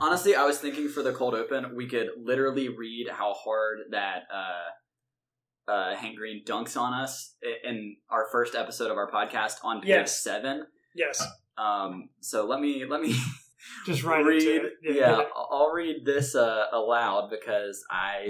Honestly, 0.00 0.34
I 0.34 0.44
was 0.44 0.58
thinking 0.58 0.88
for 0.88 1.02
the 1.02 1.12
cold 1.12 1.34
open, 1.34 1.74
we 1.74 1.86
could 1.88 2.08
literally 2.22 2.68
read 2.68 3.08
how 3.10 3.32
hard 3.32 3.78
that 3.92 4.24
uh, 4.32 5.70
uh, 5.70 5.96
Hank 5.96 6.16
Green 6.16 6.44
dunks 6.44 6.76
on 6.78 6.92
us 6.92 7.34
in 7.64 7.96
our 8.10 8.26
first 8.30 8.54
episode 8.54 8.90
of 8.90 8.98
our 8.98 9.10
podcast 9.10 9.54
on 9.64 9.80
page 9.80 9.88
Yes. 9.88 10.22
seven. 10.22 10.66
Yes. 10.94 11.26
Um, 11.56 12.10
so 12.20 12.44
let 12.46 12.60
me 12.60 12.84
let 12.84 13.00
me 13.00 13.16
Just 13.86 14.04
right 14.04 14.24
read. 14.24 14.42
into 14.42 14.66
it. 14.66 14.72
Yeah, 14.82 14.92
get 14.92 15.18
it. 15.20 15.28
I'll 15.34 15.48
I'll 15.50 15.70
read 15.72 16.04
this 16.04 16.34
uh, 16.34 16.66
aloud 16.72 17.30
because 17.30 17.82
I 17.90 18.28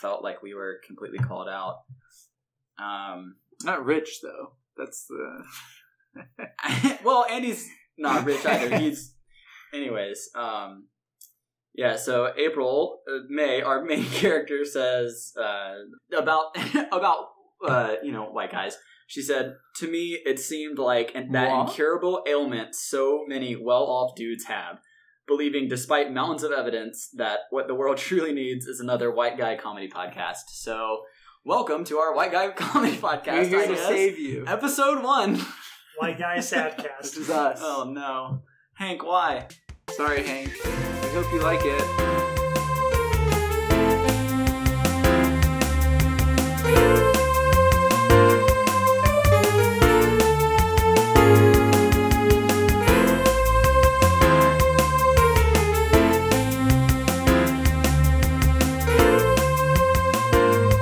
felt 0.00 0.22
like 0.24 0.42
we 0.42 0.52
were 0.54 0.80
completely 0.86 1.18
called 1.18 1.48
out. 1.48 1.82
Um, 2.78 3.36
Not 3.62 3.84
rich 3.84 4.18
though. 4.20 4.52
That's 4.76 5.06
the 5.06 5.44
well, 7.04 7.24
Andy's 7.30 7.68
not 7.96 8.24
rich 8.24 8.44
either. 8.44 8.76
He's, 8.78 9.14
anyways. 9.72 10.28
Um, 10.34 10.88
yeah. 11.74 11.96
So 11.96 12.32
April, 12.36 13.00
uh, 13.08 13.20
May, 13.28 13.62
our 13.62 13.84
main 13.84 14.04
character 14.20 14.64
says 14.64 15.32
uh, 15.40 15.74
about 16.16 16.56
about 16.92 17.26
uh, 17.66 17.94
you 18.02 18.12
know 18.12 18.24
white 18.24 18.52
guys. 18.52 18.76
She 19.06 19.20
said, 19.22 19.56
"To 19.76 19.90
me, 19.90 20.18
it 20.24 20.38
seemed 20.40 20.78
like 20.78 21.12
an, 21.14 21.32
that 21.32 21.50
What? 21.50 21.68
incurable 21.68 22.22
ailment 22.26 22.74
so 22.74 23.24
many 23.26 23.54
well-off 23.56 24.14
dudes 24.16 24.44
have." 24.46 24.78
Believing, 25.26 25.68
despite 25.68 26.12
mountains 26.12 26.42
of 26.42 26.52
evidence, 26.52 27.08
that 27.16 27.40
what 27.50 27.66
the 27.66 27.74
world 27.74 27.96
truly 28.06 28.32
needs 28.32 28.66
is 28.66 28.78
another 28.80 29.10
white 29.10 29.38
guy 29.38 29.56
comedy 29.56 29.88
podcast. 29.88 30.48
So, 30.50 31.04
welcome 31.46 31.82
to 31.84 31.96
our 31.98 32.14
white 32.14 32.30
guy 32.32 32.50
comedy 32.50 32.96
podcast. 32.96 33.50
we're 33.50 33.66
here 33.66 33.66
to 33.68 33.76
save 33.76 34.18
you. 34.18 34.44
Episode 34.46 35.02
one. 35.02 35.40
White 35.98 36.18
guy 36.18 36.36
This 36.36 36.50
sadcast. 36.52 37.16
is 37.18 37.30
us. 37.30 37.58
Oh 37.62 37.90
no. 37.90 38.42
Hank, 38.74 39.02
why? 39.04 39.46
Sorry, 39.90 40.22
Hank. 40.26 40.93
Hope 41.14 41.32
you 41.32 41.38
like 41.38 41.60
it. 41.62 41.80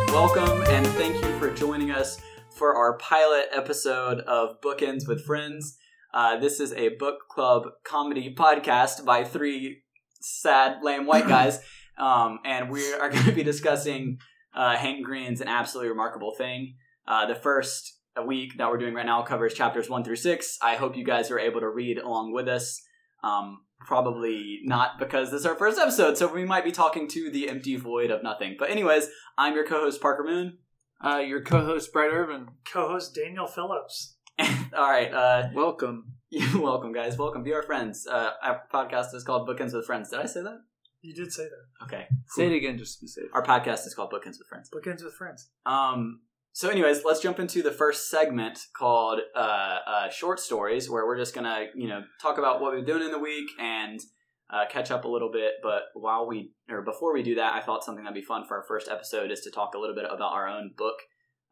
Welcome 0.08 0.62
and 0.68 0.86
thank 0.86 1.22
you 1.22 1.38
for 1.38 1.50
joining 1.50 1.90
us 1.90 2.22
for 2.48 2.74
our 2.74 2.96
pilot 2.96 3.48
episode 3.52 4.20
of 4.20 4.62
Bookends 4.62 5.06
with 5.06 5.26
Friends. 5.26 5.76
Uh, 6.14 6.38
this 6.38 6.58
is 6.58 6.72
a 6.72 6.96
book 6.96 7.28
club 7.28 7.68
comedy 7.84 8.34
podcast 8.34 9.04
by 9.04 9.24
three 9.24 9.82
sad, 10.22 10.78
lame 10.82 11.06
white 11.06 11.28
guys, 11.28 11.60
um, 11.98 12.38
and 12.44 12.70
we 12.70 12.92
are 12.94 13.10
going 13.10 13.24
to 13.24 13.32
be 13.32 13.42
discussing 13.42 14.18
uh, 14.54 14.76
Hank 14.76 15.04
Green's 15.04 15.40
An 15.40 15.48
Absolutely 15.48 15.90
Remarkable 15.90 16.34
Thing. 16.34 16.74
Uh, 17.06 17.26
the 17.26 17.34
first 17.34 17.98
week 18.26 18.58
that 18.58 18.70
we're 18.70 18.78
doing 18.78 18.94
right 18.94 19.06
now 19.06 19.22
covers 19.22 19.54
chapters 19.54 19.88
one 19.88 20.04
through 20.04 20.16
six. 20.16 20.58
I 20.62 20.76
hope 20.76 20.96
you 20.96 21.04
guys 21.04 21.30
are 21.30 21.38
able 21.38 21.60
to 21.60 21.68
read 21.68 21.98
along 21.98 22.32
with 22.32 22.48
us. 22.48 22.80
Um, 23.24 23.62
probably 23.80 24.60
not 24.64 24.98
because 24.98 25.30
this 25.30 25.40
is 25.40 25.46
our 25.46 25.54
first 25.54 25.78
episode, 25.78 26.16
so 26.16 26.32
we 26.32 26.44
might 26.44 26.64
be 26.64 26.72
talking 26.72 27.08
to 27.08 27.30
the 27.30 27.48
empty 27.48 27.76
void 27.76 28.10
of 28.10 28.22
nothing. 28.22 28.56
But 28.58 28.70
anyways, 28.70 29.08
I'm 29.38 29.54
your 29.54 29.66
co-host 29.66 30.00
Parker 30.00 30.24
Moon. 30.24 30.58
Uh, 31.04 31.18
your 31.18 31.42
co-host 31.42 31.92
Brett 31.92 32.12
Irvin. 32.12 32.48
Co-host 32.64 33.14
Daniel 33.14 33.46
Phillips. 33.46 34.16
All 34.38 34.90
right, 34.90 35.12
uh, 35.12 35.48
Welcome. 35.54 36.14
you're 36.34 36.62
welcome, 36.62 36.94
guys. 36.94 37.18
Welcome, 37.18 37.42
be 37.42 37.52
our 37.52 37.62
friends. 37.62 38.06
Uh, 38.06 38.30
our 38.42 38.62
podcast 38.72 39.14
is 39.14 39.22
called 39.22 39.46
Bookends 39.46 39.74
with 39.74 39.84
Friends. 39.84 40.08
Did 40.08 40.20
I 40.20 40.24
say 40.24 40.40
that? 40.40 40.62
You 41.02 41.12
did 41.12 41.30
say 41.30 41.42
that. 41.42 41.84
Okay. 41.84 42.06
Say 42.26 42.46
it 42.46 42.56
again, 42.56 42.78
just 42.78 42.98
to 42.98 43.04
be 43.04 43.06
safe. 43.06 43.26
Our 43.34 43.44
podcast 43.44 43.86
is 43.86 43.94
called 43.94 44.10
Bookends 44.10 44.38
with 44.38 44.48
Friends. 44.48 44.70
Bookends 44.74 45.04
with 45.04 45.12
friends. 45.12 45.50
Um. 45.66 46.20
So, 46.54 46.70
anyways, 46.70 47.04
let's 47.04 47.20
jump 47.20 47.38
into 47.38 47.62
the 47.62 47.70
first 47.70 48.08
segment 48.08 48.60
called 48.74 49.20
uh, 49.36 49.78
uh, 49.86 50.08
short 50.08 50.40
stories, 50.40 50.88
where 50.88 51.06
we're 51.06 51.18
just 51.18 51.34
gonna, 51.34 51.66
you 51.74 51.86
know, 51.86 52.00
talk 52.22 52.38
about 52.38 52.62
what 52.62 52.72
we've 52.72 52.86
been 52.86 52.96
doing 52.96 53.04
in 53.06 53.12
the 53.12 53.18
week 53.18 53.50
and 53.60 54.00
uh, 54.48 54.64
catch 54.70 54.90
up 54.90 55.04
a 55.04 55.08
little 55.08 55.30
bit. 55.30 55.56
But 55.62 55.82
while 55.92 56.26
we, 56.26 56.52
or 56.70 56.80
before 56.80 57.12
we 57.12 57.22
do 57.22 57.34
that, 57.34 57.52
I 57.52 57.60
thought 57.60 57.84
something 57.84 58.04
that'd 58.04 58.14
be 58.14 58.22
fun 58.22 58.46
for 58.48 58.56
our 58.56 58.64
first 58.64 58.88
episode 58.88 59.30
is 59.30 59.42
to 59.42 59.50
talk 59.50 59.74
a 59.74 59.78
little 59.78 59.94
bit 59.94 60.06
about 60.06 60.32
our 60.32 60.48
own 60.48 60.70
book 60.78 60.96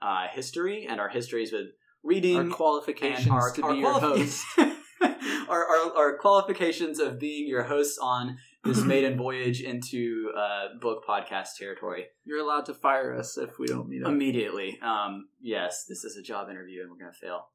uh, 0.00 0.28
history 0.32 0.87
and 0.88 1.00
our 1.00 1.10
histories 1.10 1.53
with 1.53 1.66
reading 2.03 2.37
Our 2.37 2.43
and 2.43 2.53
qualifications 2.53 3.28
our, 3.28 3.53
to 3.53 3.62
our 3.62 3.72
be 3.72 3.78
your 3.81 3.94
qualifi- 3.94 4.19
host. 4.19 4.47
our, 5.49 5.66
our, 5.66 5.97
our 5.97 6.19
qualifications 6.19 6.99
of 6.99 7.19
being 7.19 7.49
your 7.49 7.65
hosts 7.65 7.99
on 8.00 8.37
this 8.65 8.83
maiden 8.84 9.16
voyage 9.16 9.61
into 9.61 10.31
uh, 10.37 10.78
book 10.81 11.05
podcast 11.09 11.56
territory 11.59 12.06
You're 12.25 12.41
allowed 12.41 12.66
to 12.66 12.75
fire 12.75 13.16
us 13.16 13.37
if 13.38 13.59
we 13.59 13.66
don't 13.66 13.88
meet 13.88 14.03
up. 14.03 14.11
immediately. 14.11 14.78
Um, 14.83 15.28
yes, 15.41 15.84
this 15.88 16.05
is 16.05 16.16
a 16.16 16.22
job 16.22 16.49
interview 16.50 16.83
and 16.83 16.91
we're 16.91 16.99
gonna 16.99 17.12
fail. 17.12 17.49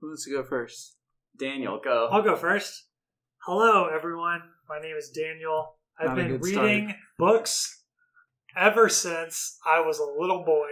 Who 0.00 0.08
wants 0.08 0.24
to 0.24 0.30
go 0.32 0.42
first? 0.42 0.96
Daniel, 1.38 1.80
go. 1.82 2.08
I'll 2.10 2.22
go 2.22 2.34
first. 2.36 2.86
Hello, 3.44 3.86
everyone. 3.86 4.40
My 4.68 4.80
name 4.80 4.96
is 4.96 5.10
Daniel. 5.10 5.76
I've 5.98 6.08
Not 6.08 6.16
been 6.16 6.28
good 6.28 6.44
start. 6.44 6.66
reading 6.66 6.94
books 7.18 7.84
ever 8.56 8.88
since 8.88 9.58
I 9.66 9.80
was 9.80 9.98
a 9.98 10.04
little 10.20 10.44
boy. 10.44 10.68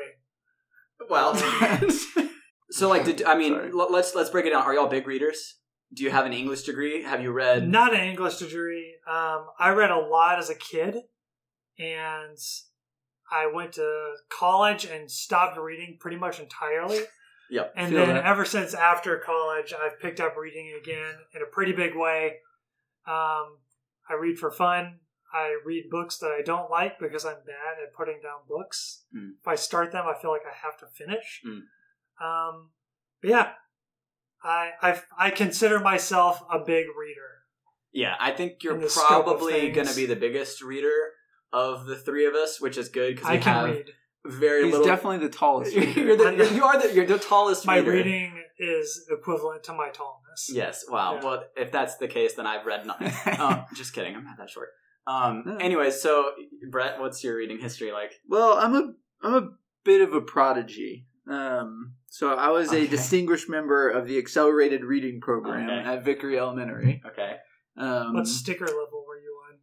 Well, 1.08 1.34
so 2.70 2.88
like, 2.88 3.04
did 3.04 3.22
I 3.24 3.36
mean? 3.36 3.54
L- 3.54 3.92
let's 3.92 4.14
let's 4.14 4.30
break 4.30 4.46
it 4.46 4.50
down. 4.50 4.62
Are 4.62 4.74
y'all 4.74 4.88
big 4.88 5.06
readers? 5.06 5.56
Do 5.92 6.02
you 6.04 6.10
have 6.10 6.26
an 6.26 6.32
English 6.32 6.62
degree? 6.62 7.02
Have 7.02 7.22
you 7.22 7.32
read? 7.32 7.66
Not 7.68 7.94
an 7.94 8.00
English 8.00 8.36
degree. 8.36 8.94
Um, 9.08 9.46
I 9.58 9.70
read 9.70 9.90
a 9.90 9.98
lot 9.98 10.38
as 10.38 10.50
a 10.50 10.54
kid, 10.54 10.96
and 11.78 12.36
I 13.30 13.50
went 13.52 13.72
to 13.74 14.14
college 14.30 14.84
and 14.84 15.10
stopped 15.10 15.58
reading 15.58 15.96
pretty 16.00 16.16
much 16.16 16.40
entirely. 16.40 17.00
Yep. 17.50 17.72
And 17.76 17.96
then 17.96 18.08
that. 18.08 18.26
ever 18.26 18.44
since 18.44 18.74
after 18.74 19.16
college, 19.16 19.72
I've 19.72 19.98
picked 20.00 20.20
up 20.20 20.36
reading 20.36 20.78
again 20.78 21.14
in 21.34 21.40
a 21.40 21.46
pretty 21.46 21.72
big 21.72 21.96
way. 21.96 22.40
Um, 23.06 23.56
I 24.08 24.16
read 24.20 24.38
for 24.38 24.50
fun. 24.50 25.00
I 25.32 25.58
read 25.64 25.90
books 25.90 26.18
that 26.18 26.30
I 26.30 26.42
don't 26.42 26.70
like 26.70 26.98
because 26.98 27.24
I'm 27.24 27.36
bad 27.46 27.82
at 27.82 27.94
putting 27.94 28.20
down 28.22 28.40
books. 28.48 29.04
Mm. 29.16 29.32
If 29.40 29.48
I 29.48 29.54
start 29.54 29.92
them, 29.92 30.04
I 30.06 30.20
feel 30.20 30.30
like 30.30 30.42
I 30.46 30.54
have 30.62 30.78
to 30.80 30.86
finish. 30.86 31.40
Mm. 31.46 31.60
Um, 32.22 32.70
but 33.22 33.30
yeah, 33.30 33.48
I, 34.42 34.70
I 34.82 35.00
I 35.18 35.30
consider 35.30 35.78
myself 35.80 36.42
a 36.52 36.58
big 36.58 36.86
reader. 36.98 37.38
Yeah, 37.92 38.14
I 38.20 38.32
think 38.32 38.62
you're 38.62 38.74
In 38.74 38.80
the 38.80 38.90
scope 38.90 39.26
of 39.26 39.38
probably 39.38 39.70
going 39.70 39.86
to 39.86 39.96
be 39.96 40.06
the 40.06 40.16
biggest 40.16 40.62
reader 40.62 41.12
of 41.52 41.86
the 41.86 41.96
three 41.96 42.26
of 42.26 42.34
us, 42.34 42.60
which 42.60 42.76
is 42.76 42.88
good 42.88 43.16
because 43.16 43.30
I 43.30 43.38
can 43.38 43.52
have 43.54 43.64
read. 43.64 43.90
very 44.26 44.64
He's 44.64 44.72
little. 44.72 44.86
definitely 44.86 45.18
the 45.18 45.30
tallest. 45.30 45.72
you're 45.96 46.16
the, 46.16 46.34
you're, 46.36 46.52
you 46.52 46.64
are 46.64 46.80
the 46.80 46.94
you're 46.94 47.06
the 47.06 47.18
tallest. 47.18 47.66
My 47.66 47.78
reader. 47.78 47.92
reading 47.92 48.42
is 48.58 49.06
equivalent 49.10 49.64
to 49.64 49.72
my 49.72 49.88
tallness. 49.88 50.48
Yes. 50.50 50.84
Wow. 50.88 51.14
Yeah. 51.14 51.24
Well, 51.24 51.44
if 51.56 51.72
that's 51.72 51.96
the 51.96 52.08
case, 52.08 52.34
then 52.34 52.46
I've 52.46 52.66
read 52.66 52.86
nothing. 52.86 53.12
um, 53.40 53.64
just 53.74 53.92
kidding. 53.92 54.14
I'm 54.14 54.24
not 54.24 54.38
that 54.38 54.50
short. 54.50 54.68
Um. 55.06 55.42
No. 55.46 55.56
Anyways, 55.56 56.00
so 56.00 56.32
Brett, 56.70 57.00
what's 57.00 57.24
your 57.24 57.36
reading 57.36 57.58
history 57.58 57.90
like? 57.92 58.12
Well, 58.28 58.52
I'm 58.52 58.74
a 58.74 58.92
I'm 59.22 59.34
a 59.34 59.48
bit 59.84 60.02
of 60.02 60.12
a 60.12 60.20
prodigy. 60.20 61.06
Um, 61.28 61.94
so 62.08 62.34
I 62.34 62.48
was 62.50 62.68
Okay. 62.68 62.84
a 62.84 62.88
distinguished 62.88 63.48
member 63.48 63.88
of 63.88 64.06
the 64.06 64.18
accelerated 64.18 64.84
reading 64.84 65.20
program 65.20 65.68
Okay. 65.68 65.88
at 65.88 66.04
Vickery 66.04 66.38
Elementary. 66.38 67.02
Okay. 67.06 67.36
Um, 67.76 68.14
What 68.14 68.26
sticker 68.26 68.66
level 68.66 69.04
were 69.06 69.18
you 69.20 69.38
on? 69.50 69.58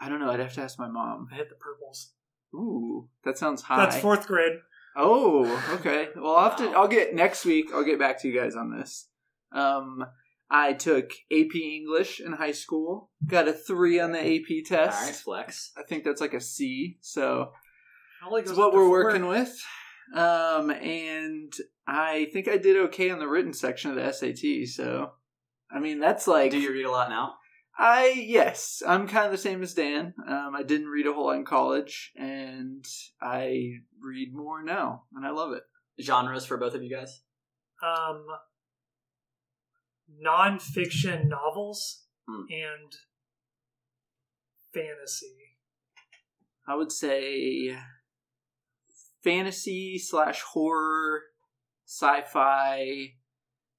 I 0.00 0.08
don't 0.08 0.18
know. 0.20 0.30
I'd 0.30 0.40
have 0.40 0.54
to 0.54 0.60
ask 0.62 0.78
my 0.78 0.88
mom. 0.88 1.28
I 1.32 1.36
hit 1.36 1.48
the 1.48 1.54
purples. 1.54 2.12
Ooh, 2.54 3.08
that 3.24 3.38
sounds 3.38 3.62
high. 3.62 3.76
That's 3.84 3.98
fourth 4.00 4.26
grade. 4.26 4.58
Oh, 4.96 5.46
okay. 5.80 6.08
Well, 6.16 6.34
I'll 6.36 6.50
have 6.50 6.58
to. 6.58 6.70
I'll 6.72 6.88
get 6.88 7.14
next 7.14 7.44
week. 7.44 7.66
I'll 7.72 7.84
get 7.84 7.98
back 7.98 8.20
to 8.22 8.28
you 8.28 8.38
guys 8.38 8.56
on 8.56 8.76
this. 8.76 9.08
Um, 9.52 10.04
I 10.50 10.72
took 10.74 11.12
AP 11.32 11.54
English 11.54 12.20
in 12.20 12.32
high 12.32 12.52
school. 12.52 13.10
Got 13.26 13.48
a 13.48 13.52
three 13.54 13.98
on 14.00 14.12
the 14.12 14.18
AP 14.18 14.64
test. 14.66 15.02
right. 15.02 15.14
Flex. 15.14 15.72
I 15.78 15.82
think 15.82 16.04
that's 16.04 16.20
like 16.20 16.34
a 16.34 16.40
C. 16.40 16.98
So 17.00 17.52
Only 18.26 18.42
that's 18.42 18.56
what 18.58 18.72
we're 18.74 18.80
four. 18.80 19.04
working 19.04 19.26
with. 19.28 19.56
Um, 20.14 20.70
and 20.70 21.52
I 21.86 22.28
think 22.32 22.48
I 22.48 22.58
did 22.58 22.76
okay 22.88 23.10
on 23.10 23.18
the 23.18 23.28
written 23.28 23.52
section 23.52 23.90
of 23.90 23.96
the 23.96 24.12
SAT. 24.12 24.68
So, 24.68 25.12
I 25.70 25.78
mean, 25.80 26.00
that's 26.00 26.26
like 26.26 26.50
Do 26.50 26.58
you 26.60 26.72
read 26.72 26.84
a 26.86 26.90
lot 26.90 27.08
now? 27.08 27.34
I 27.78 28.08
yes, 28.26 28.82
I'm 28.86 29.08
kind 29.08 29.24
of 29.24 29.32
the 29.32 29.38
same 29.38 29.62
as 29.62 29.72
Dan. 29.72 30.12
Um, 30.28 30.52
I 30.54 30.62
didn't 30.62 30.88
read 30.88 31.06
a 31.06 31.12
whole 31.12 31.26
lot 31.26 31.36
in 31.36 31.44
college, 31.46 32.12
and 32.16 32.84
I 33.20 33.78
read 33.98 34.34
more 34.34 34.62
now, 34.62 35.04
and 35.14 35.24
I 35.26 35.30
love 35.30 35.52
it. 35.52 35.62
Genres 36.00 36.44
for 36.44 36.58
both 36.58 36.74
of 36.74 36.82
you 36.82 36.94
guys? 36.94 37.22
Um, 37.82 38.26
nonfiction 40.24 41.28
novels 41.28 42.04
Hmm. 42.28 42.42
and 42.50 42.92
fantasy. 44.72 45.56
I 46.66 46.76
would 46.76 46.92
say 46.92 47.76
fantasy 49.22 49.98
slash 49.98 50.40
horror, 50.42 51.22
sci-fi, 51.86 53.14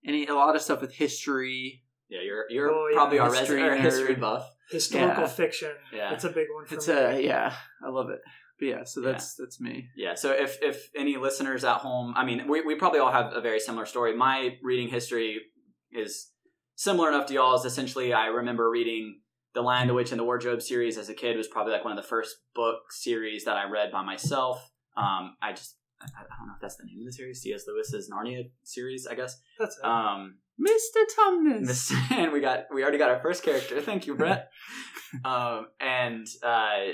any 0.06 0.26
a 0.28 0.36
lot 0.36 0.56
of 0.56 0.62
stuff 0.62 0.82
with 0.82 0.94
history. 0.94 1.84
Yeah, 2.10 2.20
you're 2.24 2.46
you're 2.50 2.72
Oh, 2.72 2.88
yeah. 2.90 2.96
probably 2.96 3.20
our 3.20 3.34
History 3.34 3.62
resident 3.64 3.82
history 3.94 4.16
buff. 4.16 4.48
historical 4.70 5.24
Yeah. 5.24 5.28
fiction. 5.30 5.72
Yeah. 5.94 6.14
It's 6.14 6.24
a 6.24 6.30
big 6.30 6.48
one 6.54 6.66
for 6.66 6.76
It's 6.76 6.88
me. 6.88 6.94
a 6.94 7.20
yeah, 7.22 7.56
I 7.86 7.90
love 7.90 8.10
it. 8.10 8.20
But 8.60 8.66
yeah, 8.68 8.84
so 8.84 9.02
that's 9.02 9.36
that's 9.36 9.60
me. 9.60 9.88
Yeah, 9.96 10.14
so 10.16 10.32
if 10.32 10.62
if 10.62 10.90
any 10.96 11.18
listeners 11.18 11.64
at 11.64 11.78
home, 11.78 12.14
I 12.16 12.24
mean, 12.26 12.48
we, 12.48 12.62
we 12.62 12.76
probably 12.76 13.00
all 13.00 13.12
have 13.12 13.34
a 13.34 13.42
very 13.42 13.60
similar 13.60 13.86
story. 13.86 14.16
My 14.16 14.58
reading 14.62 14.90
history 14.90 15.42
is 15.92 16.32
similar 16.76 17.10
enough 17.10 17.26
to 17.28 17.34
y'all's. 17.34 17.66
Essentially, 17.66 18.14
I 18.14 18.28
remember 18.28 18.70
reading 18.70 19.22
the 19.54 19.62
Lion, 19.62 19.88
the 19.88 19.94
Witch, 19.94 20.12
and 20.12 20.20
the 20.20 20.24
Wardrobe 20.24 20.62
series 20.62 20.98
as 20.98 21.10
a 21.10 21.14
kid. 21.16 21.36
Was 21.36 21.48
probably 21.48 21.74
like 21.74 21.84
one 21.84 21.98
of 21.98 22.02
the 22.04 22.08
first 22.08 22.36
book 22.54 22.92
series 22.92 23.46
that 23.46 23.58
I 23.58 23.64
read 23.70 23.92
by 23.92 24.04
myself. 24.04 24.70
Um, 24.96 25.36
I 25.42 25.52
just 25.52 25.78
I, 26.02 26.06
I 26.06 26.38
don't 26.38 26.48
know 26.48 26.54
if 26.56 26.62
that's 26.62 26.76
the 26.76 26.86
name 26.86 27.00
of 27.00 27.06
the 27.06 27.14
series. 27.14 27.42
C.S. 27.42 27.64
Lewis's 27.68 28.10
Narnia 28.10 28.50
series, 28.64 29.08
I 29.08 29.16
guess. 29.16 29.40
That's 29.60 29.78
it. 29.78 29.86
Um, 29.86 30.38
Mr. 30.60 31.04
Tumnus. 31.18 31.92
And 32.12 32.32
we 32.32 32.42
got 32.42 32.66
we 32.74 32.84
already 32.84 32.98
got 32.98 33.10
our 33.10 33.22
first 33.22 33.44
character. 33.44 33.82
Thank 33.82 34.08
you, 34.08 34.16
Brett. 34.16 34.50
um, 35.26 35.68
and 35.80 36.28
uh, 36.44 36.94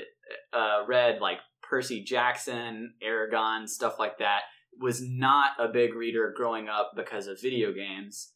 uh, 0.52 0.86
read 0.86 1.20
like 1.20 1.38
Percy 1.62 2.02
Jackson, 2.02 2.94
Eragon, 3.06 3.68
stuff 3.68 3.98
like 3.98 4.18
that. 4.18 4.40
Was 4.80 5.02
not 5.02 5.52
a 5.58 5.68
big 5.68 5.94
reader 5.94 6.32
growing 6.34 6.68
up 6.68 6.92
because 6.96 7.26
of 7.26 7.40
video 7.40 7.72
games, 7.72 8.32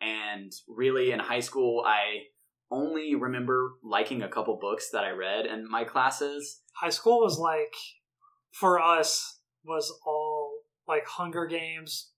and 0.00 0.52
really 0.68 1.12
in 1.12 1.18
high 1.18 1.40
school, 1.40 1.84
I 1.86 2.24
only 2.70 3.14
remember 3.14 3.72
liking 3.82 4.22
a 4.22 4.28
couple 4.28 4.58
books 4.60 4.90
that 4.90 5.04
I 5.04 5.10
read 5.10 5.46
in 5.46 5.68
my 5.70 5.84
classes. 5.84 6.60
High 6.74 6.90
school 6.90 7.20
was 7.20 7.38
like 7.38 7.74
for 8.58 8.80
us 8.80 9.38
was 9.64 9.92
all 10.06 10.52
like 10.86 11.06
Hunger 11.06 11.46
Games 11.46 12.10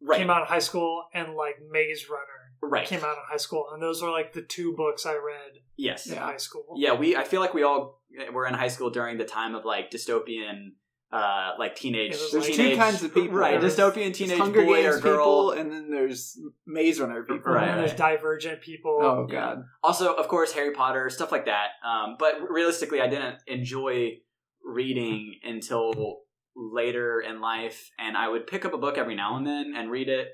Right, 0.00 0.18
came 0.18 0.28
out 0.28 0.42
in 0.42 0.48
high 0.48 0.58
school 0.58 1.04
and 1.14 1.34
like 1.34 1.56
Maze 1.70 2.06
Runner 2.10 2.70
right, 2.70 2.86
came 2.86 3.00
out 3.00 3.16
in 3.16 3.22
high 3.30 3.38
school, 3.38 3.68
and 3.72 3.82
those 3.82 4.02
were 4.02 4.10
like 4.10 4.32
the 4.34 4.42
two 4.42 4.74
books 4.76 5.06
I 5.06 5.12
read 5.14 5.60
yes, 5.76 6.06
in 6.06 6.18
high 6.18 6.36
school. 6.36 6.74
yeah 6.76 6.92
we 6.94 7.16
i 7.16 7.24
feel 7.24 7.40
like 7.40 7.54
we 7.54 7.62
all 7.62 8.02
were 8.32 8.46
in 8.46 8.54
high 8.54 8.68
school 8.68 8.90
during 8.90 9.16
the 9.18 9.24
time 9.24 9.54
of 9.54 9.64
like 9.64 9.90
dystopian 9.90 10.72
uh 11.12 11.52
like 11.58 11.76
teenage 11.76 12.12
There's 12.32 12.34
like- 12.48 12.52
two 12.54 12.76
kinds 12.76 13.02
of 13.02 13.14
people. 13.14 13.36
right 13.38 13.58
There's 13.60 13.76
dystopian 13.76 14.12
teenage 14.12 14.38
Hunger 14.38 14.64
boy 14.64 14.82
Games 14.82 14.96
or 14.96 15.00
girl 15.00 15.24
people, 15.24 15.50
and 15.52 15.72
then 15.72 15.90
there's 15.90 16.38
Maze 16.66 17.00
Runner 17.00 17.22
people. 17.22 17.52
Right, 17.52 17.68
and 17.68 17.80
there's. 17.80 17.94
Divergent 17.94 18.60
people. 18.60 18.98
Oh 19.00 19.26
Yeah. 19.30 19.40
god. 19.54 19.64
also 19.82 20.12
of 20.14 20.26
course 20.28 20.52
harry 20.52 20.72
potter 20.74 21.08
stuff 21.08 21.30
like 21.32 21.46
that 21.46 21.68
um 21.86 22.16
but 22.18 22.34
realistically 22.50 23.00
i 23.00 23.06
didn't 23.08 23.36
enjoy 23.46 24.18
reading 24.64 25.36
until 25.44 26.20
later 26.56 27.20
in 27.20 27.40
life 27.40 27.90
and 27.98 28.16
i 28.16 28.28
would 28.28 28.46
pick 28.46 28.64
up 28.64 28.72
a 28.72 28.78
book 28.78 28.96
every 28.96 29.14
now 29.14 29.36
and 29.36 29.46
then 29.46 29.74
and 29.76 29.90
read 29.90 30.08
it 30.08 30.28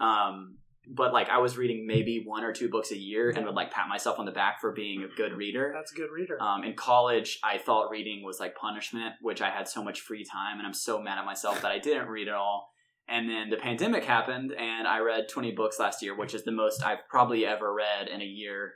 um 0.00 0.56
but 0.88 1.12
like 1.12 1.28
i 1.28 1.38
was 1.38 1.56
reading 1.56 1.86
maybe 1.86 2.22
one 2.24 2.44
or 2.44 2.52
two 2.52 2.68
books 2.68 2.90
a 2.92 2.96
year 2.96 3.30
and 3.30 3.44
would 3.44 3.54
like 3.54 3.70
pat 3.70 3.88
myself 3.88 4.18
on 4.18 4.24
the 4.24 4.32
back 4.32 4.60
for 4.60 4.72
being 4.72 5.02
a 5.02 5.16
good 5.16 5.32
reader 5.32 5.72
That's 5.74 5.92
a 5.92 5.94
good 5.94 6.10
reader. 6.10 6.40
Um, 6.42 6.64
in 6.64 6.74
college, 6.74 7.38
I 7.44 7.58
thought 7.58 7.90
reading 7.90 8.24
was 8.24 8.40
like 8.40 8.56
punishment, 8.56 9.14
which 9.20 9.42
I 9.42 9.50
had 9.50 9.68
so 9.68 9.82
much 9.82 10.00
free 10.00 10.24
time, 10.24 10.58
and 10.58 10.66
I'm 10.66 10.74
so 10.74 11.00
mad 11.00 11.18
at 11.18 11.24
myself 11.24 11.62
that 11.62 11.70
I 11.70 11.78
didn't 11.78 12.08
read 12.08 12.28
at 12.28 12.34
all. 12.34 12.70
And 13.08 13.28
then 13.28 13.50
the 13.50 13.56
pandemic 13.56 14.04
happened, 14.04 14.52
and 14.52 14.88
I 14.88 14.98
read 14.98 15.28
20 15.28 15.52
books 15.52 15.78
last 15.78 16.02
year, 16.02 16.16
which 16.16 16.34
is 16.34 16.44
the 16.44 16.52
most 16.52 16.82
I've 16.82 17.06
probably 17.08 17.46
ever 17.46 17.72
read 17.72 18.08
in 18.08 18.20
a 18.20 18.24
year. 18.24 18.72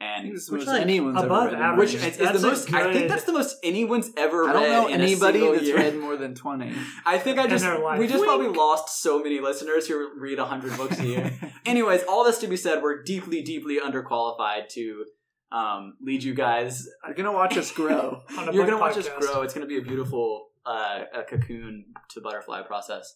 I 0.00 0.04
And 0.04 0.32
this 0.32 0.42
is 0.44 0.50
Which, 0.50 0.60
most 0.60 0.68
like, 0.68 0.82
anyone's 0.82 1.16
above 1.22 1.48
ever 1.48 1.56
read. 1.56 1.62
average. 1.62 1.92
which 1.94 2.02
a 2.02 2.06
is, 2.08 2.18
is 2.20 2.40
the 2.42 2.48
a 2.48 2.50
most. 2.50 2.72
I 2.72 2.92
think 2.92 3.08
that's 3.08 3.24
the 3.24 3.32
most 3.32 3.56
anyone's 3.64 4.10
ever 4.16 4.48
I 4.48 4.52
don't 4.52 4.62
know 4.70 4.86
in 4.88 5.00
anybody 5.00 5.40
that's 5.40 5.62
year. 5.64 5.76
read 5.76 5.96
more 5.98 6.16
than 6.16 6.34
twenty. 6.34 6.72
I 7.06 7.18
think 7.18 7.38
I 7.38 7.46
just 7.46 7.64
we 7.98 8.06
just 8.06 8.20
Wink. 8.20 8.24
probably 8.26 8.48
lost 8.48 9.02
so 9.02 9.20
many 9.22 9.40
listeners 9.40 9.88
who 9.88 10.10
read 10.16 10.38
100 10.38 10.76
books 10.76 10.98
a 11.00 11.06
year. 11.06 11.32
Anyways, 11.66 12.04
all 12.04 12.24
this 12.24 12.38
to 12.38 12.46
be 12.46 12.56
said, 12.56 12.82
we're 12.82 13.02
deeply, 13.02 13.42
deeply 13.42 13.78
underqualified 13.80 14.68
to 14.70 15.04
um, 15.50 15.94
lead 16.00 16.22
you 16.22 16.34
guys 16.34 16.86
You're 17.04 17.14
gonna 17.14 17.32
watch 17.32 17.56
us 17.56 17.72
grow. 17.72 18.22
You're 18.52 18.66
gonna 18.66 18.78
watch 18.78 18.96
us 18.98 19.08
grow. 19.08 19.42
It's 19.42 19.54
gonna 19.54 19.66
be 19.66 19.78
a 19.78 19.82
beautiful 19.82 20.48
uh, 20.64 21.04
a 21.14 21.22
cocoon 21.22 21.86
to 22.10 22.20
butterfly 22.20 22.62
process. 22.62 23.14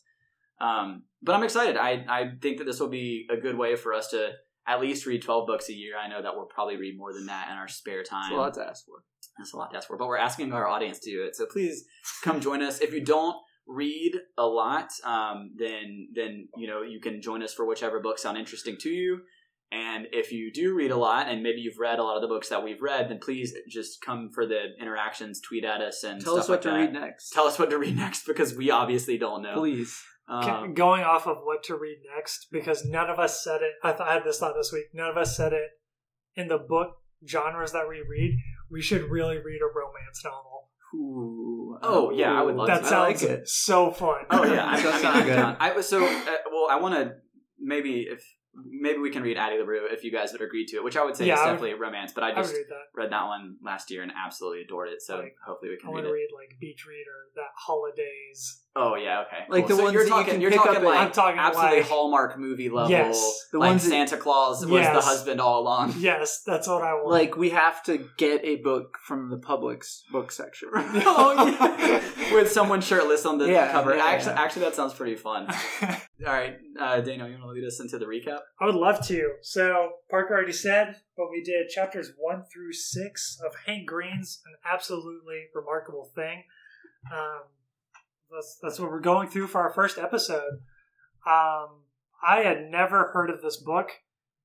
Um, 0.61 1.03
but 1.23 1.35
I'm 1.35 1.43
excited. 1.45 1.77
I 1.77 2.05
I 2.09 2.33
think 2.41 2.59
that 2.59 2.65
this 2.65 2.81
will 2.81 2.89
be 2.89 3.27
a 3.31 3.37
good 3.37 3.57
way 3.57 3.77
for 3.77 3.93
us 3.93 4.09
to 4.09 4.31
at 4.67 4.81
least 4.81 5.07
read 5.07 5.23
12 5.23 5.47
books 5.47 5.69
a 5.69 5.73
year. 5.73 5.95
I 6.03 6.09
know 6.09 6.23
that 6.23 6.35
we'll 6.37 6.47
probably 6.47 6.77
read 6.77 6.97
more 6.97 7.13
than 7.13 7.27
that 7.27 7.49
in 7.51 7.57
our 7.57 7.69
spare 7.69 8.03
time. 8.03 8.31
That's 8.31 8.33
a 8.33 8.37
lot 8.37 8.55
to 8.55 8.63
ask 8.69 8.85
for. 8.87 9.03
That's 9.39 9.53
a 9.53 9.57
lot 9.57 9.71
to 9.71 9.77
ask 9.79 9.89
for, 9.89 9.97
but 9.97 10.07
we're 10.09 10.19
asking 10.19 10.53
our 10.53 10.69
audience 10.69 10.99
to 11.01 11.11
do 11.11 11.25
it. 11.25 11.35
So 11.37 11.47
please 11.47 11.85
come 12.23 12.41
join 12.41 12.63
us. 12.63 12.81
If 12.81 12.93
you 12.93 13.05
don't 13.05 13.37
read 13.67 14.13
a 14.37 14.47
lot, 14.47 14.91
um, 15.05 15.53
then 15.57 16.09
then 16.15 16.49
you 16.57 16.67
know 16.69 16.83
you 16.83 17.01
can 17.01 17.23
join 17.23 17.43
us 17.43 17.55
for 17.55 17.65
whichever 17.67 18.01
books 18.01 18.23
sound 18.23 18.37
interesting 18.37 18.77
to 18.81 18.91
you. 18.91 19.21
And 19.71 20.07
if 20.13 20.33
you 20.33 20.53
do 20.53 20.75
read 20.75 20.91
a 20.91 20.97
lot, 20.99 21.29
and 21.29 21.43
maybe 21.43 21.63
you've 21.63 21.79
read 21.79 21.99
a 21.99 22.03
lot 22.03 22.17
of 22.17 22.21
the 22.23 22.29
books 22.29 22.51
that 22.51 22.63
we've 22.63 22.83
read, 22.83 23.09
then 23.09 23.19
please 23.19 23.55
just 23.71 24.03
come 24.05 24.29
for 24.35 24.45
the 24.47 24.65
interactions, 24.79 25.41
tweet 25.41 25.65
at 25.65 25.81
us, 25.81 26.05
and 26.05 26.21
Tell 26.23 26.37
us 26.37 26.47
what 26.47 26.57
like 26.57 26.63
to 26.63 26.69
that. 26.69 26.77
read 26.77 26.93
next. 26.93 27.31
Tell 27.31 27.47
us 27.47 27.59
what 27.59 27.71
to 27.71 27.79
read 27.79 27.97
next 28.05 28.27
because 28.27 28.55
we 28.55 28.71
obviously 28.71 29.17
don't 29.17 29.41
know. 29.41 29.55
please. 29.55 29.99
Ca- 30.29 30.63
Um, 30.63 30.75
going 30.75 31.03
off 31.03 31.27
of 31.27 31.39
what 31.43 31.63
to 31.65 31.75
read 31.77 31.99
next 32.17 32.47
because 32.51 32.85
none 32.85 33.11
of 33.11 33.19
us 33.19 33.43
said 33.45 33.61
it. 33.63 33.73
I, 33.83 33.91
th- 33.93 34.01
I 34.01 34.15
had 34.15 34.25
this 34.25 34.39
thought 34.39 34.55
this 34.57 34.73
week. 34.73 34.87
None 34.95 35.11
of 35.11 35.17
us 35.17 35.37
said 35.37 35.53
it 35.53 35.69
in 36.37 36.49
the 36.49 36.59
book 36.59 36.97
genres 37.29 37.73
that 37.73 37.89
we 37.89 38.03
read. 38.09 38.39
We 38.71 38.81
should 38.83 39.11
really 39.11 39.37
read 39.39 39.61
a 39.61 39.67
romance 39.67 40.23
novel. 40.25 40.71
Ooh. 40.95 41.79
Oh, 41.83 42.11
yeah, 42.11 42.33
I 42.39 42.43
would 42.43 42.55
love 42.55 42.69
that 42.69 42.81
to. 42.83 42.87
I 42.87 42.91
sounds 42.91 43.23
like 43.23 43.31
it. 43.31 43.49
so 43.49 43.91
fun. 43.91 44.25
oh 44.31 44.45
yeah, 44.45 44.65
I, 44.65 44.75
I 44.79 44.83
That 44.83 45.01
sounds 45.01 45.17
I'm 45.17 45.25
good. 45.27 45.57
I 45.61 45.73
was 45.73 45.89
so 45.89 46.05
uh, 46.05 46.37
well. 46.51 46.69
I 46.71 46.77
want 46.81 46.95
to 46.95 47.15
maybe 47.59 48.03
if 48.03 48.23
maybe 48.55 48.99
we 48.99 49.11
can 49.11 49.23
read 49.23 49.39
Addie 49.39 49.57
LaRue 49.59 49.87
if 49.91 50.05
you 50.05 50.13
guys 50.13 50.33
would 50.33 50.43
agree 50.43 50.67
to 50.67 50.77
it, 50.77 50.85
which 50.85 50.97
I 50.97 51.05
would 51.05 51.17
say 51.17 51.27
Yeah, 51.27 51.35
is 51.35 51.41
I 51.41 51.45
would- 51.47 51.51
definitely 51.53 51.73
a 51.73 51.77
romance. 51.79 52.13
But 52.13 52.25
I 52.25 52.33
I 52.33 52.35
just 52.35 52.53
read 52.55 52.67
that. 52.69 53.01
read 53.01 53.11
that 53.13 53.27
one 53.27 53.57
last 53.65 53.91
year 53.91 54.03
and 54.03 54.13
absolutely 54.15 54.63
adored 54.63 54.91
it. 54.91 55.01
So 55.03 55.17
Like, 55.17 55.35
hopefully 55.47 55.71
we 55.71 55.77
can. 55.79 55.87
I 55.87 55.89
can 55.89 55.95
want 55.95 56.07
to 56.07 56.13
read 56.13 56.29
like 56.35 56.59
Beach 56.61 56.85
Reader, 56.87 57.19
that 57.37 57.51
Holidays. 57.57 58.62
Oh 58.75 58.95
yeah, 58.95 59.25
okay. 59.27 59.45
Like 59.51 59.67
cool. 59.67 59.69
the 59.69 59.75
so 59.77 59.83
ones 59.83 59.93
you're 59.95 60.03
that 60.05 60.09
you 60.09 60.15
talking, 60.15 60.33
can 60.33 60.41
you're 60.41 60.51
pick 60.51 60.61
talking 60.61 60.77
up 60.77 60.83
at- 60.83 60.87
like 60.89 61.01
I'm 61.01 61.13
talking 61.13 61.39
absolutely 61.39 61.81
like- 61.81 61.89
Hallmark 61.89 62.39
movie 62.39 62.71
level. 62.71 62.91
Yes. 62.91 63.49
The 63.53 63.59
like 63.59 63.69
ones 63.69 63.83
that- 63.85 63.91
Santa 63.91 64.17
Claus 64.17 64.65
was 64.65 64.87
the 64.87 65.01
husband 65.03 65.43
all 65.43 65.61
along. 65.61 65.95
Yes, 65.99 66.43
that's 66.47 66.67
what 66.69 66.83
I 66.83 66.95
want. 66.95 67.11
Like 67.11 67.37
we 67.37 67.51
have 67.51 67.83
to 67.85 68.09
get 68.17 68.43
a 68.45 68.57
book 68.57 68.97
from 69.07 69.29
the 69.29 69.37
Publix 69.37 70.01
book 70.11 70.33
section. 70.33 70.71
oh 70.75 71.47
yeah, 71.59 72.35
with 72.35 72.51
someone 72.51 72.81
shirtless 72.81 73.27
on 73.27 73.37
the 73.37 73.47
Yeah, 73.47 73.71
cover. 73.71 73.95
yeah, 73.95 74.05
actually, 74.07 74.33
yeah. 74.33 74.41
actually, 74.43 74.63
that 74.63 74.75
sounds 74.75 74.95
pretty 74.95 75.17
fun. 75.17 75.49
All 75.83 76.33
right, 76.33 76.57
uh, 76.81 77.01
Daniel, 77.03 77.29
you 77.29 77.35
want 77.35 77.45
to 77.45 77.49
lead 77.51 77.67
us 77.67 77.79
into 77.81 77.99
the 77.99 78.07
recap? 78.07 78.39
I 78.59 78.65
would 78.67 78.75
love 78.75 79.07
to. 79.09 79.33
So 79.43 79.91
Parker 80.11 80.33
already 80.33 80.53
said, 80.53 80.97
but 81.17 81.27
we 81.31 81.43
did 81.43 81.69
chapters 81.69 82.13
one 82.17 82.45
through 82.51 82.73
six 82.73 83.39
of 83.45 83.53
Hank 83.67 83.87
Green's 83.87 84.41
an 84.47 84.55
absolutely 84.65 85.49
remarkable 85.55 86.11
thing. 86.15 86.45
Um, 87.13 87.43
that's 88.33 88.59
that's 88.63 88.79
what 88.81 88.91
we're 88.91 89.01
going 89.01 89.29
through 89.29 89.49
for 89.49 89.61
our 89.61 89.73
first 89.73 89.99
episode. 89.99 90.61
Um, 91.27 91.85
I 92.27 92.43
had 92.45 92.71
never 92.71 93.11
heard 93.13 93.31
of 93.31 93.43
this 93.43 93.57
book 93.57 93.91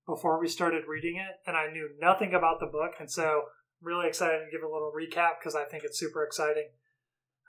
before 0.05 0.39
we 0.39 0.47
started 0.47 0.83
reading 0.87 1.17
it, 1.17 1.35
and 1.45 1.57
I 1.57 1.71
knew 1.71 1.89
nothing 1.99 2.33
about 2.33 2.59
the 2.59 2.65
book, 2.67 2.93
and 2.99 3.09
so 3.09 3.23
I'm 3.23 3.87
really 3.87 4.07
excited 4.07 4.39
to 4.39 4.51
give 4.51 4.63
a 4.63 4.71
little 4.71 4.91
recap 4.95 5.39
because 5.39 5.55
I 5.55 5.65
think 5.65 5.83
it's 5.83 5.99
super 5.99 6.23
exciting. 6.23 6.69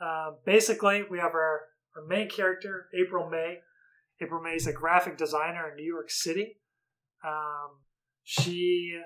Um, 0.00 0.38
basically, 0.44 1.02
we 1.08 1.18
have 1.18 1.34
our, 1.34 1.62
our 1.96 2.04
main 2.06 2.28
character, 2.28 2.86
April 2.94 3.28
May. 3.28 3.58
April 4.20 4.42
May 4.42 4.54
is 4.54 4.66
a 4.66 4.72
graphic 4.72 5.16
designer 5.16 5.70
in 5.70 5.76
New 5.76 5.84
York 5.84 6.10
City. 6.10 6.58
Um, 7.24 7.80
she 8.22 9.00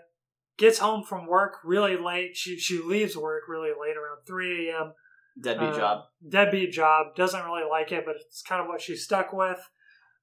gets 0.57 0.79
home 0.79 1.05
from 1.05 1.27
work 1.27 1.59
really 1.65 1.97
late. 1.97 2.37
She 2.37 2.59
she 2.59 2.81
leaves 2.81 3.17
work 3.17 3.43
really 3.49 3.71
late, 3.71 3.97
around 3.97 4.27
three 4.27 4.71
a.m. 4.71 4.93
Deadbeat 5.41 5.71
Um, 5.71 5.77
job. 5.77 6.05
Deadbeat 6.29 6.73
job. 6.73 7.15
Doesn't 7.17 7.45
really 7.45 7.69
like 7.69 7.93
it, 7.93 8.05
but 8.05 8.17
it's 8.17 8.43
kind 8.43 8.61
of 8.61 8.69
what 8.69 8.81
she's 8.81 9.05
stuck 9.05 9.33
with. 9.33 9.61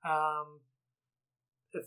Um, 0.04 0.62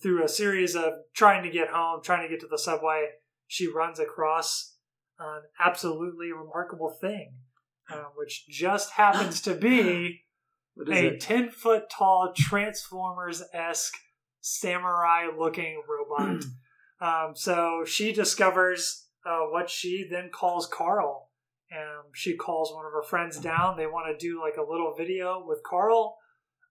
through 0.00 0.24
a 0.24 0.28
series 0.28 0.76
of 0.76 0.92
trying 1.14 1.42
to 1.42 1.50
get 1.50 1.68
home, 1.68 2.00
trying 2.02 2.22
to 2.22 2.28
get 2.28 2.40
to 2.40 2.46
the 2.46 2.58
subway, 2.58 3.06
she 3.46 3.66
runs 3.66 3.98
across 3.98 4.76
an 5.18 5.42
absolutely 5.58 6.32
remarkable 6.32 6.90
thing, 7.00 7.34
uh, 7.90 8.04
which 8.16 8.46
just 8.48 8.92
happens 8.92 9.40
to 9.42 9.54
be 9.54 10.24
a 10.88 11.14
it? 11.14 11.20
10 11.20 11.50
foot 11.50 11.90
tall 11.90 12.32
Transformers 12.36 13.42
esque 13.52 13.94
samurai 14.40 15.26
looking 15.36 15.82
robot. 15.88 16.44
um, 17.00 17.32
so 17.34 17.84
she 17.86 18.12
discovers 18.12 19.06
uh, 19.26 19.40
what 19.50 19.70
she 19.70 20.06
then 20.10 20.30
calls 20.32 20.66
Carl. 20.66 21.30
Um, 21.72 22.04
she 22.12 22.36
calls 22.36 22.72
one 22.72 22.84
of 22.84 22.92
her 22.92 23.02
friends 23.02 23.38
down. 23.38 23.76
They 23.76 23.86
want 23.86 24.06
to 24.06 24.26
do 24.26 24.40
like 24.40 24.56
a 24.56 24.70
little 24.70 24.94
video 24.96 25.42
with 25.46 25.62
Carl. 25.64 26.16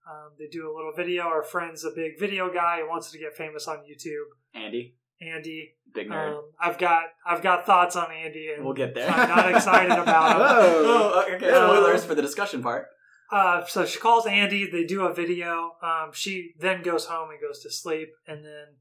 Um, 0.08 0.32
they 0.38 0.46
do 0.46 0.70
a 0.70 0.74
little 0.74 0.92
video. 0.96 1.24
Our 1.24 1.42
friend's 1.42 1.84
a 1.84 1.90
big 1.90 2.18
video 2.18 2.52
guy. 2.52 2.78
He 2.78 2.82
wants 2.84 3.10
to 3.12 3.18
get 3.18 3.36
famous 3.36 3.66
on 3.66 3.78
YouTube. 3.78 4.26
Andy, 4.54 4.94
Andy. 5.20 5.74
big 5.94 6.08
nerd. 6.08 6.38
Um, 6.38 6.44
I've 6.60 6.78
got 6.78 7.04
I've 7.26 7.42
got 7.42 7.66
thoughts 7.66 7.96
on 7.96 8.12
Andy, 8.12 8.50
and 8.54 8.64
we'll 8.64 8.74
get 8.74 8.94
there. 8.94 9.10
I'm 9.10 9.28
not 9.28 9.54
excited 9.54 9.92
about 9.98 10.36
him. 10.36 10.42
Oh. 10.42 11.24
oh, 11.26 11.34
okay. 11.34 11.50
Uh, 11.50 11.66
Spoilers 11.66 12.04
for 12.04 12.14
the 12.14 12.22
discussion 12.22 12.62
part. 12.62 12.86
Uh, 13.30 13.64
so 13.64 13.86
she 13.86 13.98
calls 13.98 14.26
Andy. 14.26 14.68
They 14.70 14.84
do 14.84 15.04
a 15.06 15.14
video. 15.14 15.72
Um, 15.82 16.10
she 16.12 16.52
then 16.58 16.82
goes 16.82 17.06
home 17.06 17.30
and 17.30 17.40
goes 17.40 17.60
to 17.62 17.70
sleep, 17.70 18.10
and 18.26 18.44
then 18.44 18.76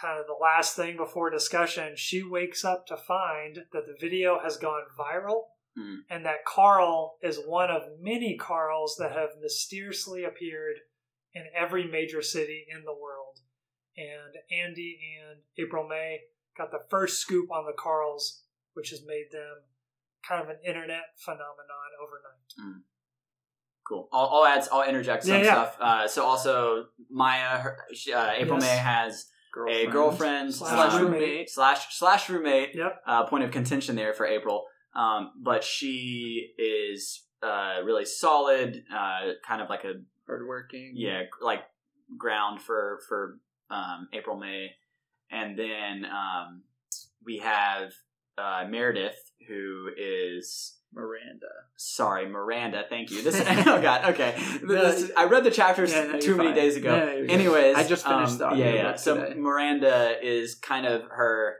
kind 0.00 0.20
of 0.20 0.26
the 0.26 0.36
last 0.40 0.76
thing 0.76 0.96
before 0.96 1.30
discussion, 1.30 1.94
she 1.96 2.22
wakes 2.22 2.64
up 2.64 2.86
to 2.86 2.96
find 2.96 3.64
that 3.72 3.86
the 3.86 3.96
video 3.98 4.38
has 4.42 4.56
gone 4.56 4.82
viral 4.98 5.42
Hmm. 5.76 5.96
and 6.10 6.24
that 6.24 6.44
Carl 6.46 7.18
is 7.22 7.38
one 7.46 7.70
of 7.70 7.82
many 8.00 8.36
Carls 8.36 8.96
that 8.98 9.12
have 9.12 9.30
mysteriously 9.40 10.24
appeared 10.24 10.76
in 11.34 11.44
every 11.56 11.86
major 11.86 12.20
city 12.22 12.66
in 12.68 12.84
the 12.84 12.92
world. 12.92 13.38
And 13.96 14.34
Andy 14.50 14.98
and 15.20 15.40
April 15.58 15.86
May 15.88 16.20
got 16.56 16.70
the 16.70 16.80
first 16.90 17.20
scoop 17.20 17.50
on 17.52 17.64
the 17.66 17.72
Carls, 17.78 18.42
which 18.74 18.90
has 18.90 19.02
made 19.06 19.26
them 19.30 19.62
kind 20.28 20.42
of 20.42 20.48
an 20.48 20.56
internet 20.66 21.02
phenomenon 21.24 21.90
overnight. 22.02 22.82
Cool. 23.86 24.08
I'll, 24.12 24.28
I'll 24.32 24.44
add. 24.44 24.68
I'll 24.72 24.88
interject 24.88 25.24
some 25.24 25.34
Yeah, 25.34 25.42
yeah. 25.44 25.52
stuff. 25.52 25.76
Uh, 25.80 26.08
so 26.08 26.24
also 26.24 26.86
Maya, 27.10 27.58
her, 27.58 27.78
she, 27.94 28.12
uh, 28.12 28.32
April 28.36 28.58
Yes. 28.60 28.62
May 28.70 28.76
has 28.76 29.26
a 29.68 29.86
girlfriend 29.86 30.54
Slash 30.54 30.94
uh, 30.94 31.02
roommate. 31.04 31.50
slash 31.50 31.96
slash 31.96 32.28
roommate. 32.28 32.74
Yep. 32.74 33.02
Uh, 33.06 33.24
point 33.26 33.44
of 33.44 33.50
contention 33.50 33.96
there 33.96 34.12
for 34.12 34.26
April. 34.26 34.66
Um, 34.98 35.30
but 35.40 35.62
she 35.62 36.52
is 36.58 37.22
uh, 37.42 37.76
really 37.84 38.04
solid. 38.04 38.82
Uh, 38.92 39.32
kind 39.46 39.62
of 39.62 39.68
like 39.70 39.84
a 39.84 39.94
hardworking. 40.26 40.92
yeah, 40.96 41.22
like 41.40 41.60
ground 42.16 42.60
for 42.60 43.00
for 43.08 43.38
um, 43.70 44.08
April 44.12 44.36
May, 44.36 44.70
and 45.30 45.58
then 45.58 46.04
um, 46.04 46.62
we 47.24 47.38
have 47.38 47.92
uh, 48.36 48.64
Meredith, 48.68 49.30
who 49.46 49.88
is 49.96 50.74
Miranda. 50.92 51.46
sorry, 51.76 52.26
Miranda. 52.28 52.82
Thank 52.88 53.10
you. 53.10 53.22
This 53.22 53.40
oh 53.48 53.80
god, 53.80 54.10
okay. 54.14 54.34
No, 54.62 54.74
This- 54.74 55.12
I 55.16 55.24
read 55.24 55.44
the 55.44 55.50
chapters 55.50 55.92
Yeah, 55.92 56.04
no, 56.04 56.18
too 56.18 56.36
many 56.36 56.48
fine. 56.48 56.56
days 56.56 56.76
ago. 56.76 56.90
No. 56.96 57.32
Anyways, 57.32 57.76
I 57.76 57.84
just 57.86 58.04
finished 58.06 58.38
the 58.38 58.50
um, 58.50 58.58
yeah, 58.58 58.74
yeah. 58.74 58.96
So 58.96 59.14
today. 59.16 59.34
Miranda 59.38 60.16
is 60.22 60.54
kind 60.56 60.86
of 60.86 61.02
her 61.10 61.56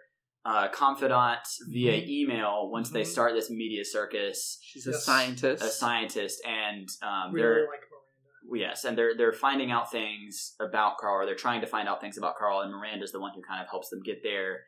uh, 0.51 0.69
confidant 0.69 1.47
via 1.69 1.93
Mhm. 2.01 2.09
email 2.09 2.71
once 2.71 2.89
they 2.91 3.03
Mhm. 3.03 3.07
start 3.15 3.35
this 3.35 3.51
media 3.51 3.85
circus. 3.85 4.59
She's 4.63 4.87
a 4.87 4.93
Yes. 4.93 5.05
scientist. 5.05 5.63
A 5.63 5.69
scientist, 5.69 6.37
and 6.47 6.89
um, 7.03 7.33
Really 7.33 7.43
they're 7.47 7.67
like 7.69 7.81
Miranda. 7.91 8.59
Yes, 8.67 8.85
and 8.87 8.97
they're 8.97 9.15
they're 9.19 9.33
finding 9.49 9.71
out 9.71 9.91
things 9.91 10.55
about 10.69 10.97
Carl, 10.99 11.17
or 11.23 11.27
they're 11.27 11.35
trying 11.47 11.61
to 11.61 11.67
find 11.67 11.87
out 11.89 12.01
things 12.01 12.17
about 12.17 12.37
Carl, 12.37 12.61
and 12.63 12.73
Miranda's 12.73 13.13
the 13.13 13.21
one 13.21 13.33
who 13.35 13.43
kind 13.43 13.61
of 13.63 13.69
helps 13.69 13.89
them 13.91 14.01
get 14.03 14.23
there. 14.23 14.65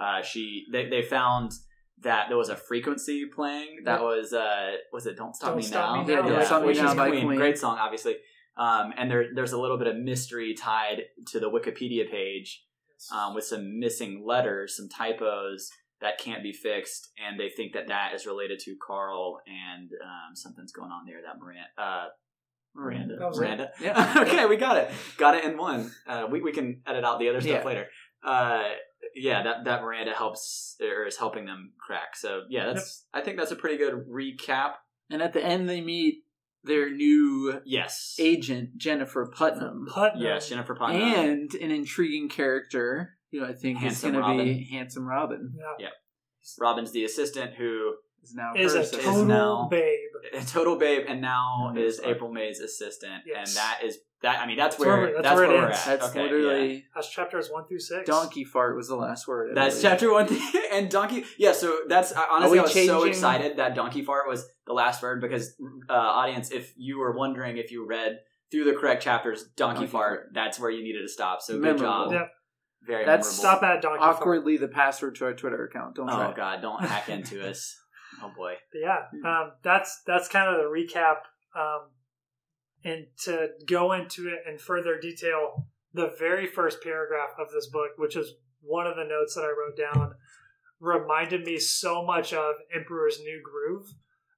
Uh, 0.00 0.20
she 0.22 0.66
they, 0.72 0.88
they 0.88 1.02
found 1.02 1.52
that 1.98 2.28
there 2.28 2.38
was 2.38 2.48
a 2.48 2.56
frequency 2.56 3.26
playing 3.26 3.84
that 3.84 4.00
Yep. 4.00 4.00
was 4.00 4.32
uh 4.32 4.76
was 4.92 5.06
it 5.06 5.16
Don't 5.16 5.34
Stop 5.36 5.50
Don't 5.50 5.56
Me 5.58 5.62
Stop 5.62 5.96
Now 5.96 6.02
Me 6.02 6.08
Now, 6.14 6.22
Yeah, 6.28 6.28
Don't 6.36 6.46
Stop 6.46 6.60
Me 6.62 6.66
which 6.68 6.78
Now 6.78 6.90
is 6.90 6.94
by 6.96 7.08
Queen. 7.10 7.26
Queen. 7.26 7.38
great 7.38 7.58
song 7.58 7.78
obviously 7.78 8.16
um, 8.56 8.92
and 8.96 9.10
there 9.10 9.26
there's 9.34 9.52
a 9.52 9.60
little 9.60 9.76
bit 9.78 9.86
of 9.86 9.96
mystery 9.96 10.54
tied 10.54 11.04
to 11.28 11.38
the 11.38 11.50
Wikipedia 11.50 12.10
page 12.10 12.64
um, 13.14 13.34
with 13.34 13.44
some 13.44 13.78
missing 13.78 14.24
letters 14.26 14.76
some 14.76 14.88
typos 14.88 15.70
that 16.00 16.18
can't 16.18 16.42
be 16.42 16.52
fixed 16.52 17.10
and 17.18 17.38
they 17.38 17.50
think 17.50 17.72
that 17.74 17.88
that 17.88 18.14
is 18.14 18.26
related 18.26 18.58
to 18.58 18.74
Carl 18.86 19.40
and 19.46 19.90
um, 20.02 20.34
something's 20.34 20.72
going 20.72 20.90
on 20.90 21.04
there 21.06 21.20
that 21.24 21.38
Miranda 21.38 21.66
uh, 21.78 22.06
Miranda. 22.74 23.16
That 23.16 23.28
was 23.28 23.38
it. 23.38 23.40
Miranda. 23.42 23.70
Yeah. 23.80 24.14
okay, 24.26 24.46
we 24.46 24.56
got 24.56 24.76
it. 24.76 24.90
Got 25.16 25.34
it 25.34 25.44
in 25.44 25.56
one. 25.56 25.90
Uh, 26.06 26.26
we 26.30 26.40
we 26.40 26.52
can 26.52 26.82
edit 26.86 27.04
out 27.04 27.18
the 27.18 27.28
other 27.28 27.40
stuff 27.40 27.62
Yeah. 27.62 27.64
later. 27.64 27.86
Uh, 28.24 28.62
yeah, 29.14 29.42
that 29.42 29.64
that 29.64 29.82
Miranda 29.82 30.12
helps 30.12 30.76
or 30.80 31.06
is 31.06 31.16
helping 31.16 31.46
them 31.46 31.72
crack. 31.78 32.16
So 32.16 32.42
yeah, 32.48 32.66
that's 32.66 33.06
I 33.12 33.22
think 33.22 33.38
that's 33.38 33.50
a 33.50 33.56
pretty 33.56 33.76
good 33.76 34.06
recap. 34.08 34.74
And 35.10 35.20
at 35.20 35.32
the 35.32 35.44
end, 35.44 35.68
they 35.68 35.80
meet 35.80 36.22
their 36.62 36.90
new 36.90 37.60
Yes. 37.64 38.16
agent, 38.18 38.76
Jennifer 38.76 39.26
Putnam, 39.26 39.86
Putnam. 39.88 40.22
Yes, 40.22 40.48
Jennifer 40.48 40.74
Putnam. 40.74 41.00
and 41.00 41.54
an 41.54 41.70
intriguing 41.70 42.28
character 42.28 43.16
who 43.32 43.44
I 43.44 43.52
think 43.52 43.78
Handsome 43.78 44.14
is 44.14 44.20
going 44.20 44.38
to 44.38 44.44
be 44.44 44.64
Handsome 44.70 45.06
Robin. 45.06 45.54
Yeah. 45.78 45.88
Robin's 46.58 46.92
the 46.92 47.04
assistant 47.04 47.54
who 47.54 47.94
Is 48.22 48.34
now 48.34 48.52
Is 48.54 48.72
her 48.74 48.78
a 48.80 48.82
assistant. 48.82 49.04
total 49.04 49.24
now- 49.24 49.68
babe. 49.70 49.98
a 50.34 50.44
total 50.44 50.76
babe 50.76 51.06
and 51.08 51.22
now 51.22 51.72
is. 51.74 52.00
April 52.04 52.30
May's 52.30 52.60
assistant. 52.60 53.22
Yes. 53.26 53.48
And 53.48 53.56
that 53.56 53.80
is 53.82 53.98
that 54.22 54.40
I 54.40 54.46
mean 54.46 54.56
that's 54.56 54.76
That's 54.76 54.86
where, 54.86 54.96
where 54.98 55.12
that's, 55.14 55.22
that's 55.22 55.36
where, 55.36 55.48
where 55.48 55.56
it 55.56 55.60
we're 55.60 55.66
ends. 55.68 55.78
at. 55.86 56.00
That's 56.00 56.10
okay, 56.10 56.18
yeah. 56.18 56.30
literally 56.30 56.84
That's 56.94 57.10
chapters 57.10 57.48
one 57.50 57.66
through 57.66 57.78
six. 57.80 58.06
donkey 58.06 58.44
fart 58.44 58.76
was 58.76 58.88
the 58.88 58.96
last 58.96 59.26
word. 59.26 59.56
That's 59.56 59.76
believe. 59.76 59.82
chapter 59.90 60.12
one, 60.12 60.28
and 60.72 60.90
donkey. 60.90 61.24
Yeah, 61.38 61.52
so 61.52 61.78
that's 61.88 62.12
honestly, 62.12 62.58
I 62.58 62.62
was 62.62 62.72
so 62.74 63.04
excited 63.04 63.56
that 63.56 63.74
donkey 63.74 64.02
fart 64.02 64.28
was 64.28 64.46
the 64.66 64.72
last 64.74 65.02
word 65.02 65.20
because, 65.20 65.54
uh, 65.88 65.92
audience, 65.92 66.50
if 66.50 66.72
you 66.76 66.98
were 66.98 67.16
wondering 67.16 67.56
if 67.56 67.70
you 67.72 67.86
read 67.86 68.18
through 68.50 68.64
the 68.64 68.74
correct 68.74 69.02
chapters, 69.02 69.44
donkey, 69.56 69.80
Donkey 69.80 69.90
fart, 69.90 70.20
fart. 70.20 70.28
that's 70.34 70.60
where 70.60 70.70
you 70.70 70.82
needed 70.82 71.02
to 71.02 71.08
stop. 71.08 71.40
So 71.40 71.58
good 71.60 71.78
job. 71.78 72.12
Yep. 72.12 72.30
Very 72.86 73.04
That's- 73.04 73.26
memorable. 73.42 73.60
Stop 73.60 73.62
at 73.62 73.82
donkey. 73.82 73.98
Fart. 74.00 74.16
Awkwardly, 74.16 74.56
the 74.56 74.68
password 74.68 75.14
to 75.16 75.24
our 75.26 75.34
Twitter 75.34 75.64
account. 75.64 75.96
Don't 75.96 76.08
try. 76.08 76.30
Oh 76.30 76.34
god, 76.36 76.60
don't 76.62 76.82
hack 76.84 77.08
into 77.16 77.46
us. 77.48 77.76
Oh 78.22 78.30
boy. 78.36 78.54
But 78.72 78.80
yeah, 78.82 79.30
um, 79.30 79.52
that's 79.62 80.02
that's 80.06 80.28
kind 80.28 80.48
of 80.48 80.56
the 80.62 80.68
recap. 80.68 81.16
Um, 81.58 81.88
and 82.84 83.06
to 83.24 83.48
go 83.66 83.92
into 83.92 84.28
it 84.28 84.40
in 84.50 84.58
further 84.58 84.98
detail, 84.98 85.66
the 85.92 86.12
very 86.18 86.46
first 86.46 86.82
paragraph 86.82 87.30
of 87.38 87.50
this 87.52 87.66
book, 87.66 87.90
which 87.96 88.16
is 88.16 88.34
one 88.62 88.86
of 88.86 88.96
the 88.96 89.04
notes 89.04 89.34
that 89.34 89.42
I 89.42 89.48
wrote 89.48 89.76
down, 89.76 90.14
reminded 90.80 91.44
me 91.44 91.58
so 91.58 92.04
much 92.04 92.32
of 92.32 92.54
Emperor's 92.74 93.20
New 93.20 93.40
Groove 93.42 93.86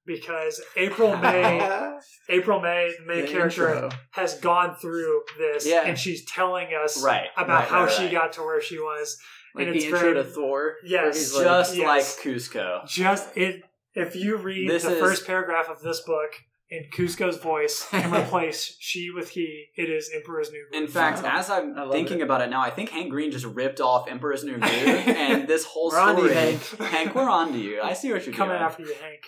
because 0.04 0.60
April 0.76 1.16
May, 1.18 1.98
April 2.28 2.60
May, 2.60 2.92
the 2.98 3.06
main 3.06 3.26
The 3.26 3.30
character, 3.32 3.74
intro. 3.74 3.90
has 4.10 4.38
gone 4.40 4.74
through 4.76 5.22
this, 5.38 5.66
Yeah. 5.66 5.82
and 5.84 5.96
she's 5.98 6.24
telling 6.24 6.68
us 6.74 7.02
Right. 7.02 7.28
about 7.36 7.48
right, 7.60 7.68
how 7.68 7.82
right, 7.84 7.92
she 7.92 8.02
right. 8.04 8.12
got 8.12 8.32
to 8.34 8.40
where 8.42 8.60
she 8.60 8.78
was. 8.78 9.16
like 9.54 9.66
and 9.66 9.74
the 9.74 9.76
it's 9.76 9.84
intro 9.86 10.00
very- 10.00 10.14
to 10.14 10.24
Thor. 10.24 10.76
Yes. 10.84 11.02
where 11.02 11.12
he's 11.12 11.34
like- 11.36 11.44
Just 11.44 11.76
Yes. 11.76 11.86
like 11.86 12.24
Kuzco. 12.24 12.86
Just 12.88 13.36
it. 13.36 13.62
If 13.94 14.16
you 14.16 14.36
read 14.38 14.70
This 14.70 14.84
the 14.84 14.94
is- 14.94 15.00
first 15.00 15.26
paragraph 15.26 15.68
of 15.68 15.82
this 15.82 16.00
book 16.00 16.30
in 16.74 16.84
Kuzco's 16.90 17.36
voice 17.36 17.86
and 17.92 18.12
replace 18.20 18.76
she 18.80 19.10
with 19.10 19.28
he, 19.30 19.66
it 19.76 19.90
is 19.90 20.10
Emperor's 20.14 20.50
New 20.50 20.64
Groove. 20.70 20.82
In 20.84 20.88
fact, 20.88 21.22
Wow. 21.22 21.38
as 21.38 21.50
I'm 21.50 21.74
thinking 21.90 22.20
it. 22.20 22.22
about 22.22 22.40
it 22.40 22.48
now, 22.48 22.60
I 22.62 22.70
think 22.70 22.88
Hank 22.90 23.10
Green 23.10 23.30
just 23.30 23.44
ripped 23.44 23.80
off 23.80 24.08
Emperor's 24.10 24.42
New 24.42 24.56
Groove, 24.58 24.62
and 25.06 25.46
this 25.46 25.64
whole 25.66 25.90
We're 25.90 26.00
on 26.00 26.16
to 26.16 26.22
story. 26.22 26.32
you, 26.32 26.38
Hank. 26.38 26.78
Hank, 26.94 27.14
we're 27.14 27.28
on 27.28 27.52
to 27.52 27.58
you. 27.58 27.82
I 27.82 27.92
see 27.92 28.10
what 28.12 28.24
you're 28.24 28.34
coming 28.34 28.54
doing. 28.56 28.62
after 28.62 28.82
you, 28.84 28.94
Hank. 29.02 29.22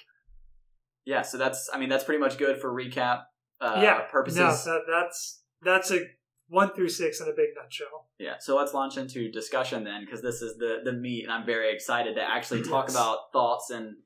yeah, 1.05 1.23
so 1.23 1.37
that's 1.39 1.69
I 1.73 1.79
mean 1.79 1.89
that's 1.91 2.05
pretty 2.05 2.21
much 2.21 2.39
good 2.39 2.61
for 2.61 2.73
recap 2.73 3.25
uh, 3.61 3.81
yeah, 3.83 4.01
purposes. 4.11 4.39
No, 4.39 4.73
that, 4.73 4.81
that's 4.89 5.43
that's 5.63 5.91
a 5.91 6.01
one 6.49 6.71
through 6.75 6.89
six 6.91 7.21
in 7.21 7.27
a 7.29 7.33
big 7.33 7.49
nutshell. 7.61 8.09
Yeah, 8.19 8.35
so 8.39 8.57
let's 8.57 8.73
launch 8.75 8.97
into 8.97 9.31
discussion 9.31 9.83
then, 9.85 10.05
because 10.05 10.23
this 10.23 10.41
is 10.43 10.57
the 10.57 10.81
the 10.85 10.93
meat, 10.93 11.25
and 11.25 11.33
I'm 11.33 11.45
very 11.47 11.75
excited 11.75 12.15
to 12.17 12.23
actually 12.23 12.63
talk 12.63 12.87
Yes. 12.87 12.95
about 12.95 13.19
thoughts 13.33 13.71
and 13.71 13.97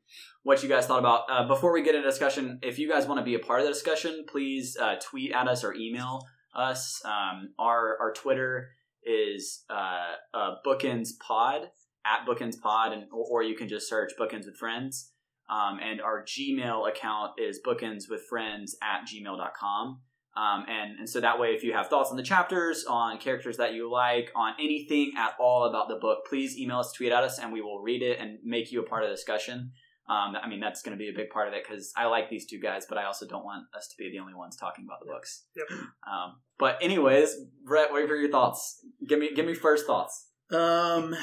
what 0.49 0.63
you 0.63 0.69
guys 0.69 0.87
thought 0.87 0.99
about. 0.99 1.25
Uh, 1.29 1.47
before 1.47 1.75
we 1.75 1.83
get 1.83 1.95
into 1.95 2.09
discussion, 2.09 2.59
if 2.63 2.79
you 2.79 2.89
guys 2.89 3.07
want 3.07 3.21
to 3.21 3.23
be 3.23 3.35
a 3.35 3.39
part 3.39 3.61
of 3.61 3.67
the 3.67 3.73
discussion, 3.75 4.25
please 4.27 4.79
uh, 4.81 4.95
tweet 4.99 5.31
at 5.33 5.47
us 5.47 5.63
or 5.63 5.75
email 5.75 6.27
us. 6.55 7.03
Um, 7.05 7.51
our 7.59 7.99
our 8.01 8.15
Twitter 8.15 8.71
is 9.05 9.65
uh, 9.69 10.15
uh, 10.33 10.55
Bookends 10.67 11.11
Pod 11.21 11.69
at 12.07 12.27
Bookends 12.27 12.59
Pod, 12.59 12.95
and 12.95 13.05
or, 13.13 13.43
you 13.43 13.57
can 13.57 13.69
just 13.69 13.91
search 13.91 14.13
Bookends 14.19 14.47
with 14.47 14.57
Friends. 14.57 15.13
Um, 15.51 15.81
and 15.83 16.01
our 16.01 16.25
Gmail 16.25 16.89
account 16.89 17.33
is 17.39 17.61
bookendswithfriends 17.67 18.73
at 18.83 19.07
gmail.com. 19.07 20.01
Um, 20.37 20.65
and, 20.69 20.99
and 20.99 21.09
so 21.09 21.21
that 21.21 21.39
way, 21.39 21.49
if 21.49 21.63
you 21.63 21.75
have 21.75 21.89
thoughts 21.89 22.11
on 22.11 22.17
the 22.17 22.23
chapters, 22.23 22.87
on 22.87 23.19
characters 23.19 23.59
that 23.59 23.75
you 23.75 23.91
like, 23.91 24.31
on 24.35 24.55
anything 24.59 25.13
at 25.19 25.33
all 25.39 25.65
about 25.65 25.89
the 25.89 25.97
book, 25.97 26.21
please 26.29 26.59
email 26.59 26.79
us, 26.79 26.93
tweet 26.93 27.13
at 27.13 27.25
us, 27.25 27.39
and 27.39 27.53
we 27.53 27.61
will 27.61 27.81
read 27.81 28.03
it 28.03 28.19
and 28.19 28.39
make 28.45 28.73
you 28.73 28.81
a 28.81 28.85
part 28.85 29.03
of 29.03 29.11
the 29.11 29.15
discussion. 29.15 29.73
Um, 30.09 30.35
I 30.43 30.49
mean, 30.49 30.61
that's 30.61 30.81
going 30.81 30.97
to 30.97 30.99
be 30.99 31.11
a 31.11 31.13
big 31.13 31.29
part 31.29 31.49
of 31.49 31.55
it 31.55 31.65
because 31.69 31.93
I 31.95 32.07
like 32.07 32.31
these 32.31 32.47
two 32.47 32.59
guys, 32.59 32.87
but 32.89 32.97
I 32.97 33.05
also 33.05 33.27
don't 33.27 33.45
want 33.45 33.65
us 33.77 33.89
to 33.89 33.95
be 33.99 34.11
the 34.11 34.21
only 34.21 34.35
ones 34.35 34.57
talking 34.57 34.87
about 34.87 35.01
the 35.01 35.13
books. 35.13 35.45
Yep. 35.55 35.79
Um, 36.11 36.37
but 36.59 36.79
anyways, 36.81 37.37
Brett, 37.67 37.91
what 37.91 38.11
are 38.11 38.17
your 38.17 38.31
thoughts? 38.31 38.81
Give 39.07 39.19
me 39.19 39.31
give 39.35 39.45
me 39.45 39.55
first 39.55 39.87
thoughts. 39.87 40.29
Um, 40.51 41.15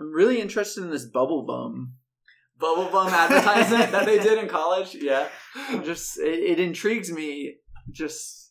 I'm 0.00 0.12
really 0.12 0.40
interested 0.40 0.84
in 0.84 0.90
this 0.90 1.04
bubble 1.04 1.44
bum. 1.44 1.94
Bubble 2.58 2.88
Bum 2.90 3.08
advertisement 3.08 3.90
that 3.92 4.06
they 4.06 4.18
did 4.18 4.38
in 4.38 4.48
college. 4.48 4.94
Yeah. 4.94 5.28
Just 5.84 6.18
it, 6.18 6.38
it 6.38 6.60
intrigues 6.60 7.10
me. 7.10 7.56
Just 7.90 8.43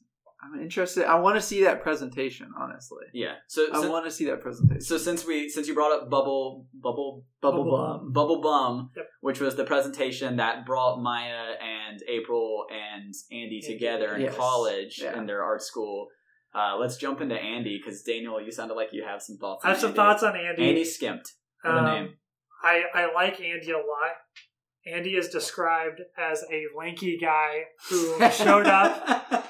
I'm 0.44 0.60
interested. 0.62 1.06
I 1.06 1.16
want 1.20 1.36
to 1.38 1.42
see 1.42 1.64
that 1.64 1.82
presentation. 1.82 2.50
Honestly, 2.60 3.06
Yeah. 3.14 3.36
So, 3.48 3.68
I 3.74 3.82
so, 3.82 3.90
want 3.92 4.06
to 4.06 4.12
see 4.12 4.26
that 4.26 4.42
presentation. 4.42 4.82
so 4.82 4.98
since 4.98 5.26
we 5.26 5.48
since 5.50 5.68
you 5.68 5.74
brought 5.74 5.92
up 5.94 6.10
Bubble 6.10 6.68
Bubble 6.74 7.26
bubble, 7.42 7.64
Bubble 7.64 7.78
bum. 7.78 8.12
Bubble 8.14 8.42
Bum, 8.42 8.90
Yep. 8.96 9.06
which 9.22 9.40
was 9.40 9.56
the 9.56 9.64
presentation 9.64 10.36
that 10.38 10.66
brought 10.66 11.02
Maya 11.02 11.54
and 11.62 12.02
April 12.10 12.66
and 12.72 13.14
Andy 13.32 13.62
together 13.62 14.16
in 14.16 14.22
Yes. 14.22 14.36
college 14.36 15.00
Yeah. 15.02 15.18
in 15.18 15.26
their 15.28 15.44
art 15.44 15.62
school. 15.62 16.10
Uh, 16.56 16.78
let's 16.78 16.98
jump 16.98 17.20
into 17.22 17.36
Andy 17.36 17.80
because 17.84 18.04
Daniel, 18.04 18.40
you 18.42 18.52
sounded 18.52 18.76
like 18.76 18.90
you 18.92 19.04
have 19.04 19.22
some 19.22 19.38
thoughts. 19.38 19.66
I 19.66 19.70
have 19.70 19.78
on 19.78 19.82
some 19.82 19.90
Andy. 19.90 19.96
thoughts 19.98 20.24
on 20.24 20.36
Andy. 20.38 20.68
Andy 20.70 20.84
skimped. 20.84 21.34
Um, 21.66 21.86
name. 21.86 22.14
I, 22.64 22.84
I 22.94 23.14
like 23.14 23.40
Andy 23.42 23.72
a 23.72 23.78
lot. 23.78 24.14
Andy 24.86 25.12
is 25.16 25.30
described 25.30 26.02
as 26.18 26.44
a 26.52 26.66
lanky 26.78 27.18
guy 27.18 27.64
who 27.90 28.20
showed 28.32 28.68
up 28.68 29.32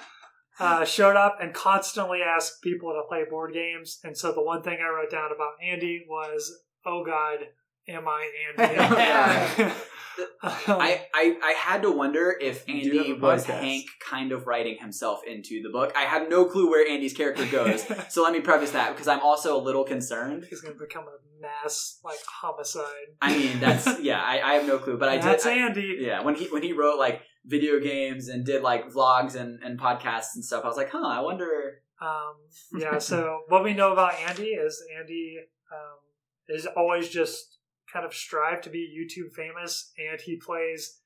uh, 0.60 0.86
showed 0.86 1.16
up 1.16 1.38
and 1.42 1.54
constantly 1.54 2.20
asked 2.22 2.62
people 2.62 2.92
to 2.92 3.08
play 3.08 3.24
board 3.30 3.54
games. 3.54 4.00
And 4.04 4.18
so 4.18 4.32
the 4.32 4.44
one 4.44 4.62
thing 4.62 4.78
I 4.82 4.94
wrote 4.94 5.12
down 5.12 5.32
about 5.34 5.54
Andy 5.64 6.06
was, 6.08 6.62
"Oh 6.86 7.04
God, 7.06 7.48
am 7.88 8.08
I 8.08 8.30
Andy?" 8.58 9.74
I, 10.44 11.06
I, 11.14 11.38
I 11.44 11.52
had 11.58 11.82
to 11.84 11.92
wonder 11.92 12.36
if 12.40 12.68
Andy 12.68 13.14
was. 13.14 13.46
Hank 13.46 13.86
kind 14.08 14.32
of 14.32 14.48
writing 14.48 14.78
himself 14.80 15.22
into 15.26 15.62
the 15.64 15.70
book. 15.70 15.94
I 15.96 16.02
have 16.02 16.30
no 16.30 16.46
clue 16.46 16.70
where 16.70 16.88
Andy's 16.88 17.14
character 17.14 17.46
goes. 17.46 17.86
so 18.10 18.24
let 18.24 18.34
me 18.34 18.40
preface 18.40 18.72
that 18.72 18.92
because 18.92 19.08
I'm 19.08 19.22
also 19.22 19.58
a 19.58 19.62
little 19.62 19.84
concerned. 19.84 20.46
He's 20.50 20.62
going 20.62 20.74
to 20.74 20.80
become 20.80 21.06
a 21.06 21.42
mass 21.42 22.00
like 22.04 22.20
homicide. 22.28 22.84
I 23.22 23.36
mean, 23.36 23.60
that's 23.60 24.00
yeah, 24.02 24.22
I, 24.22 24.42
I 24.42 24.54
have 24.56 24.68
no 24.68 24.78
clue, 24.78 24.98
but 24.98 25.10
I 25.10 25.16
did. 25.16 25.24
That's 25.24 25.46
I- 25.46 25.54
Andy. 25.54 25.98
yeah, 26.00 26.22
when 26.22 26.36
he 26.36 26.46
when 26.46 26.64
he 26.64 26.74
wrote 26.74 27.00
like 27.00 27.22
video 27.46 27.80
games 27.80 28.28
and 28.28 28.46
did 28.46 28.62
like 28.62 28.90
vlogs 28.92 29.36
and, 29.36 29.62
and 29.64 29.80
podcasts 29.80 30.36
and 30.36 30.44
stuff, 30.44 30.64
I 30.64 30.68
was 30.68 30.78
like, 30.78 30.90
huh, 30.92 31.06
I 31.06 31.22
wonder. 31.22 31.82
Um, 32.02 32.36
yeah. 32.78 33.00
So 33.00 33.42
what 33.48 33.64
we 33.64 33.74
know 33.74 33.94
about 33.94 34.16
Andy 34.16 34.50
is 34.50 34.84
Andy 34.98 35.38
um, 35.72 36.00
is 36.48 36.66
always 36.66 37.10
just 37.10 37.58
kind 37.92 38.06
of 38.06 38.14
strive 38.14 38.62
to 38.62 38.70
be 38.70 38.90
YouTube 38.98 39.34
famous, 39.34 39.92
and 39.98 40.20
he 40.20 40.36
plays 40.36 41.00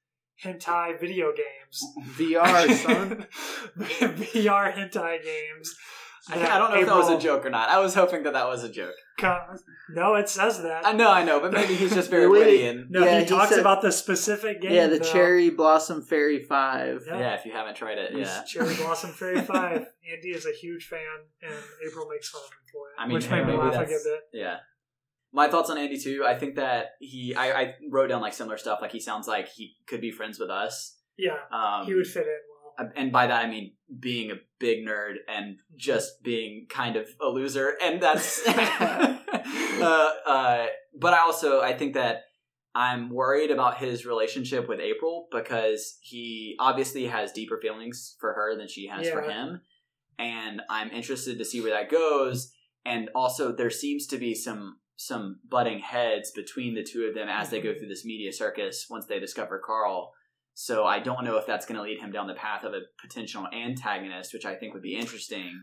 hentai 0.43 0.99
video 0.99 1.31
games. 1.31 1.83
VR, 2.17 2.73
son. 2.73 3.27
VR 3.77 4.73
hentai 4.73 5.23
games. 5.23 5.75
I, 6.29 6.35
I 6.55 6.57
don't 6.57 6.71
know 6.71 6.79
if 6.81 6.85
that 6.87 6.95
was 6.95 7.09
a 7.09 7.17
joke 7.19 7.45
or 7.45 7.49
not. 7.49 7.69
I 7.69 7.79
was 7.79 7.93
hoping 7.95 8.23
that 8.23 8.33
that 8.33 8.47
was 8.47 8.63
a 8.63 8.69
joke. 8.69 8.95
No, 9.89 10.15
it 10.15 10.29
says 10.29 10.61
that. 10.63 10.85
I 10.85 10.91
know, 10.93 11.09
I 11.11 11.23
know, 11.23 11.39
but 11.39 11.53
maybe 11.53 11.75
he's 11.75 11.93
just 11.93 12.09
very 12.17 12.27
witty 12.27 12.65
and 12.67 12.89
no, 12.91 13.03
Yeah, 13.05 13.19
he 13.19 13.23
he 13.23 13.29
talks 13.29 13.49
said- 13.49 13.59
about 13.59 13.81
the 13.81 13.91
specific 13.91 14.61
game. 14.61 14.73
yeah, 14.73 14.87
the 14.87 14.99
though. 14.99 15.11
Cherry 15.11 15.49
Blossom 15.49 16.01
Fairy 16.01 16.43
Five. 16.43 17.03
Yeah. 17.07 17.19
yeah. 17.19 17.33
If 17.35 17.45
you 17.45 17.51
haven't 17.53 17.75
tried 17.75 17.97
it, 17.97 18.11
yeah. 18.15 18.43
Cherry 18.43 18.75
Blossom 18.77 19.11
Fairy 19.11 19.41
Five. 19.41 19.85
Andy 20.11 20.29
is 20.29 20.45
a 20.45 20.51
huge 20.53 20.85
fan, 20.87 20.99
and 21.41 21.53
April 21.87 22.07
makes 22.11 22.29
fun 22.29 22.41
of 22.41 22.49
him 22.51 22.57
for 22.71 22.89
it, 22.89 22.93
I 23.01 23.05
mean, 23.07 23.15
which 23.15 23.25
hey, 23.27 23.37
made 23.43 23.47
me 23.47 23.53
laugh 23.57 23.69
a 23.73 23.77
that's- 23.77 23.89
good 24.03 24.11
bit. 24.31 24.39
Yeah. 24.39 24.57
My 25.33 25.49
thoughts 25.49 25.69
on 25.69 25.77
Andy 25.77 25.99
too. 25.99 26.23
I 26.25 26.35
think 26.35 26.55
that 26.55 26.91
he, 26.99 27.35
I, 27.35 27.51
I 27.61 27.73
wrote 27.91 28.07
down 28.07 28.21
like 28.21 28.33
similar 28.33 28.57
stuff. 28.57 28.79
Like 28.81 28.91
he 28.91 28.99
sounds 28.99 29.27
like 29.27 29.49
he 29.49 29.73
could 29.87 29.99
be 30.01 30.09
friends 30.11 30.39
with 30.39 30.49
us. 30.49 30.95
Yeah, 31.17 31.33
Um, 31.51 31.85
he 31.85 31.93
would 31.95 32.07
fit 32.07 32.21
in 32.23 32.27
well. 32.27 32.46
And 32.95 33.11
by 33.11 33.27
that 33.27 33.45
I 33.45 33.49
mean 33.49 33.73
being 33.99 34.31
a 34.31 34.35
big 34.59 34.85
nerd 34.85 35.15
and 35.27 35.57
just 35.75 36.23
being 36.23 36.67
kind 36.69 36.95
of 36.95 37.07
a 37.21 37.27
loser, 37.27 37.75
and 37.81 38.01
that's. 38.01 38.45
uh, 38.47 40.09
uh, 40.25 40.65
but 40.99 41.13
I 41.13 41.19
also 41.19 41.61
I 41.61 41.73
think 41.73 41.93
that 41.93 42.23
I'm 42.75 43.09
worried 43.09 43.51
about 43.51 43.77
his 43.77 44.05
relationship 44.05 44.67
with 44.67 44.79
April 44.79 45.27
because 45.31 45.97
he 46.01 46.55
obviously 46.59 47.07
has 47.07 47.31
deeper 47.31 47.59
feelings 47.61 48.15
for 48.19 48.33
her 48.33 48.55
than 48.55 48.67
she 48.67 48.87
has 48.87 49.09
for 49.09 49.21
him, 49.21 49.61
and 50.19 50.61
I'm 50.69 50.91
interested 50.91 51.37
to 51.37 51.45
see 51.45 51.61
where 51.61 51.71
that 51.71 51.89
goes. 51.89 52.51
And 52.85 53.09
also, 53.13 53.51
there 53.51 53.69
seems 53.69 54.07
to 54.07 54.17
be 54.17 54.33
some 54.33 54.77
some 54.95 55.39
butting 55.47 55.79
heads 55.79 56.31
between 56.31 56.73
the 56.73 56.83
two 56.83 57.05
of 57.05 57.13
them 57.13 57.27
as 57.29 57.49
they 57.49 57.61
go 57.61 57.73
through 57.73 57.87
this 57.87 58.05
media 58.05 58.33
circus 58.33 58.87
once 58.89 59.05
they 59.05 59.19
discover 59.19 59.61
Carl. 59.63 60.13
So 60.59 60.85
I 60.85 60.97
don't 60.97 61.23
know 61.23 61.37
if 61.37 61.45
that's 61.45 61.67
going 61.67 61.75
to 61.75 61.83
lead 61.83 61.99
him 61.99 62.11
down 62.11 62.25
the 62.25 62.33
path 62.33 62.63
of 62.63 62.73
a 62.73 62.79
potential 62.99 63.45
antagonist, 63.53 64.33
which 64.33 64.43
I 64.43 64.55
think 64.55 64.73
would 64.73 64.81
be 64.81 64.95
interesting. 64.95 65.61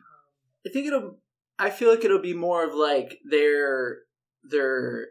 I 0.64 0.70
think 0.70 0.86
it'll. 0.86 1.18
I 1.58 1.70
feel 1.70 1.90
like 1.90 2.04
it'll 2.04 2.22
be 2.22 2.32
more 2.32 2.64
of 2.64 2.74
like 2.76 3.18
their 3.28 3.98
their 4.44 5.08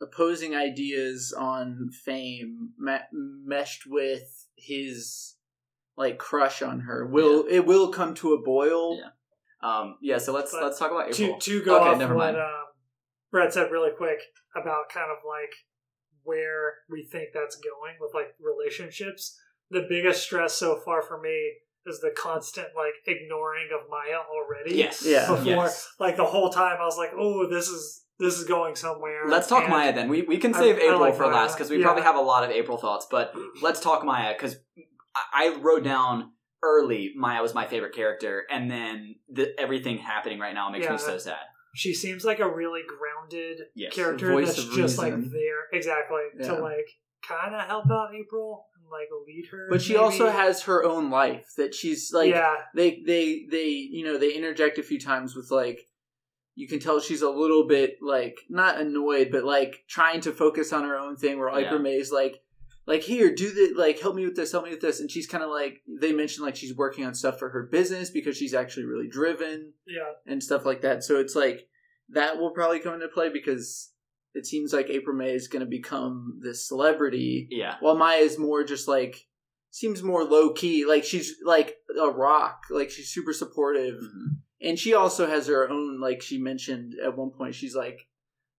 opposing 0.00 0.54
ideas 0.54 1.34
on 1.36 1.90
fame 2.04 2.70
ma- 2.78 3.08
meshed 3.12 3.82
with 3.88 4.46
his 4.56 5.34
like 5.96 6.16
crush 6.18 6.62
on 6.62 6.80
her. 6.82 7.04
Will 7.04 7.44
it 7.50 7.66
will 7.66 7.88
come 7.88 8.14
to 8.14 8.34
a 8.34 8.40
boil? 8.40 8.96
Yeah. 8.98 9.08
Um, 9.68 9.96
yeah, 10.00 10.18
so 10.18 10.32
let's 10.32 10.52
But 10.52 10.62
let's 10.62 10.78
talk 10.78 10.92
about 10.92 11.10
to 11.12 11.24
April. 11.24 11.40
to 11.40 11.62
go 11.64 11.80
Okay, 11.80 11.90
off 11.90 11.98
never 11.98 12.14
what 12.14 12.34
mind. 12.34 12.36
um, 12.36 12.66
Brett 13.32 13.52
said 13.52 13.72
really 13.72 13.90
quick 13.96 14.18
about 14.54 14.90
kind 14.90 15.10
of 15.10 15.18
like 15.28 15.50
where 16.24 16.74
we 16.90 17.02
think 17.04 17.28
that's 17.32 17.56
going 17.56 17.94
with 18.00 18.12
like 18.14 18.34
relationships. 18.40 19.38
The 19.70 19.86
biggest 19.88 20.22
stress 20.22 20.52
so 20.54 20.76
far 20.84 21.02
for 21.02 21.20
me 21.20 21.52
is 21.86 22.00
the 22.00 22.10
constant 22.16 22.68
like 22.76 22.94
ignoring 23.06 23.68
of 23.74 23.88
Maya 23.90 24.18
already. 24.34 24.76
Yes. 24.76 25.04
Yeah. 25.06 25.28
Before 25.28 25.44
Yes. 25.44 25.88
like 26.00 26.16
the 26.16 26.24
whole 26.24 26.50
time 26.50 26.78
I 26.80 26.84
was 26.84 26.96
like, 26.98 27.10
oh, 27.16 27.46
this 27.48 27.68
is 27.68 28.02
this 28.18 28.38
is 28.38 28.44
going 28.46 28.76
somewhere. 28.76 29.22
Let's 29.26 29.48
talk 29.48 29.62
And- 29.64 29.70
Maya 29.72 29.92
then. 29.92 30.08
We 30.08 30.22
we 30.22 30.38
can 30.38 30.54
save 30.54 30.76
I 30.76 30.80
April 30.82 31.00
like 31.00 31.14
for 31.16 31.24
Maya. 31.24 31.34
last 31.34 31.54
because 31.54 31.70
we 31.70 31.78
Yeah. 31.78 31.84
probably 31.84 32.02
have 32.04 32.16
a 32.16 32.20
lot 32.20 32.44
of 32.44 32.50
April 32.50 32.78
thoughts. 32.78 33.06
But 33.10 33.34
let's 33.62 33.80
talk 33.80 34.04
Maya 34.04 34.32
because 34.34 34.56
I, 35.16 35.52
I 35.52 35.56
wrote 35.60 35.84
down 35.84 36.30
early 36.62 37.12
Maya 37.16 37.42
was 37.42 37.52
my 37.54 37.66
favorite 37.66 37.94
character, 37.94 38.44
and 38.50 38.70
then 38.70 39.16
the, 39.30 39.52
everything 39.60 39.98
happening 39.98 40.38
right 40.38 40.54
now 40.54 40.70
makes 40.70 40.84
Yeah. 40.86 40.92
me 40.92 40.98
so 40.98 41.18
sad. 41.18 41.36
She 41.74 41.92
seems 41.92 42.24
like 42.24 42.38
a 42.38 42.48
really 42.48 42.82
grounded 42.86 43.66
Yes. 43.74 43.92
character 43.94 44.40
that's 44.44 44.58
of 44.58 44.72
just 44.72 44.96
like 44.98 45.14
there 45.30 45.66
exactly 45.72 46.22
Yeah. 46.38 46.46
to 46.48 46.54
like 46.62 46.88
kind 47.26 47.54
of 47.54 47.62
help 47.66 47.90
out 47.90 48.14
April 48.14 48.66
and 48.76 48.84
like 48.90 49.08
lead 49.26 49.46
her. 49.50 49.66
But 49.70 49.82
she 49.82 49.94
maybe. 49.94 50.04
also 50.04 50.30
has 50.30 50.62
her 50.64 50.84
own 50.84 51.10
life 51.10 51.46
that 51.56 51.74
she's 51.74 52.12
like. 52.12 52.30
yeah, 52.30 52.54
They 52.74 53.02
they 53.04 53.46
they 53.50 53.66
you 53.68 54.04
know 54.04 54.18
they 54.18 54.32
interject 54.32 54.78
a 54.78 54.82
few 54.82 55.00
times 55.00 55.34
with 55.36 55.50
like. 55.50 55.80
You 56.56 56.68
can 56.68 56.78
tell 56.78 57.00
she's 57.00 57.22
a 57.22 57.28
little 57.30 57.66
bit 57.66 57.96
like 58.00 58.36
not 58.48 58.80
annoyed, 58.80 59.30
but 59.32 59.42
like 59.42 59.82
trying 59.88 60.20
to 60.20 60.30
focus 60.32 60.72
on 60.72 60.84
her 60.84 60.96
own 60.96 61.16
thing. 61.16 61.36
Where 61.40 61.48
Yeah. 61.58 61.72
Iker 61.72 61.82
May's 61.82 62.12
like, 62.12 62.40
like 62.86 63.02
here, 63.02 63.34
do 63.34 63.50
the 63.52 63.74
like 63.78 64.00
help 64.00 64.14
me 64.14 64.24
with 64.24 64.36
this, 64.36 64.52
help 64.52 64.64
me 64.64 64.70
with 64.70 64.80
this, 64.80 65.00
and 65.00 65.10
she's 65.10 65.26
kind 65.26 65.42
of 65.42 65.50
like 65.50 65.80
they 66.00 66.12
mentioned 66.12 66.44
like 66.44 66.56
she's 66.56 66.76
working 66.76 67.04
on 67.04 67.14
stuff 67.14 67.38
for 67.38 67.48
her 67.50 67.62
business 67.70 68.10
because 68.10 68.36
she's 68.36 68.54
actually 68.54 68.84
really 68.86 69.08
driven 69.08 69.72
yeah. 69.86 70.12
and 70.26 70.42
stuff 70.42 70.64
like 70.66 70.82
that. 70.82 71.02
So 71.04 71.16
it's 71.18 71.34
like 71.34 71.68
that 72.10 72.36
will 72.38 72.50
probably 72.50 72.80
come 72.80 72.94
into 72.94 73.08
play 73.08 73.30
because 73.30 73.90
it 74.34 74.44
seems 74.46 74.72
like 74.72 74.90
April 74.90 75.16
May 75.16 75.32
is 75.32 75.48
going 75.48 75.64
to 75.64 75.70
become 75.70 76.38
this 76.42 76.66
celebrity, 76.68 77.46
Yeah. 77.50 77.76
while 77.80 77.96
Maya 77.96 78.18
is 78.18 78.38
more 78.38 78.64
just 78.64 78.86
like 78.88 79.16
seems 79.70 80.02
more 80.02 80.24
low 80.24 80.52
key. 80.52 80.84
Like 80.86 81.04
she's 81.04 81.36
like 81.44 81.76
a 82.00 82.10
rock. 82.10 82.62
Like 82.70 82.90
she's 82.90 83.10
super 83.10 83.32
supportive, 83.32 83.94
Mhm. 83.94 84.38
and 84.60 84.78
she 84.78 84.92
also 84.94 85.26
has 85.26 85.46
her 85.46 85.68
own. 85.70 86.00
Like 86.00 86.20
she 86.20 86.38
mentioned 86.38 86.94
at 87.02 87.16
one 87.16 87.30
point, 87.30 87.54
she's 87.54 87.74
like. 87.74 88.08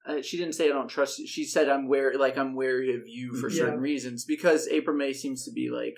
Uh, 0.07 0.21
she 0.21 0.37
didn't 0.37 0.53
say 0.53 0.65
I 0.65 0.73
don't 0.73 0.87
trust 0.87 1.17
you. 1.19 1.25
She 1.27 1.45
said 1.45 1.67
I'm 1.67 1.87
wary, 1.87 2.15
like 2.17 2.37
I'm 2.37 2.53
wary 2.55 2.93
of 2.95 3.07
you 3.07 3.33
for 3.35 3.49
Yeah. 3.49 3.57
certain 3.63 3.79
reasons 3.79 4.23
because 4.25 4.67
April 4.67 4.95
May 4.95 5.13
seems 5.13 5.43
to 5.45 5.51
be 5.51 5.69
like 5.69 5.97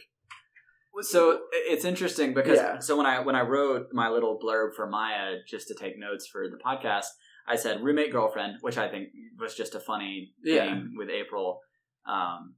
So 1.02 1.41
it's 1.52 1.86
interesting 1.86 2.34
because 2.34 2.58
Yeah. 2.58 2.80
so 2.80 2.96
when 2.98 3.06
I 3.06 3.20
when 3.20 3.36
I 3.36 3.41
wrote 3.41 3.88
my 3.93 4.10
little 4.10 4.39
blurb 4.43 4.74
for 4.76 4.88
Maya 4.88 5.38
just 5.48 5.67
to 5.67 5.76
take 5.76 5.98
notes 6.00 6.26
for 6.26 6.48
the 6.50 6.58
podcast, 6.58 7.06
I 7.48 7.56
said 7.56 7.84
roommate 7.84 8.12
girlfriend, 8.12 8.58
which 8.62 8.78
I 8.78 8.88
think 8.89 9.10
was 9.39 9.54
just 9.56 9.76
a 9.76 9.80
funny 9.80 10.34
Yeah. 10.43 10.65
thing 10.65 10.96
with 10.98 11.10
April. 11.10 11.62
Um, 12.08 12.56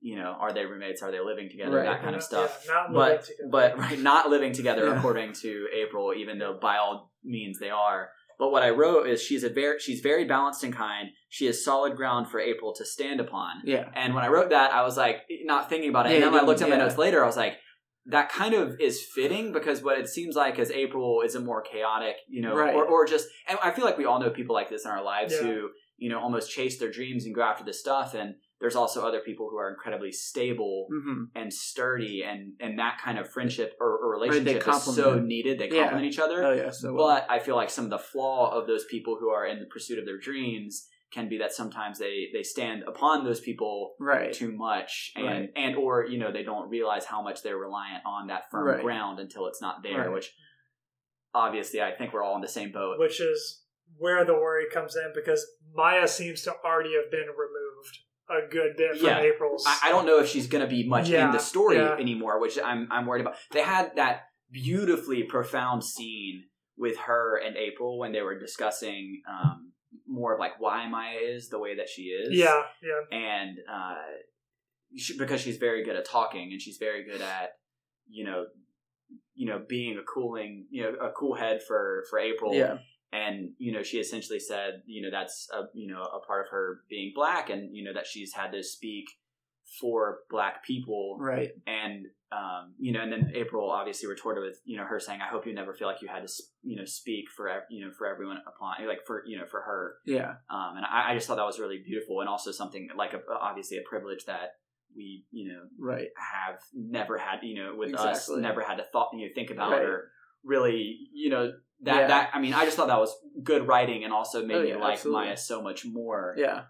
you 0.00 0.16
know, 0.16 0.36
are 0.40 0.52
they 0.52 0.66
roommates? 0.66 1.02
Are 1.02 1.10
they 1.12 1.20
living 1.20 1.48
together? 1.48 1.76
Right. 1.76 1.84
That 1.86 2.02
kind 2.02 2.16
of 2.16 2.22
stuff. 2.22 2.64
Yeah, 2.66 2.72
not 2.74 2.92
but 2.92 3.24
together. 3.24 3.48
but 3.50 3.78
right, 3.78 3.98
not 3.98 4.28
living 4.30 4.52
together 4.52 4.86
Yeah. 4.86 4.98
according 4.98 5.32
to 5.44 5.68
April, 5.72 6.12
even 6.14 6.38
though 6.38 6.58
by 6.60 6.76
all 6.78 7.12
means 7.22 7.58
they 7.58 7.70
are. 7.70 8.10
But 8.38 8.50
what 8.50 8.62
I 8.62 8.70
wrote 8.70 9.06
is 9.08 9.22
she's 9.22 9.44
a 9.44 9.48
very 9.48 9.78
she's 9.78 10.00
very 10.00 10.24
balanced 10.24 10.64
and 10.64 10.74
kind. 10.74 11.08
She 11.28 11.46
is 11.46 11.64
solid 11.64 11.96
ground 11.96 12.28
for 12.28 12.40
April 12.40 12.72
to 12.74 12.84
stand 12.84 13.20
upon. 13.20 13.62
yeah 13.64 13.88
And 13.94 14.14
when 14.14 14.24
I 14.24 14.28
wrote 14.28 14.50
that, 14.50 14.72
I 14.72 14.82
was 14.82 14.96
like, 14.96 15.22
not 15.44 15.68
thinking 15.68 15.90
about 15.90 16.06
it. 16.06 16.10
Yeah, 16.10 16.14
and 16.16 16.24
then 16.24 16.32
when 16.32 16.42
I 16.44 16.46
looked 16.46 16.62
at 16.62 16.68
my 16.68 16.76
notes 16.76 16.98
later, 16.98 17.22
I 17.22 17.26
was 17.26 17.36
like, 17.36 17.54
that 18.06 18.28
kind 18.30 18.52
of 18.54 18.78
is 18.80 19.02
fitting 19.14 19.50
because 19.52 19.82
what 19.82 19.98
it 19.98 20.08
seems 20.08 20.36
like 20.36 20.58
is 20.58 20.70
April 20.70 21.22
is 21.24 21.34
a 21.34 21.40
more 21.40 21.62
chaotic, 21.62 22.16
you 22.28 22.42
know, 22.42 22.54
Right. 22.54 22.74
or, 22.74 22.84
or 22.84 23.06
just, 23.06 23.26
and 23.48 23.58
I 23.62 23.70
feel 23.70 23.84
like 23.86 23.96
we 23.96 24.04
all 24.04 24.20
know 24.20 24.28
people 24.30 24.54
like 24.54 24.68
this 24.68 24.84
in 24.84 24.90
our 24.90 25.02
lives 25.02 25.32
Yeah. 25.32 25.42
who, 25.46 25.68
you 25.96 26.10
know, 26.10 26.20
almost 26.20 26.50
chase 26.50 26.78
their 26.78 26.90
dreams 26.90 27.24
and 27.24 27.34
go 27.34 27.40
after 27.42 27.64
this 27.64 27.80
stuff. 27.80 28.12
And 28.14 28.34
there's 28.64 28.76
also 28.76 29.06
other 29.06 29.20
people 29.20 29.48
who 29.50 29.58
are 29.58 29.68
incredibly 29.68 30.10
stable 30.10 30.86
hmm 30.90 31.24
and 31.34 31.52
sturdy 31.52 32.22
and, 32.26 32.54
and 32.60 32.78
that 32.78 32.96
kind 33.04 33.18
of 33.18 33.28
friendship 33.30 33.74
or, 33.78 33.88
or 33.98 34.12
Right, 34.12 34.30
relationship 34.30 34.66
is 34.66 34.82
so 34.94 35.18
needed. 35.18 35.58
They 35.58 35.68
Yeah. 35.68 35.80
complement 35.82 36.06
each 36.06 36.18
other. 36.18 36.42
oh 36.42 36.52
yeah 36.52 36.70
so 36.70 36.94
well. 36.94 37.08
But 37.08 37.26
I 37.28 37.38
feel 37.40 37.56
like 37.56 37.68
some 37.68 37.84
of 37.84 37.90
the 37.90 37.98
flaw 37.98 38.50
of 38.58 38.66
those 38.66 38.86
people 38.86 39.18
who 39.20 39.28
are 39.28 39.44
in 39.46 39.58
the 39.60 39.66
pursuit 39.66 39.98
of 39.98 40.06
their 40.06 40.18
dreams 40.18 40.88
can 41.12 41.28
be 41.28 41.36
that 41.38 41.52
sometimes 41.52 41.98
they 41.98 42.28
they 42.32 42.42
stand 42.42 42.84
upon 42.92 43.24
those 43.26 43.40
people 43.48 43.94
right 44.00 44.32
too 44.32 44.52
much 44.68 45.12
and 45.16 45.24
Right. 45.26 45.50
and 45.56 45.76
or 45.76 46.06
you 46.06 46.18
know 46.18 46.32
they 46.32 46.42
don't 46.42 46.70
realize 46.70 47.04
how 47.04 47.20
much 47.22 47.42
they're 47.42 47.58
reliant 47.68 48.02
on 48.06 48.28
that 48.28 48.50
firm 48.50 48.66
Right. 48.66 48.82
ground 48.82 49.20
until 49.20 49.46
it's 49.46 49.60
not 49.60 49.82
there 49.82 50.04
Right. 50.04 50.12
which 50.16 50.28
obviously 51.34 51.80
I 51.82 51.92
think 51.92 52.12
we're 52.12 52.22
all 52.24 52.36
in 52.36 52.40
the 52.48 52.48
same 52.48 52.72
boat. 52.72 52.98
which 52.98 53.20
is 53.20 53.62
where 53.96 54.24
the 54.24 54.34
worry 54.34 54.64
comes 54.72 54.96
in 54.96 55.12
because 55.14 55.46
Maya 55.74 56.08
seems 56.08 56.42
to 56.42 56.52
already 56.64 56.94
have 56.94 57.10
been 57.10 57.28
removed 57.28 57.63
a 58.30 58.48
good 58.50 58.76
bit 58.76 58.96
from 58.98 59.06
Yeah. 59.06 59.20
April's. 59.20 59.64
I, 59.66 59.78
I 59.84 59.88
don't 59.90 60.06
know 60.06 60.18
if 60.18 60.28
she's 60.28 60.46
going 60.46 60.64
to 60.64 60.70
be 60.70 60.86
much 60.88 61.08
Yeah, 61.08 61.26
in 61.26 61.32
the 61.32 61.38
story 61.38 61.76
yeah. 61.76 61.94
anymore, 61.96 62.40
which 62.40 62.58
I'm 62.62 62.88
I'm 62.90 63.06
worried 63.06 63.20
about. 63.22 63.36
They 63.52 63.62
had 63.62 63.96
that 63.96 64.22
beautifully 64.50 65.24
profound 65.24 65.84
scene 65.84 66.44
with 66.76 66.96
her 66.98 67.36
and 67.38 67.56
April 67.56 67.98
when 67.98 68.12
they 68.12 68.22
were 68.22 68.38
discussing 68.38 69.22
um, 69.30 69.72
more 70.06 70.34
of 70.34 70.40
like 70.40 70.60
why 70.60 70.88
Maya 70.88 71.18
is 71.22 71.48
the 71.48 71.58
way 71.58 71.76
that 71.76 71.88
she 71.88 72.02
is. 72.02 72.28
yeah, 72.36 72.62
yeah, 72.82 73.16
and 73.16 73.58
uh, 73.72 73.94
she, 74.96 75.16
because 75.16 75.40
she's 75.40 75.56
very 75.56 75.84
good 75.84 75.96
at 75.96 76.04
talking 76.04 76.50
and 76.52 76.60
she's 76.60 76.76
very 76.78 77.04
good 77.04 77.20
at 77.20 77.50
you 78.08 78.24
know 78.24 78.46
you 79.34 79.46
know 79.46 79.62
being 79.68 79.98
a 79.98 80.02
cooling 80.02 80.66
you 80.70 80.82
know 80.82 80.90
a 81.00 81.10
cool 81.12 81.34
head 81.34 81.60
for 81.66 82.04
for 82.10 82.18
April 82.18 82.54
Yeah. 82.54 82.78
And 83.22 83.50
you 83.58 83.70
know 83.72 83.82
she 83.82 83.98
essentially 83.98 84.40
said 84.40 84.70
you 84.86 85.00
know 85.02 85.10
that's 85.18 85.36
a 85.58 85.60
you 85.72 85.86
know 85.92 86.02
a 86.02 86.20
part 86.26 86.40
of 86.46 86.50
her 86.50 86.80
being 86.90 87.12
black 87.14 87.44
and 87.50 87.62
you 87.76 87.82
know 87.84 87.92
that 87.94 88.06
she's 88.06 88.32
had 88.40 88.50
to 88.52 88.62
speak 88.62 89.06
for 89.80 90.18
black 90.30 90.64
people 90.64 91.16
Right. 91.18 91.50
and 91.66 92.06
um, 92.32 92.74
you 92.78 92.92
know 92.92 93.00
and 93.00 93.12
then 93.12 93.32
April 93.34 93.70
obviously 93.70 94.08
retorted 94.08 94.42
with 94.42 94.58
you 94.64 94.76
know 94.76 94.84
her 94.84 94.98
saying 95.00 95.20
I 95.26 95.28
hope 95.30 95.46
you 95.46 95.54
never 95.54 95.72
feel 95.72 95.88
like 95.88 96.02
you 96.02 96.08
had 96.08 96.26
to 96.26 96.32
you 96.62 96.76
know 96.76 96.84
speak 96.84 97.24
for 97.36 97.48
you 97.70 97.84
know 97.84 97.92
for 97.96 98.06
everyone 98.06 98.38
upon 98.46 98.86
like 98.86 99.00
for 99.06 99.22
you 99.26 99.38
know 99.38 99.46
for 99.46 99.60
her 99.62 99.94
Yeah. 100.06 100.32
um, 100.50 100.76
and 100.76 100.84
I, 100.84 101.10
I 101.10 101.14
just 101.14 101.26
thought 101.26 101.36
that 101.36 101.44
was 101.46 101.58
really 101.60 101.80
beautiful 101.84 102.20
and 102.20 102.28
also 102.28 102.50
something 102.50 102.88
like 102.96 103.14
a, 103.14 103.20
obviously 103.40 103.78
a 103.78 103.88
privilege 103.88 104.24
that 104.26 104.48
we 104.96 105.24
you 105.30 105.52
know 105.52 105.60
Right. 105.78 106.08
have 106.18 106.58
never 106.74 107.16
had 107.18 107.38
you 107.42 107.54
know 107.62 107.74
with 107.76 107.94
us 107.94 108.28
never 108.30 108.62
had 108.62 108.76
to 108.76 108.84
thought 108.92 109.10
you 109.14 109.26
know 109.26 109.32
think 109.34 109.50
about 109.50 109.72
Right. 109.72 109.82
or 109.82 110.10
really 110.44 110.98
you 111.12 111.30
know 111.30 111.52
that 111.84 111.94
Yeah. 112.02 112.06
that 112.08 112.30
I 112.34 112.40
mean 112.40 112.54
I 112.54 112.64
just 112.64 112.76
thought 112.76 112.88
that 112.88 112.98
was 113.00 113.14
good 113.42 113.66
writing 113.68 114.04
and 114.04 114.12
also 114.12 114.44
made 114.44 114.56
Oh, 114.56 114.62
me 114.62 114.74
like 114.74 114.94
absolutely. 114.94 115.26
Maya 115.26 115.36
so 115.36 115.62
much 115.62 115.84
more 115.84 116.34
Yeah. 116.36 116.62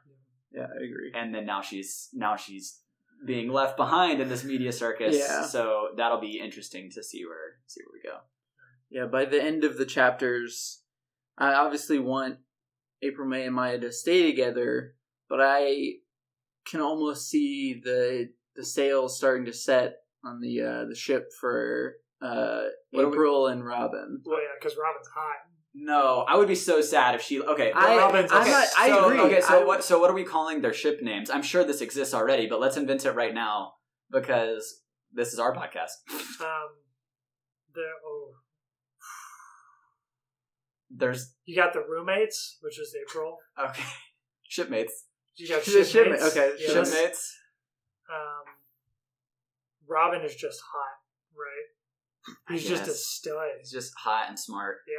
Yeah. 0.53 0.67
I 0.73 0.85
agree. 0.85 1.13
and 1.15 1.35
then 1.35 1.47
now 1.47 1.61
she's 1.63 2.09
now 2.13 2.37
she's 2.37 2.81
being 3.25 3.51
left 3.51 3.77
behind 3.77 4.21
in 4.21 4.29
this 4.29 4.45
media 4.45 4.73
circus 4.73 5.17
Yeah. 5.17 5.45
so 5.45 5.89
that'll 5.97 6.21
be 6.21 6.39
interesting 6.39 6.91
to 6.93 7.03
see 7.03 7.25
where 7.25 7.59
see 7.67 7.81
where 7.85 7.93
we 8.03 8.09
go 8.11 8.19
Yeah, 8.91 9.07
by 9.07 9.25
the 9.25 9.43
end 9.43 9.65
of 9.65 9.79
the 9.79 9.87
chapters, 9.87 10.83
I 11.39 11.55
obviously 11.55 11.99
want 11.99 12.39
April 13.03 13.27
May 13.29 13.45
and 13.47 13.55
Maya 13.55 13.79
to 13.81 13.91
stay 13.93 14.23
together, 14.31 14.95
but 15.29 15.41
I 15.43 15.95
can 16.67 16.81
almost 16.81 17.29
see 17.29 17.81
the 17.83 18.31
the 18.57 18.65
sails 18.65 19.17
starting 19.17 19.47
to 19.47 19.53
set 19.53 19.97
on 20.25 20.41
the 20.41 20.61
uh, 20.63 20.85
the 20.89 20.95
ship 20.95 21.31
for 21.41 21.97
uh, 22.25 22.63
What 22.91 23.03
do 23.03 23.09
we- 23.09 23.15
April 23.15 23.47
and 23.49 23.65
Robin. 23.65 24.23
Well, 24.25 24.39
yeah, 24.41 24.49
because 24.59 24.77
Robin's 24.81 25.09
hot. 25.15 25.37
no 25.75 26.25
I 26.29 26.37
would 26.37 26.49
be 26.49 26.55
so 26.55 26.81
sad 26.81 27.15
if 27.15 27.23
she 27.23 27.41
okay 27.43 27.71
I, 27.73 27.97
Robin's- 27.99 28.31
I'm 28.33 28.43
okay, 28.43 28.51
not, 28.51 28.67
I 28.79 28.89
so, 28.89 29.05
agree. 29.05 29.21
Okay, 29.21 29.41
so 29.41 29.61
I- 29.61 29.65
what? 29.65 29.85
So 29.85 29.99
what 30.01 30.11
are 30.11 30.15
we 30.15 30.25
calling 30.25 30.61
their 30.63 30.73
ship 30.73 31.01
names? 31.03 31.29
I'm 31.31 31.43
sure 31.43 31.63
this 31.65 31.81
exists 31.81 32.15
already, 32.15 32.47
but 32.47 32.61
let's 32.61 32.77
invent 32.77 33.05
it 33.05 33.13
right 33.13 33.35
now 33.35 33.75
because 34.11 34.83
this 35.13 35.33
is 35.33 35.39
our 35.39 35.55
podcast. 35.55 35.93
Um, 36.41 36.71
the 37.75 37.87
oh, 38.05 38.31
There's 40.91 41.35
you 41.45 41.57
got 41.57 41.73
the 41.73 41.81
roommates, 41.89 42.59
which 42.61 42.79
is 42.79 42.95
April. 43.09 43.39
okay, 43.59 43.83
shipmates, 44.45 45.05
You 45.37 45.49
got 45.49 45.65
The 45.65 45.85
shipmates. 45.85 45.93
shipmate- 45.93 46.23
okay, 46.23 46.53
Yes. 46.59 46.73
shipmates. 46.93 47.37
Um, 48.09 48.45
Robin 49.89 50.21
is 50.23 50.35
just 50.37 50.61
hot, 50.73 50.99
right? 51.37 51.69
He's 52.49 52.67
just 52.69 52.85
a 52.85 52.87
Yes. 52.89 53.05
stud. 53.07 53.49
He's 53.59 53.71
just 53.73 53.93
hot 53.97 54.27
and 54.29 54.39
smart 54.39 54.79
Yeah. 54.89 54.95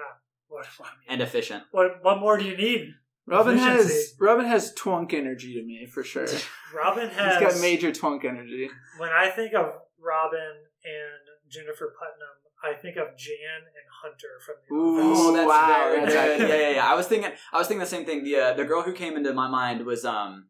What, 0.48 0.66
what, 0.78 0.90
and 1.08 1.22
efficient. 1.22 1.64
what, 1.72 2.04
what 2.04 2.20
more 2.20 2.38
do 2.38 2.46
you 2.46 2.56
need? 2.56 2.94
Robin 3.28 3.58
has 3.58 3.86
Efficiency. 3.86 4.16
Robin 4.20 4.46
has 4.46 4.74
twunk 4.76 5.12
energy 5.14 5.56
to 5.56 5.64
me 5.66 5.88
for 5.92 6.04
sure. 6.04 6.28
He's 6.28 6.46
Robin 6.74 7.10
has. 7.10 7.40
got 7.42 7.60
major 7.62 7.92
twunk 7.92 8.24
energy. 8.26 8.70
when 9.00 9.10
I 9.10 9.30
think 9.32 9.54
of 9.56 9.74
Robin 10.00 10.40
and 10.84 11.52
Jennifer 11.52 11.94
Putnam, 11.98 12.36
I 12.64 12.80
think 12.80 12.98
of 12.98 13.18
Jan 13.18 13.62
and 13.66 13.88
Hunter 14.04 14.40
from 14.46 14.56
the 14.70 14.76
Ooh. 14.76 15.12
Office. 15.12 15.20
Oh, 15.20 15.34
that's 15.34 15.48
wow, 15.48 15.90
very 15.90 16.00
that's 16.02 16.14
good. 16.14 16.38
good. 16.40 16.50
Yeah, 16.50 16.70
yeah, 16.70 16.76
yeah. 16.76 16.86
I 16.92 16.94
was 16.96 17.08
thinking. 17.08 17.32
I 17.52 17.58
was 17.58 17.68
thinking 17.68 17.80
the 17.80 17.86
same 17.88 18.06
thing. 18.06 18.24
The 18.24 18.36
uh, 18.38 18.54
the 18.54 18.66
girl 18.66 18.82
who 18.84 18.94
came 18.94 19.18
into 19.18 19.34
my 19.34 19.48
mind 19.50 19.86
was 19.86 20.06
um 20.06 20.48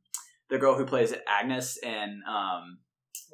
the 0.50 0.58
girl 0.58 0.76
who 0.78 0.86
plays 0.86 1.14
Agnes 1.28 1.78
in 1.82 2.22
um 2.30 2.80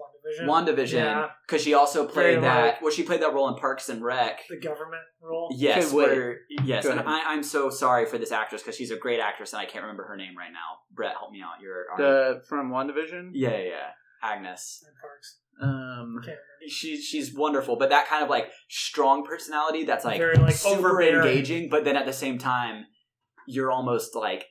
WandaVision. 0.02 0.48
WandaVision 0.48 0.94
Yeah, 0.94 1.28
because 1.48 1.62
she 1.64 1.74
also 1.74 2.08
Very 2.08 2.34
played 2.36 2.44
that. 2.44 2.66
like- 2.66 2.82
well, 2.82 2.92
she 2.92 3.04
played 3.04 3.22
that 3.22 3.34
role 3.34 3.48
in 3.50 3.56
Parks 3.56 3.90
and 3.90 4.04
Rec. 4.04 4.42
the 4.50 4.58
government 4.60 5.04
role. 5.22 5.50
Yes, 5.56 5.92
where 5.94 6.40
yes, 6.64 6.84
Go 6.84 6.92
and 6.92 7.00
ahead. 7.00 7.12
I, 7.26 7.34
I'm 7.34 7.44
so 7.44 7.70
sorry 7.70 8.06
for 8.06 8.18
this 8.18 8.32
actress 8.32 8.62
because 8.62 8.76
she's 8.76 8.92
a 8.92 8.98
great 8.98 9.20
actress 9.20 9.54
and 9.54 9.62
I 9.62 9.66
can't 9.66 9.84
remember 9.84 10.04
her 10.06 10.16
name 10.16 10.38
right 10.38 10.52
now. 10.52 10.80
Brett, 10.94 11.16
help 11.20 11.32
me 11.32 11.42
out. 11.42 11.62
You're 11.62 11.86
The 11.98 12.42
from 12.48 12.72
WandaVision. 12.72 13.32
yeah, 13.34 13.50
yeah, 13.52 13.58
yeah, 13.64 13.88
Agnes. 14.24 14.84
And 14.86 14.96
Parks. 15.02 15.38
Um, 15.62 16.22
She's 16.68 17.04
she's 17.04 17.34
wonderful, 17.36 17.76
but 17.76 17.90
that 17.90 18.08
kind 18.08 18.24
of 18.24 18.30
like 18.30 18.52
strong 18.70 19.26
personality 19.26 19.84
that's 19.84 20.06
like 20.06 20.18
Very, 20.20 20.36
like, 20.38 20.54
super 20.56 21.02
engaging, 21.02 21.70
but 21.70 21.84
then 21.86 21.96
at 21.96 22.06
the 22.06 22.14
same 22.14 22.38
time, 22.38 22.86
you're 23.48 23.72
almost 23.72 24.16
like 24.16 24.46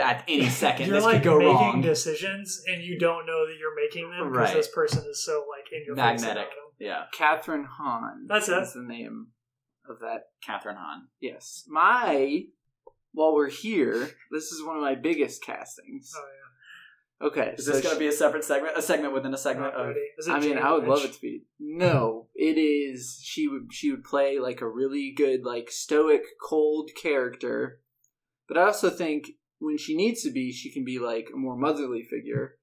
at 0.00 0.24
any 0.28 0.48
second 0.64 0.86
you're 0.86 0.96
this 0.96 1.04
like 1.04 1.16
could 1.16 1.24
go 1.24 1.38
making 1.38 1.54
wrong. 1.54 1.80
decisions 1.82 2.62
and 2.68 2.82
you 2.82 2.98
don't 2.98 3.26
know 3.26 3.46
that 3.46 3.54
you're 3.58 3.74
making 3.74 4.10
them 4.10 4.30
because 4.30 4.48
Right. 4.48 4.54
this 4.54 4.68
person 4.68 5.04
is 5.10 5.24
so 5.24 5.44
like 5.50 5.72
in 5.72 5.84
your 5.86 5.96
face 5.96 6.20
Magnetic. 6.22 6.44
about 6.44 6.50
them. 6.50 6.58
Yeah, 6.78 7.04
Kathryn 7.16 7.64
Hahn. 7.66 8.26
That's 8.28 8.48
it. 8.48 8.58
Is 8.62 8.72
the 8.74 8.82
name 8.82 9.28
of 9.88 9.98
that. 10.00 10.24
Kathryn 10.46 10.76
Hahn. 10.76 11.08
Yes. 11.20 11.64
My. 11.68 12.42
While 13.14 13.34
we're 13.34 13.50
here, 13.50 14.08
this 14.30 14.44
is 14.52 14.64
one 14.64 14.76
of 14.76 14.82
my 14.82 14.94
biggest 14.94 15.44
castings. 15.44 16.12
Oh 16.16 16.24
yeah, 16.24 17.26
Okay. 17.28 17.54
Is 17.58 17.66
so 17.66 17.72
this 17.72 17.82
going 17.82 17.94
to 17.94 17.98
be 17.98 18.06
a 18.06 18.12
separate 18.12 18.42
segment? 18.42 18.76
A 18.78 18.80
segment 18.82 19.12
within 19.12 19.34
a 19.34 19.38
segment 19.38 19.74
Not 19.74 19.80
of 19.80 19.86
ready. 19.88 20.00
Is 20.18 20.26
it 20.28 20.30
I 20.32 20.40
mean, 20.40 20.54
Jane 20.54 20.58
I 20.58 20.72
would 20.72 20.84
love 20.84 21.00
Lynch? 21.02 21.10
it 21.10 21.14
to 21.16 21.20
be. 21.20 21.42
No, 21.60 22.28
it 22.34 22.56
is. 22.58 23.20
She 23.22 23.46
would. 23.48 23.68
She 23.70 23.90
would 23.90 24.02
play 24.02 24.38
like 24.38 24.60
a 24.62 24.68
really 24.68 25.12
good, 25.14 25.44
like 25.44 25.70
stoic, 25.70 26.22
cold 26.42 26.90
character. 27.00 27.80
But 28.48 28.56
I 28.56 28.62
also 28.64 28.88
think 28.88 29.26
when 29.62 29.78
she 29.78 29.96
needs 29.96 30.22
to 30.22 30.30
be, 30.30 30.52
she 30.52 30.72
can 30.72 30.84
be 30.84 30.98
like 30.98 31.28
a 31.32 31.36
more 31.36 31.56
motherly 31.56 32.02
figure. 32.02 32.56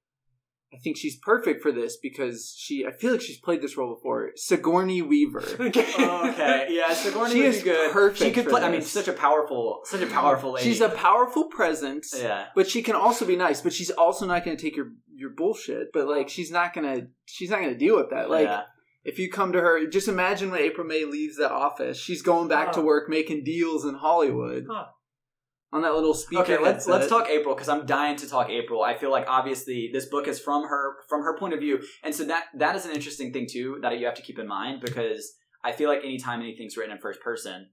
I 0.72 0.78
think 0.78 0.98
she's 0.98 1.18
perfect 1.18 1.64
for 1.64 1.72
this 1.72 1.98
because 1.98 2.54
she. 2.56 2.86
I 2.86 2.92
feel 2.92 3.14
like 3.14 3.22
she's 3.22 3.40
played 3.40 3.62
this 3.62 3.76
role 3.76 3.96
before. 3.96 4.32
Sigourney 4.36 5.02
Weaver. 5.02 5.44
Oh, 5.60 6.30
okay, 6.30 6.68
yeah, 6.70 6.94
Sigourney 6.94 7.34
She 7.34 7.42
is 7.42 7.64
good. 7.64 7.92
perfect 7.92 8.20
She 8.20 8.32
could 8.32 8.44
for 8.44 8.52
play. 8.52 8.64
I 8.64 8.70
mean, 8.70 8.84
such 8.84 9.08
a 9.08 9.14
powerful, 9.14 9.80
such 9.86 10.02
a 10.02 10.08
powerful 10.08 10.52
lady. 10.52 10.70
She's 10.70 10.82
a 10.82 10.90
powerful 10.90 11.46
presence. 11.46 12.14
yeah. 12.16 12.48
But 12.54 12.70
she 12.70 12.84
can 12.84 12.96
also 12.96 13.26
be 13.26 13.36
nice. 13.36 13.62
But 13.62 13.74
she's 13.74 13.90
also 13.90 14.28
not 14.28 14.46
going 14.46 14.56
to 14.56 14.62
take 14.62 14.76
your 14.76 14.92
your 15.12 15.32
bullshit. 15.32 15.88
But 15.92 16.08
like, 16.08 16.30
she's 16.30 16.52
not 16.52 16.76
gonna 16.76 17.08
she's 17.26 17.50
not 17.50 17.62
gonna 17.62 17.74
deal 17.74 17.96
with 17.96 18.12
that. 18.12 18.30
Like, 18.30 18.48
yeah. 18.48 18.64
if 19.04 19.18
you 19.18 19.32
come 19.32 19.54
to 19.54 19.62
her, 19.62 19.88
just 19.88 20.08
imagine 20.08 20.52
when 20.52 20.62
April 20.62 20.86
May 20.86 21.04
leaves 21.04 21.38
the 21.38 21.50
office. 21.50 21.98
She's 21.98 22.22
going 22.22 22.48
back 22.48 22.74
to 22.74 22.82
work 22.82 23.10
making 23.10 23.44
deals 23.44 23.86
in 23.86 23.96
Hollywood 23.96 24.66
Huh. 24.70 24.86
On 25.72 25.84
that 25.84 25.94
little 25.94 26.16
speaker. 26.16 26.42
Okay, 26.42 26.58
let's 26.58 26.88
let's 26.88 27.08
talk 27.08 27.30
April 27.30 27.54
because 27.54 27.70
I'm 27.70 27.86
dying 27.86 28.16
to 28.18 28.28
talk 28.28 28.50
April. 28.50 28.82
I 28.82 28.98
feel 28.98 29.12
like 29.12 29.26
obviously 29.28 29.90
this 29.94 30.08
book 30.08 30.28
is 30.28 30.40
from 30.40 30.64
her 30.68 30.96
from 31.08 31.22
her 31.22 31.38
point 31.38 31.54
of 31.54 31.60
view, 31.60 31.80
and 32.04 32.14
so 32.16 32.24
that 32.26 32.46
that 32.56 32.76
is 32.76 32.86
an 32.86 32.92
interesting 32.92 33.32
thing 33.32 33.46
too 33.48 33.78
that 33.84 33.98
you 34.00 34.06
have 34.06 34.16
to 34.16 34.24
keep 34.24 34.40
in 34.40 34.48
mind 34.48 34.82
because 34.82 35.34
I 35.64 35.72
feel 35.74 35.88
like 35.88 36.04
anytime 36.04 36.42
anything's 36.42 36.76
written 36.76 36.94
in 36.96 37.00
first 37.00 37.22
person, 37.22 37.70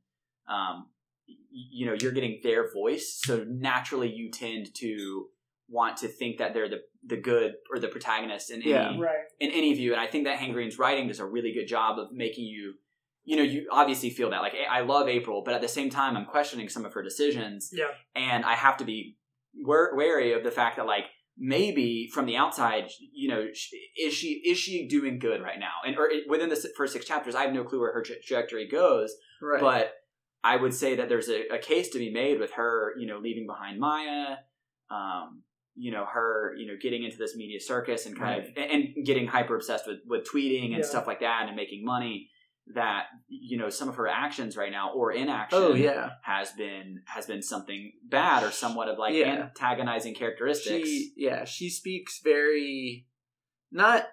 um, 0.46 0.88
you 1.50 1.86
know, 1.86 1.94
you're 1.98 2.12
getting 2.12 2.40
their 2.42 2.70
voice, 2.70 3.18
so 3.24 3.44
naturally 3.48 4.12
you 4.12 4.30
tend 4.30 4.74
to 4.74 5.26
want 5.68 5.96
to 5.98 6.08
think 6.08 6.38
that 6.38 6.52
they're 6.52 6.68
the 6.68 6.80
the 7.04 7.16
good 7.16 7.54
or 7.72 7.78
the 7.78 7.88
protagonist 7.88 8.50
in 8.50 8.60
any 8.62 8.70
Yeah. 8.72 8.98
Right. 8.98 9.24
in 9.40 9.50
any 9.52 9.72
view. 9.74 9.92
And 9.92 10.00
I 10.00 10.06
think 10.06 10.24
that 10.24 10.38
Hank 10.38 10.52
Green's 10.52 10.78
writing 10.78 11.08
does 11.08 11.20
a 11.20 11.24
really 11.24 11.52
good 11.52 11.66
job 11.66 11.98
of 11.98 12.12
making 12.12 12.44
you, 12.44 12.74
you 13.26 13.36
know, 13.36 13.42
you 13.42 13.68
obviously 13.70 14.08
feel 14.10 14.30
that. 14.30 14.40
Like, 14.40 14.54
I 14.70 14.80
love 14.80 15.08
April, 15.08 15.42
but 15.44 15.52
at 15.52 15.60
the 15.60 15.68
same 15.68 15.90
time, 15.90 16.16
I'm 16.16 16.24
questioning 16.24 16.68
some 16.70 16.84
of 16.86 16.94
her 16.94 17.02
decisions. 17.02 17.70
Yeah. 17.72 17.88
And 18.14 18.44
I 18.44 18.54
have 18.54 18.76
to 18.78 18.84
be 18.84 19.16
wary 19.54 20.32
of 20.32 20.44
the 20.44 20.50
fact 20.50 20.76
that, 20.76 20.86
like, 20.86 21.04
maybe 21.36 22.08
from 22.14 22.24
the 22.26 22.36
outside, 22.36 22.88
you 23.12 23.28
know, 23.28 23.40
is 23.42 24.14
she 24.14 24.28
is 24.46 24.56
she 24.58 24.86
doing 24.88 25.18
good 25.18 25.42
right 25.42 25.58
now? 25.58 25.72
And 25.86 25.98
or 25.98 26.08
within 26.28 26.48
the 26.48 26.56
first 26.76 26.92
six 26.92 27.04
chapters, 27.04 27.34
I 27.34 27.42
have 27.42 27.52
no 27.52 27.64
clue 27.64 27.80
where 27.80 27.92
her 27.92 28.02
trajectory 28.02 28.68
goes. 28.68 29.12
right. 29.42 29.60
But 29.60 29.92
I 30.44 30.56
would 30.56 30.72
say 30.72 30.94
that 30.96 31.08
there's 31.08 31.28
a, 31.28 31.48
a 31.54 31.58
case 31.58 31.88
to 31.90 31.98
be 31.98 32.10
made 32.12 32.38
with 32.38 32.52
her, 32.52 32.94
you 32.98 33.06
know, 33.06 33.18
leaving 33.18 33.46
behind 33.46 33.80
Maya, 33.80 34.36
um, 34.90 35.42
you 35.74 35.90
know, 35.90 36.06
her, 36.06 36.54
you 36.56 36.66
know, 36.68 36.74
getting 36.80 37.02
into 37.02 37.16
this 37.18 37.34
media 37.36 37.60
circus 37.60 38.06
and 38.06 38.16
kind 38.16 38.40
of 38.42 38.46
and, 38.56 38.70
and 38.96 39.04
getting 39.04 39.26
hyper 39.26 39.56
obsessed 39.56 39.86
with 39.86 39.98
with 40.06 40.26
tweeting 40.30 40.66
and 40.66 40.78
Yeah. 40.78 40.84
stuff 40.84 41.06
like 41.06 41.20
that 41.20 41.46
and 41.48 41.56
making 41.56 41.84
money. 41.84 42.30
That 42.74 43.04
you 43.28 43.58
know, 43.58 43.70
some 43.70 43.88
of 43.88 43.94
her 43.94 44.08
actions 44.08 44.56
right 44.56 44.72
now 44.72 44.92
or 44.92 45.12
inaction, 45.12 45.58
oh 45.60 45.74
yeah, 45.74 46.10
has 46.22 46.50
been 46.52 47.02
has 47.06 47.24
been 47.26 47.40
something 47.42 47.92
bad 48.04 48.42
or 48.42 48.50
somewhat 48.50 48.88
of 48.88 48.98
like 48.98 49.14
Yeah. 49.14 49.44
antagonizing 49.44 50.14
characteristics. 50.14 50.88
she 50.88 51.12
yeah 51.16 51.44
she 51.44 51.70
speaks 51.70 52.20
very 52.24 53.06
not 53.70 54.06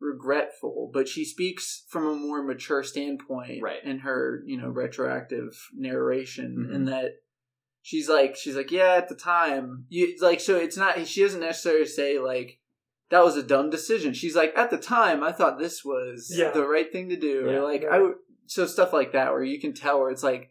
regretful, 0.00 0.90
but 0.92 1.08
she 1.08 1.24
speaks 1.24 1.84
from 1.88 2.06
a 2.06 2.14
more 2.14 2.42
mature 2.42 2.82
standpoint 2.82 3.62
Right. 3.62 3.82
in 3.84 4.00
her 4.00 4.42
you 4.46 4.60
know 4.60 4.68
retroactive 4.68 5.56
narration, 5.74 6.68
Mhm. 6.68 6.74
and 6.74 6.88
that 6.88 7.12
she's 7.82 8.08
like 8.08 8.36
she's 8.36 8.56
like 8.56 8.70
yeah 8.70 8.94
at 8.94 9.08
the 9.08 9.14
time 9.14 9.86
you 9.88 10.16
like 10.20 10.40
so 10.40 10.56
it's 10.56 10.76
not 10.76 11.06
she 11.06 11.22
doesn't 11.22 11.40
necessarily 11.40 11.86
say 11.86 12.18
like 12.18 12.58
that 13.12 13.22
was 13.22 13.36
a 13.36 13.42
dumb 13.42 13.70
decision. 13.70 14.12
She's 14.14 14.34
like 14.34 14.52
at 14.56 14.70
the 14.70 14.78
time 14.78 15.22
I 15.22 15.30
thought 15.32 15.58
this 15.60 15.84
was 15.84 16.34
Yeah. 16.36 16.50
the 16.50 16.66
right 16.66 16.90
thing 16.90 17.08
to 17.10 17.16
do, 17.16 17.44
Yeah. 17.46 17.52
or 17.58 17.62
like 17.62 17.84
Right. 17.84 17.92
I 17.92 17.98
would 18.00 18.14
so 18.46 18.66
stuff 18.66 18.92
like 18.92 19.12
that 19.12 19.30
where 19.32 19.44
you 19.44 19.60
can 19.60 19.72
tell 19.74 20.00
where 20.00 20.10
it's 20.10 20.24
like 20.24 20.50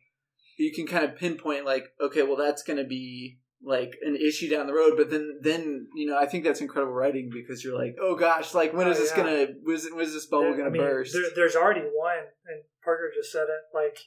you 0.57 0.71
can 0.73 0.87
kind 0.87 1.03
of 1.03 1.15
pinpoint 1.17 1.65
like 1.65 1.85
okay 1.99 2.23
well 2.23 2.37
that's 2.37 2.63
going 2.63 2.77
to 2.77 2.85
be 2.85 3.39
like 3.63 3.91
an 4.03 4.15
issue 4.15 4.49
down 4.49 4.65
the 4.67 4.73
road. 4.73 4.93
But 4.97 5.09
then 5.11 5.39
then 5.41 5.87
you 5.95 6.07
know 6.07 6.17
I 6.17 6.25
think 6.27 6.43
that's 6.43 6.61
incredible 6.61 6.93
writing 6.93 7.29
because 7.33 7.63
you're 7.63 7.77
like, 7.77 7.95
oh 8.01 8.15
gosh, 8.15 8.53
like 8.53 8.73
when 8.73 8.87
Oh, 8.87 8.91
is 8.91 8.99
this 8.99 9.11
yeah. 9.11 9.17
gonna 9.23 9.47
was 9.65 9.87
was 9.95 10.13
this 10.13 10.25
bubble 10.27 10.45
There- 10.45 10.57
gonna 10.57 10.69
I 10.69 10.71
mean, 10.71 10.81
burst? 10.81 11.13
There, 11.13 11.23
there's 11.35 11.55
already 11.55 11.81
one, 11.81 12.25
and 12.47 12.63
Parker 12.83 13.11
just 13.15 13.31
said 13.31 13.47
it. 13.49 13.63
Like 13.75 13.97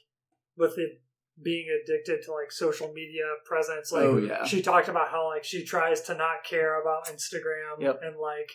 with 0.57 0.77
it 0.77 1.01
being 1.41 1.67
addicted 1.83 2.21
to 2.23 2.31
like 2.31 2.51
social 2.51 2.91
media 2.93 3.23
presence. 3.45 3.91
Like 3.91 4.03
oh 4.03 4.17
yeah, 4.17 4.45
she 4.45 4.61
talked 4.61 4.87
about 4.87 5.09
how 5.09 5.27
like 5.27 5.43
she 5.43 5.63
tries 5.65 6.01
to 6.03 6.15
not 6.15 6.43
care 6.49 6.81
about 6.81 7.07
Instagram, 7.07 7.79
Yep. 7.79 7.99
and 8.03 8.17
like 8.17 8.51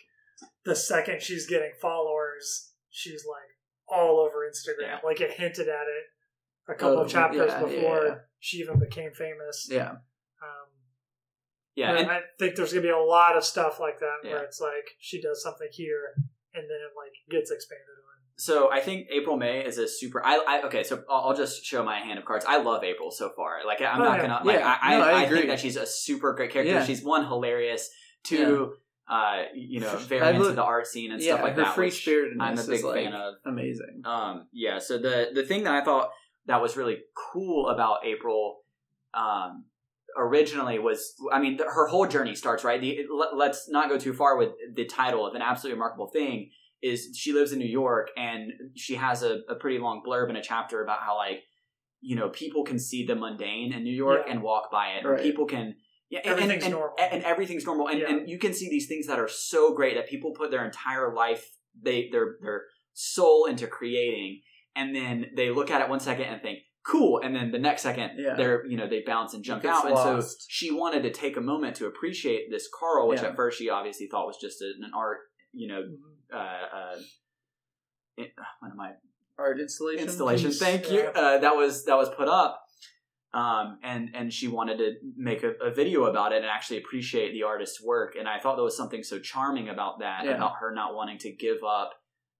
the 0.64 0.74
second 0.74 1.20
she's 1.22 1.46
getting 1.46 1.72
followers, 1.80 2.70
she's 2.90 3.24
like 3.28 3.48
all 3.88 4.18
over 4.20 4.48
Instagram. 4.48 4.86
Yeah. 4.86 4.98
Like 5.04 5.20
it 5.20 5.32
hinted 5.32 5.68
at 5.68 5.86
it 5.88 6.04
a 6.68 6.74
couple 6.74 6.98
Oh, 6.98 7.02
of 7.02 7.10
chapters 7.10 7.50
yeah, 7.50 7.60
before 7.62 8.24
she 8.38 8.58
even 8.58 8.78
became 8.78 9.12
famous. 9.12 9.68
yeah. 9.70 9.90
Um, 9.90 10.68
Yeah, 11.74 11.96
and 11.96 12.10
I 12.10 12.20
think 12.38 12.54
there's 12.56 12.72
gonna 12.72 12.82
be 12.82 12.88
a 12.88 12.98
lot 12.98 13.36
of 13.36 13.44
stuff 13.44 13.78
like 13.80 14.00
that 14.00 14.18
where 14.22 14.42
it's 14.44 14.60
like 14.60 14.96
she 14.98 15.20
does 15.20 15.42
something 15.42 15.68
here, 15.70 16.14
and 16.54 16.64
then 16.64 16.78
it 16.86 16.92
like 16.96 17.12
gets 17.30 17.50
expanded 17.50 17.86
on. 18.08 18.09
So 18.40 18.72
I 18.72 18.80
think 18.80 19.08
April 19.12 19.36
May 19.36 19.64
is 19.64 19.76
a 19.78 19.86
super. 19.86 20.24
I, 20.24 20.42
I 20.48 20.62
okay, 20.66 20.82
so 20.82 21.02
I'll, 21.10 21.28
I'll 21.28 21.36
just 21.36 21.64
show 21.64 21.84
my 21.84 21.98
hand 22.00 22.18
of 22.18 22.24
cards. 22.24 22.44
I 22.48 22.58
love 22.62 22.82
April 22.84 23.10
so 23.10 23.30
far. 23.36 23.58
Like 23.66 23.80
I'm 23.82 24.00
Oh, 24.00 24.04
not 24.04 24.16
yeah. 24.18 24.26
gonna 24.26 24.44
like 24.46 24.58
Yeah. 24.60 24.78
I, 24.82 24.96
No, 24.96 25.04
I, 25.04 25.22
I 25.22 25.28
think 25.28 25.46
that 25.48 25.60
she's 25.60 25.76
a 25.76 25.86
super 25.86 26.32
great 26.32 26.50
character. 26.50 26.72
Yeah. 26.74 26.84
She's 26.84 27.02
one 27.02 27.26
hilarious, 27.26 27.90
two 28.22 28.74
uh 29.08 29.42
you 29.54 29.80
know 29.80 29.96
very 30.08 30.36
into 30.36 30.52
the 30.52 30.62
art 30.62 30.86
scene 30.86 31.10
and 31.12 31.20
yeah, 31.20 31.34
stuff 31.34 31.42
like 31.44 31.56
her 31.56 31.62
that. 31.64 31.74
free 31.74 31.90
spiritedness 31.90 32.40
I'm 32.40 32.58
a 32.58 32.64
big 32.64 32.84
like 32.84 32.94
fan 33.04 33.12
of. 33.12 33.34
amazing. 33.44 34.02
Um, 34.04 34.46
yeah. 34.52 34.78
So 34.78 34.98
the 34.98 35.28
the 35.34 35.44
thing 35.44 35.64
that 35.64 35.74
I 35.74 35.84
thought 35.84 36.10
that 36.46 36.62
was 36.62 36.76
really 36.76 36.98
cool 37.32 37.68
about 37.68 38.04
April, 38.04 38.60
um, 39.14 39.64
originally 40.16 40.78
was, 40.78 41.14
I 41.32 41.38
mean, 41.40 41.56
the, 41.56 41.64
her 41.64 41.86
whole 41.86 42.06
journey 42.06 42.34
starts 42.34 42.64
right. 42.64 42.80
The, 42.80 43.06
let, 43.12 43.36
let's 43.36 43.68
not 43.68 43.88
go 43.88 43.98
too 43.98 44.12
far 44.12 44.36
with 44.36 44.50
the 44.74 44.84
title 44.86 45.26
of 45.26 45.34
an 45.34 45.42
absolutely 45.42 45.74
remarkable 45.74 46.08
thing. 46.08 46.50
Is 46.82 47.10
she 47.16 47.32
lives 47.32 47.52
in 47.52 47.58
New 47.58 47.68
York 47.68 48.08
and 48.16 48.52
she 48.76 48.94
has 48.94 49.22
a, 49.22 49.40
a 49.48 49.54
pretty 49.54 49.78
long 49.78 50.02
blurb 50.06 50.30
in 50.30 50.36
a 50.36 50.42
chapter 50.42 50.82
about 50.82 51.00
how 51.02 51.16
like 51.16 51.42
you 52.00 52.16
know 52.16 52.30
people 52.30 52.64
can 52.64 52.78
see 52.78 53.04
the 53.04 53.14
mundane 53.14 53.72
in 53.72 53.82
New 53.84 53.94
York 53.94 54.22
Yeah. 54.26 54.32
and 54.32 54.42
walk 54.42 54.70
by 54.70 54.92
it. 54.92 55.04
Right. 55.04 55.14
And 55.20 55.22
people 55.22 55.46
can 55.46 55.74
yeah, 56.08 56.20
and, 56.24 56.32
Everything's 56.32 56.64
and, 56.64 56.72
normal. 56.72 56.96
and, 56.98 57.12
and 57.12 57.24
everything's 57.24 57.64
normal. 57.66 57.88
And, 57.88 58.00
Yeah. 58.00 58.08
and 58.10 58.28
you 58.28 58.38
can 58.38 58.52
see 58.52 58.68
these 58.68 58.88
things 58.88 59.06
that 59.06 59.18
are 59.20 59.28
so 59.28 59.74
great 59.74 59.94
that 59.94 60.08
people 60.08 60.32
put 60.32 60.50
their 60.50 60.64
entire 60.64 61.14
life 61.14 61.48
they 61.80 62.08
their 62.10 62.36
their 62.42 62.62
soul 62.94 63.46
into 63.46 63.66
creating, 63.66 64.40
and 64.74 64.94
then 64.94 65.26
they 65.36 65.50
look 65.50 65.70
at 65.70 65.80
it 65.80 65.88
one 65.88 66.00
second 66.00 66.24
and 66.24 66.42
think 66.42 66.58
cool, 66.84 67.20
and 67.22 67.36
then 67.36 67.52
the 67.52 67.58
next 67.58 67.82
second 67.82 68.12
Yeah. 68.18 68.34
they're 68.34 68.66
you 68.66 68.76
know 68.76 68.88
they 68.88 69.02
bounce 69.06 69.34
and 69.34 69.44
jump 69.44 69.64
out. 69.64 69.86
And 69.86 69.96
so 69.96 70.26
she 70.48 70.70
wanted 70.72 71.02
to 71.04 71.10
take 71.12 71.36
a 71.36 71.40
moment 71.40 71.76
to 71.76 71.86
appreciate 71.86 72.50
this 72.50 72.68
Carl, 72.76 73.06
which 73.06 73.20
at 73.20 73.36
first 73.36 73.58
she 73.58 73.68
obviously 73.68 74.08
thought 74.10 74.26
was 74.26 74.38
just 74.40 74.60
an 74.62 74.90
art 74.96 75.18
you 75.52 75.68
know 75.68 75.82
Mhm. 75.82 76.09
Uh, 76.32 76.36
uh, 76.36 76.96
it, 78.16 78.32
what 78.60 78.72
am 78.72 78.80
I 78.80 78.92
Art 79.38 79.58
installation. 79.58 80.04
installation. 80.04 80.50
Thank 80.52 80.90
you. 80.90 81.00
Uh, 81.00 81.38
that 81.38 81.56
was 81.56 81.86
that 81.86 81.96
was 81.96 82.10
put 82.10 82.28
up, 82.28 82.62
um, 83.32 83.78
and 83.82 84.10
and 84.12 84.30
she 84.30 84.48
wanted 84.48 84.76
to 84.78 84.92
make 85.16 85.42
a, 85.42 85.52
a 85.64 85.70
video 85.72 86.04
about 86.04 86.32
it 86.32 86.36
and 86.42 86.44
actually 86.44 86.76
appreciate 86.76 87.32
the 87.32 87.44
artist's 87.44 87.82
work. 87.82 88.16
And 88.18 88.28
I 88.28 88.38
thought 88.38 88.56
there 88.56 88.64
was 88.64 88.76
something 88.76 89.02
so 89.02 89.18
charming 89.18 89.70
about 89.70 90.00
that, 90.00 90.24
Yeah. 90.26 90.32
about 90.32 90.56
her 90.60 90.74
not 90.74 90.94
wanting 90.94 91.16
to 91.20 91.32
give 91.32 91.58
up 91.66 91.92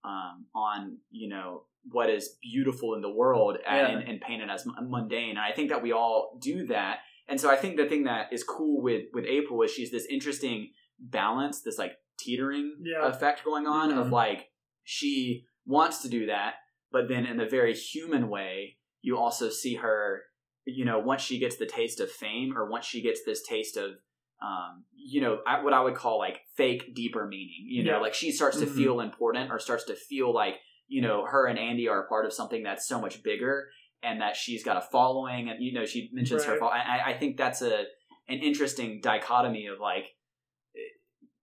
um, 0.04 0.44
on 0.54 0.98
you 1.10 1.30
know 1.30 1.64
what 1.90 2.10
is 2.10 2.36
beautiful 2.42 2.94
in 2.94 3.00
the 3.00 3.10
world 3.10 3.56
and, 3.66 3.76
Yeah. 3.78 3.98
and, 3.98 4.06
and 4.06 4.20
paint 4.20 4.42
it 4.42 4.50
as 4.50 4.66
mundane. 4.82 5.30
And 5.30 5.38
I 5.38 5.52
think 5.52 5.70
that 5.70 5.82
we 5.82 5.92
all 5.92 6.38
do 6.42 6.66
that. 6.66 6.98
And 7.28 7.40
so 7.40 7.48
I 7.50 7.56
think 7.56 7.78
the 7.78 7.86
thing 7.88 8.04
that 8.04 8.30
is 8.30 8.44
cool 8.44 8.82
with 8.82 9.04
with 9.14 9.24
April 9.24 9.62
is 9.62 9.70
she's 9.70 9.90
this 9.90 10.04
interesting 10.10 10.72
balance, 10.98 11.62
this 11.62 11.78
like 11.78 11.92
teetering 12.20 12.76
Yeah. 12.82 13.06
effect 13.08 13.44
going 13.44 13.66
on 13.66 13.90
of 13.90 14.06
Mhm. 14.08 14.12
like 14.12 14.50
she 14.84 15.44
wants 15.66 16.02
to 16.02 16.08
do 16.08 16.26
that, 16.26 16.54
but 16.90 17.08
then 17.08 17.26
in 17.26 17.40
a 17.40 17.48
very 17.48 17.74
human 17.74 18.28
way, 18.28 18.78
you 19.02 19.16
also 19.16 19.48
see 19.48 19.74
her, 19.76 20.22
you 20.64 20.84
know, 20.84 20.98
once 20.98 21.22
she 21.22 21.38
gets 21.38 21.56
the 21.56 21.66
taste 21.66 22.00
of 22.00 22.10
fame 22.10 22.56
or 22.56 22.68
once 22.70 22.84
she 22.86 23.00
gets 23.00 23.24
this 23.24 23.42
taste 23.46 23.76
of, 23.76 23.92
um, 24.42 24.84
you 24.94 25.20
know, 25.20 25.42
I- 25.46 25.62
what 25.62 25.72
I 25.72 25.80
would 25.82 25.94
call 25.94 26.18
like 26.18 26.42
fake 26.56 26.94
deeper 26.94 27.26
meaning, 27.26 27.64
you 27.66 27.84
know, 27.84 27.92
Yeah. 27.92 27.98
like 27.98 28.14
she 28.14 28.30
starts 28.32 28.58
to 28.60 28.66
Mhm. 28.66 28.74
feel 28.76 29.00
important 29.00 29.50
or 29.50 29.58
starts 29.58 29.84
to 29.84 29.94
feel 29.94 30.32
like, 30.32 30.60
you 30.88 31.02
know, 31.02 31.24
her 31.26 31.46
and 31.46 31.58
Andy 31.58 31.88
are 31.88 32.04
a 32.04 32.08
part 32.08 32.24
of 32.26 32.32
something 32.32 32.62
that's 32.62 32.86
so 32.86 33.00
much 33.00 33.22
bigger 33.22 33.70
and 34.02 34.20
that 34.20 34.34
she's 34.36 34.64
got 34.64 34.76
a 34.76 34.80
following 34.80 35.48
and, 35.50 35.62
you 35.62 35.72
know, 35.72 35.84
she 35.84 36.08
mentions 36.12 36.44
her, 36.44 36.52
Right. 36.52 36.60
fo- 36.60 36.66
I, 36.66 36.78
I- 36.80 37.06
I 37.10 37.18
think 37.18 37.36
that's 37.36 37.62
a, 37.62 37.86
an 38.28 38.38
interesting 38.40 39.00
dichotomy 39.00 39.66
of 39.66 39.78
like, 39.78 40.14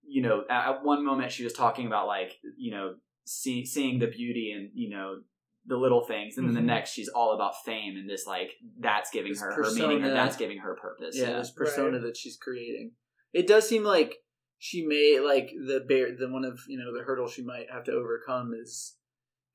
you 0.07 0.21
know, 0.21 0.43
at, 0.49 0.69
at 0.69 0.83
one 0.83 1.05
moment 1.05 1.31
she 1.31 1.43
was 1.43 1.53
talking 1.53 1.85
about 1.87 2.07
like, 2.07 2.33
you 2.57 2.71
know, 2.71 2.95
see, 3.25 3.65
seeing 3.65 3.99
the 3.99 4.07
beauty 4.07 4.53
and, 4.55 4.69
you 4.73 4.89
know, 4.89 5.17
the 5.65 5.75
little 5.75 6.05
things. 6.05 6.37
And 6.37 6.47
then 6.47 6.53
Mhm. 6.55 6.59
the 6.59 6.65
next 6.65 6.91
she's 6.91 7.09
all 7.09 7.33
about 7.35 7.63
fame 7.65 7.97
and 7.97 8.09
this 8.09 8.25
like, 8.25 8.51
that's 8.79 9.09
giving 9.11 9.33
This 9.33 9.41
her 9.41 9.51
her 9.51 9.71
meaning 9.73 10.03
or 10.03 10.09
that's 10.11 10.37
giving 10.37 10.59
her 10.59 10.75
purpose. 10.75 11.17
yeah, 11.17 11.31
Yeah. 11.31 11.37
this 11.39 11.51
persona 11.51 11.99
that 11.99 12.15
she's 12.15 12.37
creating. 12.37 12.93
It 13.33 13.47
does 13.47 13.67
seem 13.67 13.83
like 13.83 14.23
she 14.57 14.85
may 14.87 15.19
like 15.19 15.49
the 15.51 15.81
bear. 15.87 16.15
The 16.17 16.29
one 16.29 16.45
of 16.45 16.59
you 16.67 16.79
know 16.79 16.93
the 16.97 17.03
hurdle 17.03 17.27
she 17.27 17.43
might 17.43 17.69
have 17.69 17.83
to 17.83 17.91
overcome 17.91 18.53
is 18.53 18.97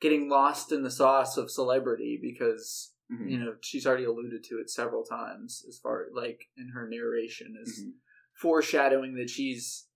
getting 0.00 0.28
lost 0.28 0.70
in 0.70 0.82
the 0.82 0.90
sauce 0.90 1.36
of 1.38 1.50
celebrity 1.50 2.18
because 2.20 2.92
Mhm. 3.10 3.30
you 3.30 3.38
know 3.38 3.56
she's 3.62 3.86
already 3.86 4.04
alluded 4.04 4.44
to 4.44 4.58
it 4.60 4.68
several 4.70 5.02
times 5.04 5.64
as 5.66 5.78
far 5.78 6.08
like 6.12 6.50
in 6.56 6.68
her 6.74 6.86
narration 6.88 7.56
is 7.60 7.84
Mhm. 7.84 7.92
foreshadowing 8.34 9.14
that 9.14 9.30
she's 9.30 9.88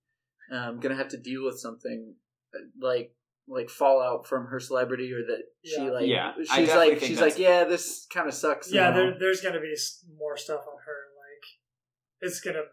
um, 0.51 0.79
gonna 0.79 0.95
have 0.95 1.09
to 1.09 1.17
deal 1.17 1.43
with 1.45 1.59
something 1.59 2.15
uh, 2.55 2.59
like 2.81 3.13
like 3.47 3.69
fallout 3.69 4.27
from 4.27 4.47
her 4.47 4.59
celebrity 4.59 5.11
or 5.13 5.19
that 5.25 5.43
she 5.63 5.89
like 5.89 6.05
Yeah, 6.07 6.33
she's 6.37 6.73
like 6.73 6.99
she's 6.99 7.21
like 7.21 7.39
yeah 7.39 7.63
this 7.63 8.05
kind 8.13 8.27
of 8.27 8.33
sucks 8.33 8.71
Yeah, 8.71 8.91
there, 8.91 9.17
there's 9.17 9.41
going 9.41 9.53
to 9.53 9.61
be 9.61 9.73
more 10.17 10.35
stuff 10.35 10.61
on 10.61 10.77
her. 10.85 10.99
Like, 11.15 11.45
it's 12.29 12.41
going 12.41 12.55
to 12.55 12.63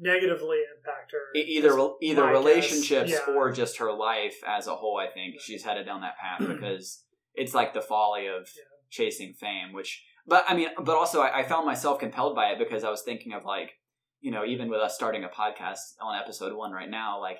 negatively 0.00 0.58
impact 0.76 1.12
her. 1.12 1.38
Either 1.40 1.78
Is 1.78 1.88
either 2.02 2.26
relationships 2.26 3.10
Yeah. 3.10 3.34
or 3.34 3.52
just 3.52 3.78
her 3.78 3.92
life 3.92 4.36
as 4.46 4.66
a 4.66 4.74
whole. 4.76 4.98
I 4.98 5.10
think 5.12 5.40
she's 5.40 5.64
headed 5.64 5.86
down 5.86 6.02
that 6.02 6.18
path 6.18 6.46
because 6.48 7.04
it's 7.34 7.54
like 7.54 7.72
the 7.74 7.80
folly 7.80 8.26
of 8.26 8.48
Yeah. 8.54 8.62
chasing 8.90 9.32
fame. 9.34 9.72
Which, 9.72 10.04
but 10.26 10.44
I 10.48 10.54
mean, 10.54 10.68
but 10.82 10.96
also 10.96 11.20
I, 11.22 11.40
I 11.40 11.42
found 11.44 11.66
myself 11.66 11.98
compelled 11.98 12.36
by 12.36 12.48
it 12.50 12.58
because 12.58 12.84
I 12.84 12.90
was 12.90 13.02
thinking 13.02 13.32
of 13.32 13.44
like, 13.44 13.72
you 14.22 14.30
know, 14.30 14.44
even 14.46 14.70
with 14.70 14.80
us 14.80 14.94
starting 14.94 15.24
a 15.24 15.28
podcast 15.28 15.76
on 16.00 16.18
episode 16.18 16.56
one 16.56 16.72
right 16.72 16.88
now, 16.90 17.20
like 17.20 17.38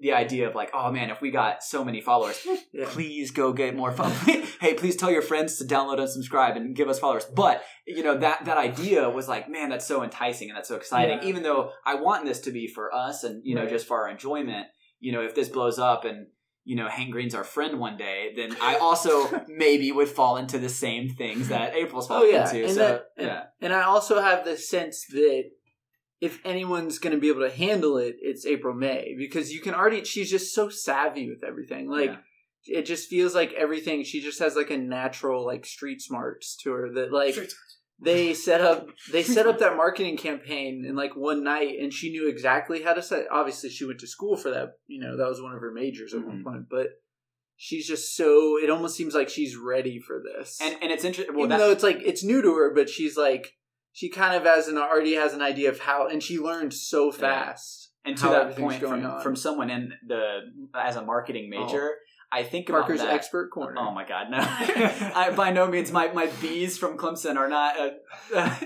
the 0.00 0.12
idea 0.12 0.48
of 0.48 0.56
like, 0.56 0.70
oh 0.74 0.90
man, 0.90 1.10
if 1.10 1.20
we 1.20 1.30
got 1.30 1.62
so 1.62 1.84
many 1.84 2.00
followers, 2.00 2.44
yeah. 2.72 2.86
please 2.88 3.30
go 3.30 3.52
get 3.52 3.76
more 3.76 3.92
followers. 3.92 4.18
hey, 4.60 4.74
please 4.74 4.96
tell 4.96 5.10
your 5.10 5.22
friends 5.22 5.56
to 5.58 5.64
download 5.64 6.00
and 6.00 6.10
subscribe 6.10 6.56
and 6.56 6.74
give 6.74 6.88
us 6.88 6.98
followers. 6.98 7.24
But 7.26 7.62
you 7.86 8.02
know 8.02 8.18
that 8.18 8.46
that 8.46 8.56
idea 8.58 9.08
was 9.08 9.28
like, 9.28 9.48
man, 9.48 9.68
that's 9.68 9.86
so 9.86 10.02
enticing 10.02 10.48
and 10.50 10.56
that's 10.56 10.68
so 10.68 10.74
exciting. 10.74 11.20
Yeah. 11.22 11.28
Even 11.28 11.44
though 11.44 11.70
I 11.86 11.94
want 11.94 12.24
this 12.24 12.40
to 12.40 12.50
be 12.50 12.66
for 12.66 12.92
us 12.92 13.22
and 13.22 13.42
you 13.44 13.54
know 13.54 13.60
Right. 13.62 13.70
just 13.70 13.86
for 13.86 14.02
our 14.02 14.08
enjoyment. 14.10 14.66
You 14.98 15.12
know, 15.12 15.20
if 15.22 15.34
this 15.36 15.48
blows 15.50 15.78
up 15.78 16.04
and 16.04 16.26
you 16.64 16.74
know 16.76 16.88
Hank 16.88 17.12
Green's 17.12 17.34
our 17.34 17.44
friend 17.44 17.78
one 17.78 17.96
day, 17.96 18.32
then 18.34 18.56
I 18.60 18.76
also 18.80 19.44
maybe 19.46 19.92
would 19.92 20.08
fall 20.08 20.38
into 20.38 20.58
the 20.58 20.70
same 20.70 21.10
things 21.10 21.48
that 21.50 21.76
April's 21.76 22.06
Oh 22.06 22.14
falling 22.20 22.30
yeah, 22.32 22.48
into. 22.50 22.64
and 22.64 22.72
so 22.72 22.78
that, 22.80 23.04
and, 23.18 23.26
yeah, 23.28 23.42
and 23.60 23.72
I 23.72 23.82
also 23.82 24.20
have 24.20 24.44
the 24.46 24.56
sense 24.56 25.04
that 25.10 25.44
if 26.26 26.40
anyone's 26.44 26.98
going 26.98 27.14
to 27.14 27.20
be 27.20 27.28
able 27.28 27.46
to 27.48 27.54
handle 27.54 27.96
it, 27.98 28.16
it's 28.20 28.46
April 28.46 28.74
May 28.74 29.14
because 29.16 29.52
you 29.52 29.60
can 29.60 29.74
already. 29.74 30.04
She's 30.04 30.30
just 30.30 30.54
so 30.54 30.68
savvy 30.68 31.28
with 31.28 31.42
everything. 31.44 31.88
Like 31.88 32.10
Yeah. 32.66 32.78
it 32.78 32.82
just 32.92 33.08
feels 33.08 33.34
like 33.34 33.52
everything. 33.52 34.04
She 34.04 34.20
just 34.20 34.38
has 34.38 34.56
like 34.56 34.70
a 34.70 34.78
natural 34.78 35.44
like 35.44 35.64
street 35.66 36.00
smarts 36.00 36.56
to 36.62 36.70
her 36.72 36.86
that 36.96 37.12
like 37.12 37.36
they 38.00 38.34
set 38.34 38.60
up. 38.60 38.88
They 39.12 39.22
set 39.22 39.46
up 39.46 39.58
that 39.58 39.76
marketing 39.76 40.16
campaign 40.16 40.84
in 40.88 40.96
like 40.96 41.14
one 41.16 41.44
night, 41.44 41.74
and 41.80 41.92
she 41.92 42.10
knew 42.10 42.28
exactly 42.28 42.82
how 42.82 42.94
to 42.94 43.02
set. 43.02 43.26
Obviously, 43.30 43.70
she 43.70 43.84
went 43.84 44.00
to 44.00 44.06
school 44.06 44.36
for 44.36 44.50
that. 44.50 44.68
You 44.86 45.00
know, 45.04 45.16
that 45.16 45.28
was 45.28 45.40
one 45.42 45.52
of 45.54 45.60
her 45.60 45.72
majors 45.72 46.14
at 46.14 46.24
one 46.26 46.40
Mhm. 46.40 46.44
point, 46.44 46.64
but. 46.70 46.88
She's 47.56 47.86
just 47.86 48.16
so. 48.16 48.58
It 48.60 48.68
almost 48.68 48.96
seems 48.96 49.14
like 49.14 49.28
she's 49.28 49.56
ready 49.56 50.00
for 50.00 50.20
this 50.20 50.58
and 50.60 50.76
and 50.82 50.90
it's 50.90 51.04
interesting. 51.04 51.36
Well, 51.36 51.44
even 51.46 51.56
though 51.58 51.70
it's 51.70 51.84
like 51.84 52.00
it's 52.04 52.24
new 52.24 52.42
to 52.42 52.52
her, 52.56 52.74
but 52.74 52.90
she's 52.90 53.16
like 53.16 53.52
she 53.94 54.10
kind 54.10 54.34
of 54.34 54.42
has 54.42 54.66
an 54.66 54.76
already 54.76 55.14
has 55.14 55.32
an 55.34 55.40
idea 55.40 55.70
of 55.70 55.78
how, 55.78 56.08
and 56.08 56.20
she 56.20 56.38
learned 56.38 56.74
so 56.74 57.12
fast. 57.12 57.92
and 58.04 58.16
to 58.18 58.24
that 58.26 58.56
point, 58.56 58.80
from, 58.80 59.06
on. 59.06 59.22
from 59.22 59.36
someone 59.36 59.70
in 59.70 59.92
the 60.06 60.40
as 60.74 60.96
a 60.96 61.02
marketing 61.02 61.48
major, 61.48 61.92
I 62.32 62.42
think 62.42 62.68
about 62.68 62.82
Parker's 62.82 62.98
that. 62.98 63.10
expert 63.10 63.52
corner. 63.52 63.76
Oh 63.78 63.92
my 63.92 64.04
god, 64.04 64.30
no! 64.30 64.38
I, 64.40 65.32
by 65.36 65.52
no 65.52 65.68
means 65.68 65.92
my 65.92 66.08
my 66.08 66.26
bees 66.42 66.76
from 66.76 66.98
Clemson 66.98 67.36
are 67.36 67.48
not. 67.48 67.78
Uh, 67.78 67.90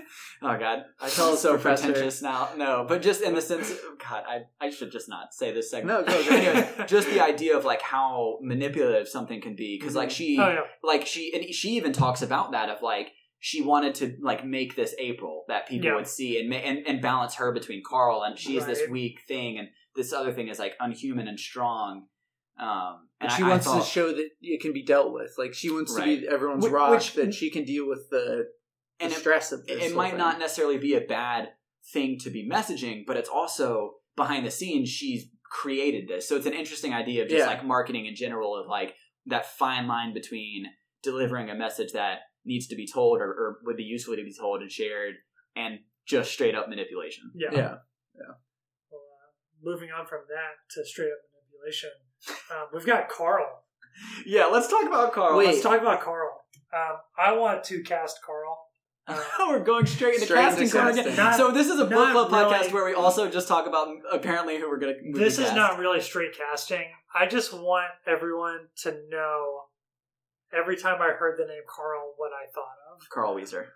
oh 0.42 0.58
god, 0.58 0.84
I 0.98 1.10
feel 1.10 1.36
so 1.36 1.58
pretentious 1.58 2.22
now. 2.22 2.48
No, 2.56 2.86
but 2.88 3.02
just 3.02 3.20
in 3.20 3.34
the 3.34 3.42
sense, 3.42 3.70
God, 3.98 4.24
I 4.26 4.44
I 4.58 4.70
should 4.70 4.90
just 4.90 5.10
not 5.10 5.34
say 5.34 5.52
this 5.52 5.70
segment. 5.70 6.06
No, 6.06 6.10
go, 6.10 6.24
go. 6.24 6.34
anyway, 6.34 6.86
just 6.86 7.10
the 7.10 7.20
idea 7.20 7.54
of 7.54 7.66
like 7.66 7.82
how 7.82 8.38
manipulative 8.40 9.06
something 9.06 9.42
can 9.42 9.54
be, 9.54 9.76
because 9.78 9.94
like 9.94 10.10
she, 10.10 10.38
Oh 10.40 10.48
yeah, 10.48 10.60
like 10.82 11.06
she, 11.06 11.34
and 11.34 11.54
she 11.54 11.72
even 11.72 11.92
talks 11.92 12.22
about 12.22 12.52
that 12.52 12.70
of 12.70 12.80
like 12.80 13.12
she 13.40 13.62
wanted 13.62 13.94
to 13.96 14.16
like 14.20 14.44
make 14.44 14.74
this 14.76 14.94
April 14.98 15.44
that 15.48 15.68
people 15.68 15.86
Yeah. 15.88 15.94
would 15.96 16.06
see 16.08 16.40
and, 16.40 16.52
and 16.52 16.86
and 16.86 17.00
balance 17.00 17.34
her 17.36 17.52
between 17.52 17.82
Carl 17.86 18.22
and 18.24 18.38
she's 18.38 18.66
this 18.66 18.82
weak 18.88 19.20
thing 19.28 19.58
and 19.58 19.68
this 19.94 20.12
other 20.12 20.32
thing 20.32 20.48
is 20.48 20.58
like 20.58 20.74
unhuman 20.80 21.28
and 21.28 21.38
strong. 21.38 22.06
Um, 22.58 23.08
And 23.20 23.30
and 23.30 23.32
she 23.32 23.42
I, 23.44 23.46
I 23.46 23.50
wants 23.50 23.66
thought, 23.66 23.84
to 23.84 23.88
show 23.88 24.08
that 24.12 24.28
it 24.40 24.60
can 24.60 24.72
be 24.72 24.82
dealt 24.84 25.12
with. 25.12 25.32
Like 25.38 25.54
she 25.54 25.70
wants 25.70 25.94
to 25.94 26.02
be 26.02 26.26
everyone's 26.28 26.64
Which- 26.64 26.72
rock, 26.72 26.90
which- 26.90 27.12
that 27.14 27.32
she 27.34 27.50
can 27.50 27.64
deal 27.64 27.88
with 27.88 28.10
the, 28.10 28.46
the 28.98 29.04
and 29.04 29.12
it, 29.12 29.16
stress 29.18 29.52
of 29.52 29.64
this. 29.66 29.82
it 29.84 29.94
might 29.94 30.10
thing. 30.10 30.18
not 30.18 30.38
necessarily 30.40 30.78
be 30.78 30.94
a 30.94 31.00
bad 31.00 31.50
thing 31.92 32.18
to 32.20 32.30
be 32.30 32.48
messaging, 32.48 33.04
but 33.06 33.16
it's 33.16 33.28
also 33.28 33.94
behind 34.16 34.44
the 34.44 34.50
scenes 34.50 34.88
she's 34.88 35.26
created 35.50 36.08
this. 36.08 36.28
So 36.28 36.34
it's 36.36 36.46
an 36.46 36.52
interesting 36.52 36.92
idea 36.92 37.22
of 37.22 37.28
just 37.28 37.38
Yeah. 37.38 37.46
like 37.46 37.64
marketing 37.64 38.06
in 38.06 38.14
general 38.16 38.56
of 38.56 38.66
like 38.66 38.96
that 39.26 39.46
fine 39.46 39.86
line 39.86 40.12
between 40.12 40.66
delivering 41.02 41.48
a 41.48 41.54
message 41.54 41.92
that 41.92 42.18
needs 42.44 42.66
to 42.68 42.76
be 42.76 42.86
told 42.86 43.20
or, 43.20 43.26
or 43.30 43.58
would 43.64 43.76
be 43.76 43.82
useful 43.84 44.16
to 44.16 44.22
be 44.24 44.34
told 44.34 44.62
and 44.62 44.70
shared 44.70 45.14
and 45.56 45.78
just 46.06 46.32
straight 46.32 46.54
up 46.54 46.68
manipulation. 46.68 47.30
Yeah. 47.34 47.50
Yeah. 47.52 47.74
Well, 48.90 49.00
uh, 49.00 49.30
moving 49.62 49.90
on 49.90 50.06
from 50.06 50.20
that 50.28 50.74
to 50.74 50.84
straight 50.86 51.10
up 51.10 51.18
manipulation, 51.34 51.90
um, 52.50 52.66
we've 52.72 52.86
got 52.86 53.08
Carl. 53.08 53.46
Yeah, 54.24 54.44
let's 54.44 54.68
talk 54.68 54.86
about 54.86 55.12
Carl. 55.12 55.36
Wait. 55.36 55.46
Let's 55.48 55.60
talk 55.60 55.80
about 55.80 56.00
Carl. 56.00 56.30
Um, 56.72 56.98
I 57.18 57.32
want 57.32 57.64
to 57.64 57.82
cast 57.82 58.20
Carl. 58.24 58.56
Uh, 59.08 59.20
We're 59.48 59.64
going 59.64 59.86
straight 59.86 60.14
into 60.14 60.26
Straight 60.26 60.40
casting 60.40 60.64
into 60.66 60.76
casting. 60.78 61.16
Not- 61.16 61.34
so 61.36 61.50
this 61.50 61.66
is 61.66 61.80
a 61.80 61.84
book 61.84 61.90
not 62.14 62.28
club 62.28 62.30
podcast 62.30 62.60
really. 62.60 62.72
where 62.74 62.84
we 62.84 62.94
also 62.94 63.28
just 63.28 63.48
talk 63.48 63.66
about 63.66 63.88
apparently 64.12 64.58
who 64.58 64.68
we're 64.68 64.78
going 64.78 65.12
to. 65.14 65.18
this 65.18 65.38
is 65.38 65.52
not 65.52 65.78
really 65.80 66.00
straight 66.00 66.30
casting. 66.36 66.84
I 67.12 67.26
just 67.26 67.52
want 67.52 67.90
everyone 68.06 68.68
to 68.82 68.92
know 69.08 69.62
every 70.56 70.76
time 70.76 71.00
I 71.02 71.10
heard 71.18 71.38
the 71.38 71.46
name 71.46 71.62
Carl 71.68 72.14
what 72.16 72.30
I 72.32 72.50
thought 72.52 72.76
of. 72.94 73.08
Carl 73.10 73.34
Wheezer. 73.34 73.68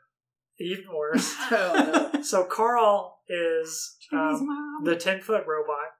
Even 0.59 0.85
worse. 0.95 1.35
Oh, 1.51 2.11
no. 2.15 2.23
so 2.23 2.45
Carl 2.45 3.19
is 3.29 3.97
um, 4.13 4.81
the 4.85 4.97
ten 4.97 5.21
foot 5.21 5.45
robot 5.47 5.93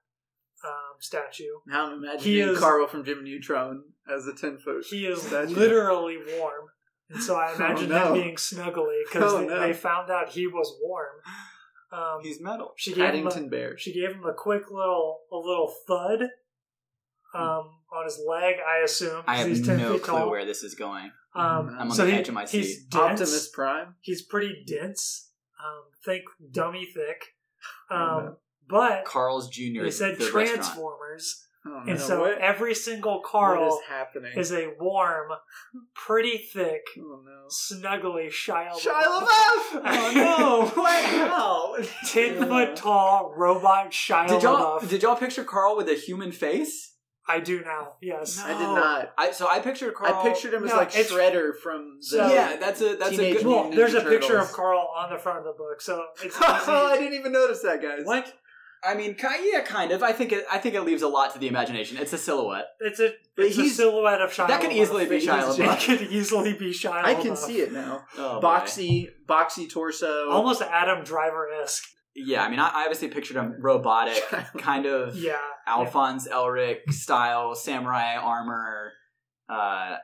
um, 0.65 0.95
statue. 0.99 1.43
Now 1.67 1.87
I'm 1.87 1.93
imagining 2.03 2.23
He 2.23 2.39
is- 2.39 2.59
Carl 2.59 2.87
from 2.87 3.03
Jimmy 3.03 3.23
Neutron 3.23 3.83
as 4.13 4.27
a 4.27 4.33
ten 4.33 4.57
foot. 4.57 4.85
He 4.89 5.05
is 5.05 5.21
statue. 5.23 5.53
literally 5.55 6.17
warm. 6.37 6.65
And 7.09 7.21
so 7.21 7.35
I 7.35 7.51
Oh, 7.51 7.55
imagine 7.55 7.89
no. 7.89 8.07
him 8.07 8.21
being 8.21 8.35
snuggly 8.35 9.01
because 9.11 9.33
Oh, 9.33 9.39
they, 9.39 9.47
no. 9.47 9.59
they 9.59 9.73
found 9.73 10.09
out 10.09 10.29
he 10.29 10.47
was 10.47 10.73
warm. 10.81 11.15
Um, 11.91 12.19
He's 12.23 12.41
metal. 12.41 12.73
she 12.77 12.91
gave 12.93 12.97
him 13.13 13.27
a, 13.27 13.29
Paddington 13.29 13.49
Bear. 13.49 13.77
she 13.77 13.93
gave 13.93 14.15
him 14.15 14.23
a 14.25 14.33
quick 14.33 14.71
little 14.71 15.19
a 15.31 15.35
little 15.35 15.71
thud 15.87 16.21
um, 17.33 17.71
on 17.91 18.05
his 18.05 18.19
leg. 18.27 18.55
I 18.67 18.83
assume. 18.83 19.23
I 19.27 19.37
have 19.37 19.47
he's 19.47 19.65
ten 19.65 19.77
no 19.77 19.93
feet 19.93 20.03
clue 20.03 20.17
tall. 20.19 20.29
where 20.29 20.45
this 20.45 20.63
is 20.63 20.75
going. 20.75 21.11
Um, 21.35 21.75
I'm 21.79 21.89
on 21.89 21.91
so 21.91 22.05
the 22.05 22.11
he- 22.11 22.17
edge 22.17 22.27
of 22.29 22.33
my 22.35 22.45
he's 22.45 22.77
seat. 22.79 22.89
dense. 22.89 23.21
Optimus 23.21 23.49
Prime. 23.49 23.95
He's 24.01 24.21
pretty 24.21 24.63
dense. 24.67 25.31
Um, 25.63 25.83
think 26.05 26.23
dummy 26.51 26.85
thick. 26.85 27.23
Um, 27.89 27.97
Oh, 27.99 28.19
no. 28.19 28.35
But 28.69 29.05
Carl's 29.05 29.49
Jr. 29.49 29.83
they 29.83 29.91
said 29.91 30.17
the 30.17 30.25
restaurant. 30.25 30.47
Transformers, 30.55 31.45
Oh, 31.65 31.79
and 31.87 31.97
no. 31.97 31.97
so 31.97 32.19
what, 32.21 32.37
every 32.39 32.73
single 32.75 33.15
what 33.21 33.23
Carl 33.23 33.67
is 33.77 33.79
happening? 33.89 34.33
is 34.37 34.51
a 34.51 34.73
warm, 34.79 35.29
pretty 35.95 36.37
thick, 36.37 36.81
oh 36.97 37.21
no. 37.25 37.47
snuggly 37.49 38.27
Shia 38.27 38.71
Shia 38.71 39.01
LaBeouf. 39.03 39.81
LaBeouf. 39.81 39.81
Oh 39.85 40.11
no! 40.75 40.81
What? 40.81 41.89
Ten 42.07 42.35
Yeah. 42.35 42.45
foot 42.45 42.75
tall 42.75 43.33
robot 43.37 43.91
Shia 43.91 44.27
Did 44.27 44.43
y'all 44.43 44.79
LaBeouf. 44.81 44.89
did 44.89 45.03
y'all 45.03 45.15
picture 45.15 45.43
Carl 45.43 45.75
with 45.77 45.87
a 45.89 45.95
human 45.95 46.31
face? 46.31 46.92
I 47.27 47.39
do 47.39 47.61
now. 47.61 47.93
Yes. 48.01 48.39
I 48.43 48.49
did 48.49 48.59
not. 48.59 49.13
I 49.17 49.31
so 49.31 49.47
I 49.49 49.59
pictured 49.59 49.93
Carl. 49.95 50.13
I 50.13 50.23
pictured 50.29 50.53
him 50.53 50.63
as 50.65 50.71
No, 50.71 50.75
like 50.77 50.89
it's- 50.89 51.09
Shredder 51.11 51.55
from 51.57 51.97
the. 51.99 52.05
So- 52.05 52.27
Yeah, 52.27 52.57
that's 52.57 52.81
a 52.81 52.95
that's 52.97 53.11
Teenage 53.11 53.35
a 53.35 53.37
good. 53.39 53.47
Well, 53.47 53.55
Mutant 53.69 53.75
there's 53.77 53.93
a 53.93 54.01
Ninja 54.01 54.09
picture 54.09 54.27
Turtles. 54.33 54.49
of 54.49 54.55
Carl 54.55 54.89
on 54.97 55.09
the 55.11 55.17
front 55.17 55.39
of 55.39 55.45
the 55.45 55.53
book, 55.53 55.81
so 55.81 56.03
it's 56.23 56.35
oh, 56.41 56.45
I 56.67 56.93
easy. 56.95 57.03
didn't 57.03 57.19
even 57.19 57.31
notice 57.31 57.61
that, 57.61 57.81
guys. 57.81 58.01
what? 58.05 58.33
I 58.85 58.95
mean, 58.95 59.15
ki- 59.15 59.49
yeah, 59.53 59.61
kind 59.61 59.93
of. 59.93 60.03
I 60.03 60.11
think 60.11 60.33
it. 60.33 60.43
I 60.51 60.57
think 60.57 60.75
it 60.75 60.81
leaves 60.81 61.01
a 61.03 61.07
lot 61.07 61.31
to 61.33 61.39
the 61.39 61.47
imagination. 61.47 61.95
It's 61.97 62.11
a 62.11 62.17
silhouette. 62.17 62.65
It's 62.81 62.99
a 62.99 63.13
But 63.37 63.45
it's 63.45 63.57
a 63.57 63.61
he's- 63.61 63.77
silhouette 63.77 64.19
of 64.19 64.29
Shia. 64.33 64.49
That 64.49 64.59
could 64.59 64.71
LaBeouf. 64.71 64.81
easily 64.81 65.05
be 65.05 65.15
He's 65.19 65.29
Shia 65.29 65.39
just- 65.39 65.59
It 65.59 65.63
LaBeouf. 65.65 65.85
could 65.99 66.01
easily 66.11 66.53
be 66.53 66.71
Shia. 66.71 66.91
I 66.91 67.15
can 67.15 67.31
LaBeouf. 67.31 67.37
see 67.37 67.61
it 67.61 67.71
now. 67.71 68.03
Oh, 68.17 68.41
boy. 68.41 68.47
Boxy, 68.47 69.07
boxy 69.25 69.69
torso. 69.71 70.29
Almost 70.29 70.61
Adam 70.61 71.05
Driver 71.05 71.47
esque. 71.63 71.85
Yeah, 72.15 72.43
I 72.43 72.49
mean, 72.49 72.59
I, 72.59 72.67
I 72.69 72.81
obviously 72.83 73.07
pictured 73.07 73.37
him 73.37 73.55
robotic, 73.59 74.21
kind 74.57 74.85
of 74.85 75.15
Yeah. 75.15 75.37
Alphonse 75.67 76.27
Elric 76.27 76.91
style, 76.91 77.55
samurai 77.55 78.15
armor, 78.17 78.91
uh, 79.49 79.95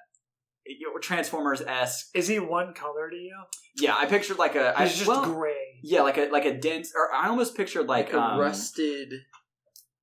Transformers 1.02 1.62
esque. 1.62 2.08
Is 2.13 2.28
he 2.28 2.39
one 2.39 2.74
color 2.74 3.10
to 3.10 3.15
you? 3.15 3.36
Yeah, 3.80 3.95
I 3.95 4.06
pictured 4.06 4.38
like 4.38 4.56
a. 4.56 4.78
I, 4.78 4.84
He's 4.86 4.98
just 4.98 5.08
well, 5.08 5.24
gray. 5.26 5.80
Yeah, 5.84 6.02
like 6.02 6.17
a 6.17 6.30
like 6.30 6.45
a 6.45 6.58
dense, 6.58 6.91
or 6.95 7.13
I 7.13 7.28
almost 7.30 7.56
pictured 7.56 7.88
like, 7.88 8.08
like 8.08 8.13
a 8.13 8.22
um, 8.22 8.39
rusted 8.39 9.13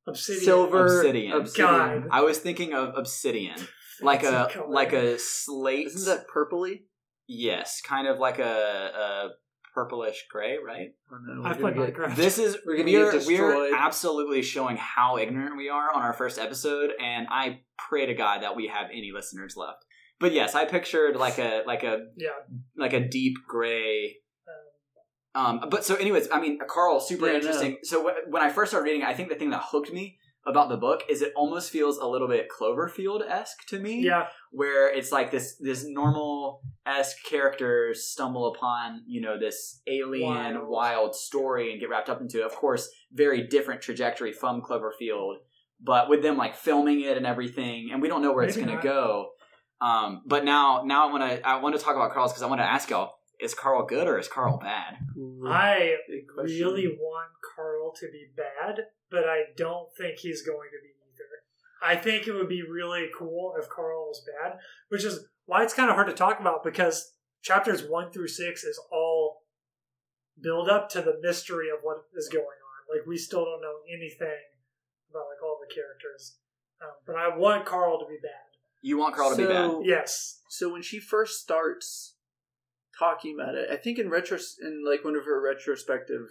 Obsidian. 0.09 0.45
silver 0.45 0.87
Obsidian. 0.87 1.47
God. 1.57 2.09
I 2.11 2.23
was 2.23 2.38
thinking 2.38 2.73
of 2.75 2.95
obsidian, 2.97 3.57
like 4.01 4.23
a 4.23 4.31
Fancy 4.31 4.55
color. 4.55 4.69
like 4.71 4.92
a 4.92 5.19
slate. 5.19 5.87
Isn't 5.88 6.05
that 6.07 6.27
purpley? 6.29 6.83
Yes, 7.29 7.81
kind 7.85 8.07
of 8.09 8.19
like 8.19 8.38
a, 8.38 8.45
a 8.45 9.29
purplish 9.77 10.27
gray, 10.31 10.57
right? 10.65 10.95
Oh, 11.12 11.19
no, 11.23 11.45
I 11.45 11.53
we're 11.53 11.73
put 11.73 11.75
get- 11.77 11.95
Minecraft. 11.95 12.17
This 12.17 12.39
is 12.39 12.57
We're 12.67 12.79
gonna 12.79 12.91
we're, 12.91 13.05
we're 13.05 13.12
destroyed. 13.12 13.73
absolutely 13.77 14.43
showing 14.43 14.77
how 14.79 15.19
ignorant 15.19 15.57
we 15.57 15.69
are 15.69 15.93
on 15.95 16.03
our 16.03 16.15
first 16.15 16.39
episode, 16.39 16.91
and 17.01 17.27
I 17.31 17.61
pray 17.79 18.07
to 18.07 18.15
God 18.15 18.43
that 18.43 18.57
we 18.57 18.69
have 18.69 18.87
any 18.91 19.12
listeners 19.15 19.55
left. 19.57 19.85
But 20.19 20.33
yes, 20.33 20.55
I 20.55 20.65
pictured 20.65 21.15
like 21.17 21.39
a 21.39 21.62
like 21.67 21.85
a 21.85 21.99
yeah. 22.17 22.31
like 22.77 22.95
a 22.95 23.07
deep 23.07 23.35
gray. 23.47 24.17
Um, 25.35 25.61
Um, 25.61 25.69
but 25.69 25.85
so, 25.85 25.95
anyways, 25.97 26.29
I 26.33 26.41
mean, 26.41 26.59
Carl, 26.67 26.99
super 26.99 27.27
Yeah, 27.27 27.33
no. 27.33 27.37
interesting. 27.39 27.77
So 27.83 28.09
wh- 28.09 28.33
when 28.33 28.43
I 28.43 28.49
first 28.49 28.71
started 28.71 28.87
reading, 28.87 29.03
I 29.03 29.12
think 29.12 29.29
the 29.29 29.35
thing 29.35 29.51
that 29.51 29.61
hooked 29.71 29.93
me 29.93 30.19
about 30.47 30.69
the 30.69 30.77
book 30.77 31.03
is 31.09 31.23
it 31.23 31.33
almost 31.35 31.71
feels 31.71 31.99
a 31.99 32.07
little 32.07 32.29
bit 32.29 32.49
Cloverfield 32.49 33.29
esque 33.29 33.67
to 33.69 33.81
me 33.81 34.01
yeah. 34.01 34.29
where 34.53 34.93
it's 34.93 35.11
like 35.11 35.31
this 35.31 35.57
this 35.57 35.85
normal 35.87 36.61
esque 36.87 37.17
characters 37.25 38.07
stumble 38.07 38.55
upon 38.55 39.03
you 39.07 39.21
know 39.21 39.39
this 39.39 39.83
alien 39.87 40.55
Wild. 40.55 40.69
wild. 40.69 41.15
story 41.17 41.73
and 41.73 41.81
get 41.81 41.89
wrapped 41.89 42.09
up 42.09 42.21
into 42.21 42.41
it. 42.41 42.47
Of 42.47 42.55
course, 42.55 42.89
very 43.13 43.47
different 43.47 43.83
trajectory 43.83 44.33
from 44.33 44.63
Cloverfield, 44.63 45.37
but 45.81 46.09
with 46.09 46.23
them 46.23 46.37
like 46.37 46.55
filming 46.55 47.01
it 47.01 47.17
and 47.17 47.27
everything, 47.27 47.91
and 47.93 48.01
we 48.01 48.09
don't 48.09 48.23
know 48.23 48.33
where 48.33 48.45
it's 48.45 48.57
going 48.57 48.69
to 48.69 48.75
not. 48.75 48.85
go. 48.85 49.31
Um, 49.81 50.23
but 50.27 50.45
now 50.45 50.83
now 50.87 51.09
I 51.09 51.13
want 51.13 51.31
to 51.31 51.47
I 51.47 51.57
want 51.57 51.77
to 51.77 51.83
talk 51.83 51.97
about 51.97 52.13
Carl's 52.13 52.33
because 52.33 52.43
I 52.43 52.47
want 52.47 52.61
to 52.61 52.65
ask 52.65 52.89
y'all: 52.89 53.15
Is 53.41 53.53
Carl 53.53 53.85
good 53.85 54.07
or 54.07 54.19
is 54.19 54.29
Carl 54.29 54.59
bad? 54.59 54.97
I 55.47 55.97
really 56.39 56.87
want 56.87 57.31
Carl 57.55 57.93
to 58.01 58.07
be 58.11 58.29
bad, 58.37 58.85
but 59.11 59.25
I 59.25 59.45
don't 59.57 59.88
think 59.97 60.19
he's 60.19 60.42
going 60.42 60.69
to 60.71 60.83
be 60.83 60.90
either. 60.90 61.99
I 61.99 62.01
think 62.01 62.27
it 62.27 62.33
would 62.33 62.49
be 62.49 62.62
really 62.62 63.09
cool 63.16 63.55
if 63.59 63.69
Carl 63.69 64.07
was 64.09 64.25
bad, 64.27 64.59
which 64.88 65.05
is 65.05 65.27
why 65.45 65.62
it's 65.62 65.75
kind 65.75 65.88
of 65.88 65.95
hard 65.95 66.09
to 66.09 66.14
talk 66.14 66.40
about 66.40 66.64
because 66.64 67.12
chapters 67.42 67.83
one 67.83 68.11
through 68.11 68.29
six 68.29 68.64
is 68.64 68.81
all 68.90 69.42
build 70.40 70.69
up 70.69 70.88
to 70.90 71.01
the 71.01 71.19
mystery 71.23 71.69
of 71.71 71.79
what 71.83 71.99
is 72.16 72.29
going 72.29 72.45
on. 72.45 72.97
Like 72.97 73.07
we 73.07 73.16
still 73.16 73.45
don't 73.45 73.62
know 73.62 73.79
anything 73.88 74.42
about 75.11 75.27
like 75.33 75.42
all 75.42 75.59
the 75.61 75.73
characters, 75.73 76.37
um, 76.83 76.90
but 77.07 77.16
I 77.16 77.37
want 77.37 77.64
Carl 77.64 77.99
to 78.01 78.07
be 78.07 78.19
bad. 78.23 78.47
You 78.83 78.99
want 78.99 79.16
Carl 79.16 79.31
to 79.31 79.37
be 79.37 79.47
bad? 79.47 79.73
Yes, 79.83 80.40
So 80.49 80.73
when 80.73 80.83
she 80.83 81.01
first 81.01 81.40
starts 81.40 82.16
talking 82.99 83.35
about 83.38 83.55
it, 83.55 83.69
I 83.71 83.77
think 83.77 83.99
in 83.99 84.11
retros 84.11 84.55
in 84.61 84.85
like 84.88 85.05
one 85.05 85.16
of 85.16 85.25
her 85.25 85.40
retrospective 85.40 86.29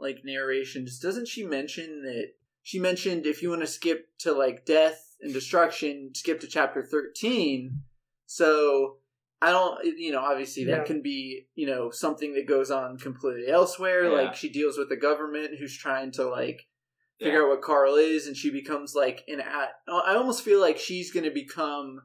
like 0.00 0.24
narrations, 0.24 0.98
doesn't 0.98 1.28
she 1.28 1.44
mention 1.44 2.02
that 2.02 2.32
she 2.62 2.78
mentioned 2.78 3.26
if 3.26 3.42
you 3.42 3.50
want 3.50 3.62
to 3.62 3.66
skip 3.66 4.08
to 4.18 4.32
like 4.32 4.64
death 4.64 5.16
and 5.20 5.32
destruction, 5.32 6.10
skip 6.14 6.40
to 6.40 6.46
chapter 6.46 6.82
thirteen. 6.82 7.82
So 8.26 8.96
I 9.42 9.50
don't, 9.50 9.82
you 9.98 10.12
know, 10.12 10.20
obviously 10.20 10.64
that 10.64 10.78
Yeah. 10.80 10.84
can 10.84 11.00
be, 11.02 11.48
you 11.54 11.66
know, 11.66 11.90
something 11.90 12.34
that 12.34 12.46
goes 12.46 12.70
on 12.70 12.98
completely 12.98 13.48
elsewhere. 13.48 14.04
Yeah. 14.04 14.10
Like 14.10 14.34
she 14.34 14.50
deals 14.50 14.76
with 14.76 14.88
the 14.90 14.96
government 14.96 15.58
who's 15.58 15.76
trying 15.76 16.12
to 16.12 16.24
like 16.28 16.66
Yeah. 17.18 17.26
figure 17.28 17.42
out 17.44 17.48
what 17.50 17.62
Carl 17.62 17.94
is, 17.96 18.26
and 18.26 18.36
she 18.36 18.50
becomes 18.50 18.94
like 18.94 19.24
an. 19.28 19.40
At, 19.40 19.70
I 19.88 20.14
almost 20.14 20.42
feel 20.44 20.60
like 20.60 20.78
she's 20.78 21.10
going 21.12 21.24
to 21.24 21.30
become. 21.30 22.02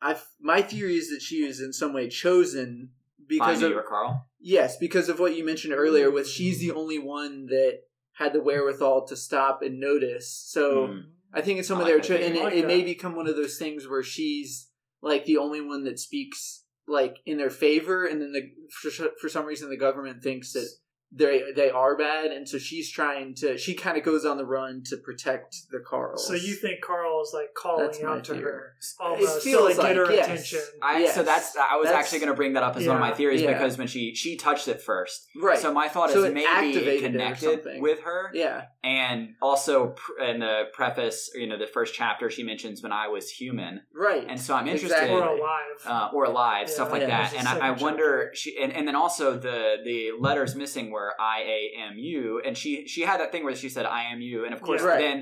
I 0.00 0.18
my 0.40 0.62
theory 0.62 0.96
is 0.96 1.10
that 1.10 1.22
she 1.22 1.44
is 1.44 1.60
in 1.60 1.72
some 1.72 1.92
way 1.92 2.08
chosen 2.08 2.90
because 3.28 3.62
of 3.62 3.72
Carl? 3.88 4.26
yes, 4.40 4.76
because 4.78 5.08
of 5.08 5.18
what 5.20 5.36
you 5.36 5.44
mentioned 5.44 5.74
earlier. 5.74 6.10
With 6.10 6.28
she's 6.28 6.58
the 6.60 6.72
only 6.72 6.98
one 6.98 7.46
that 7.46 7.80
had 8.12 8.32
the 8.32 8.40
wherewithal 8.42 9.06
to 9.06 9.16
stop 9.16 9.62
and 9.62 9.78
notice. 9.78 10.28
So 10.46 10.88
Mm. 10.88 11.02
I 11.32 11.40
think 11.42 11.58
it's 11.58 11.68
some 11.68 11.80
of 11.80 11.86
their 11.86 12.00
theory. 12.02 12.24
and 12.24 12.34
I 12.36 12.38
it, 12.38 12.44
like 12.44 12.54
it 12.54 12.66
may 12.66 12.82
become 12.82 13.14
one 13.14 13.28
of 13.28 13.36
those 13.36 13.58
things 13.58 13.86
where 13.86 14.02
she's 14.02 14.70
like 15.02 15.24
the 15.26 15.36
only 15.36 15.60
one 15.60 15.84
that 15.84 15.98
speaks 15.98 16.64
like 16.86 17.18
in 17.26 17.36
their 17.36 17.50
favor, 17.50 18.06
and 18.06 18.20
then 18.20 18.32
the 18.32 18.50
for, 18.72 18.90
for 19.20 19.28
some 19.28 19.44
reason 19.44 19.68
the 19.68 19.76
government 19.76 20.22
thinks 20.22 20.52
that 20.54 20.66
they 21.10 21.42
they 21.56 21.70
are 21.70 21.96
bad, 21.96 22.26
and 22.32 22.48
so 22.48 22.58
she's 22.58 22.90
trying 22.90 23.34
to. 23.36 23.56
She 23.56 23.74
kind 23.74 23.96
of 23.96 24.04
goes 24.04 24.24
on 24.26 24.36
the 24.36 24.44
run 24.44 24.82
to 24.86 24.96
protect 24.98 25.56
the 25.70 25.80
Carl. 25.80 26.18
So 26.18 26.34
you 26.34 26.54
think 26.54 26.82
Carl 26.82 27.22
is 27.22 27.30
like 27.32 27.54
calling 27.56 27.86
That's 27.86 28.02
out 28.02 28.24
to 28.24 28.32
theory. 28.34 28.44
her 28.44 28.72
almost 29.00 29.36
to 29.36 29.40
feels 29.40 29.78
like, 29.78 29.86
get 29.88 29.96
her 29.96 30.12
yes. 30.12 30.24
attention? 30.26 30.60
I, 30.82 30.98
Yes. 30.98 31.14
So 31.14 31.22
that's 31.22 31.56
I 31.56 31.76
was 31.76 31.86
That's- 31.86 32.04
actually 32.04 32.18
going 32.20 32.30
to 32.32 32.36
bring 32.36 32.52
that 32.54 32.62
up 32.62 32.76
as 32.76 32.86
one 32.86 32.96
of 32.96 33.00
my 33.00 33.12
theories 33.12 33.40
Yeah. 33.40 33.52
because 33.54 33.78
when 33.78 33.86
she 33.86 34.14
she 34.14 34.36
touched 34.36 34.68
it 34.68 34.82
first, 34.82 35.26
right? 35.40 35.58
So 35.58 35.72
my 35.72 35.88
thought 35.88 36.10
So 36.10 36.18
is 36.20 36.24
it 36.26 36.34
maybe 36.34 36.46
activated 36.46 36.86
it 36.86 36.94
it 37.04 37.12
connected 37.12 37.80
with 37.80 38.00
her, 38.02 38.30
yeah, 38.34 38.64
and 38.84 39.30
also 39.40 39.94
in 40.20 40.40
the 40.40 40.64
preface, 40.74 41.30
you 41.34 41.46
know, 41.46 41.56
the 41.58 41.66
first 41.66 41.94
chapter 41.94 42.28
she 42.30 42.42
mentions 42.42 42.82
when 42.82 42.92
I 42.92 43.08
was 43.08 43.30
human, 43.30 43.82
right. 43.94 44.26
and 44.28 44.38
so 44.40 44.54
I'm 44.54 44.66
interested. 44.66 44.88
Exactly. 44.94 45.16
Or 45.16 45.28
alive. 45.28 45.86
uh, 45.86 46.10
or 46.14 46.24
alive, 46.24 46.66
Yeah, 46.68 46.74
stuff 46.74 46.92
like 46.92 47.02
yeah, 47.02 47.30
that. 47.30 47.34
And 47.34 47.48
I, 47.48 47.68
I 47.68 47.70
wonder 47.70 48.30
she 48.34 48.58
and, 48.62 48.72
and 48.72 48.86
then 48.86 48.96
also 48.96 49.38
the 49.38 49.76
the 49.84 50.10
letters 50.18 50.54
missing 50.54 50.90
were 50.90 50.97
I 51.20 51.38
A 51.56 51.60
M 51.90 51.98
U, 51.98 52.40
and 52.44 52.56
she 52.56 52.86
she 52.86 53.02
had 53.02 53.20
that 53.20 53.30
thing 53.32 53.44
where 53.44 53.54
she 53.56 53.68
said 53.68 53.86
I 53.86 54.02
am 54.12 54.20
you, 54.20 54.44
and 54.44 54.52
of 54.54 54.60
course 54.62 54.82
Yeah. 54.82 54.88
Right. 54.88 54.98
then 55.00 55.18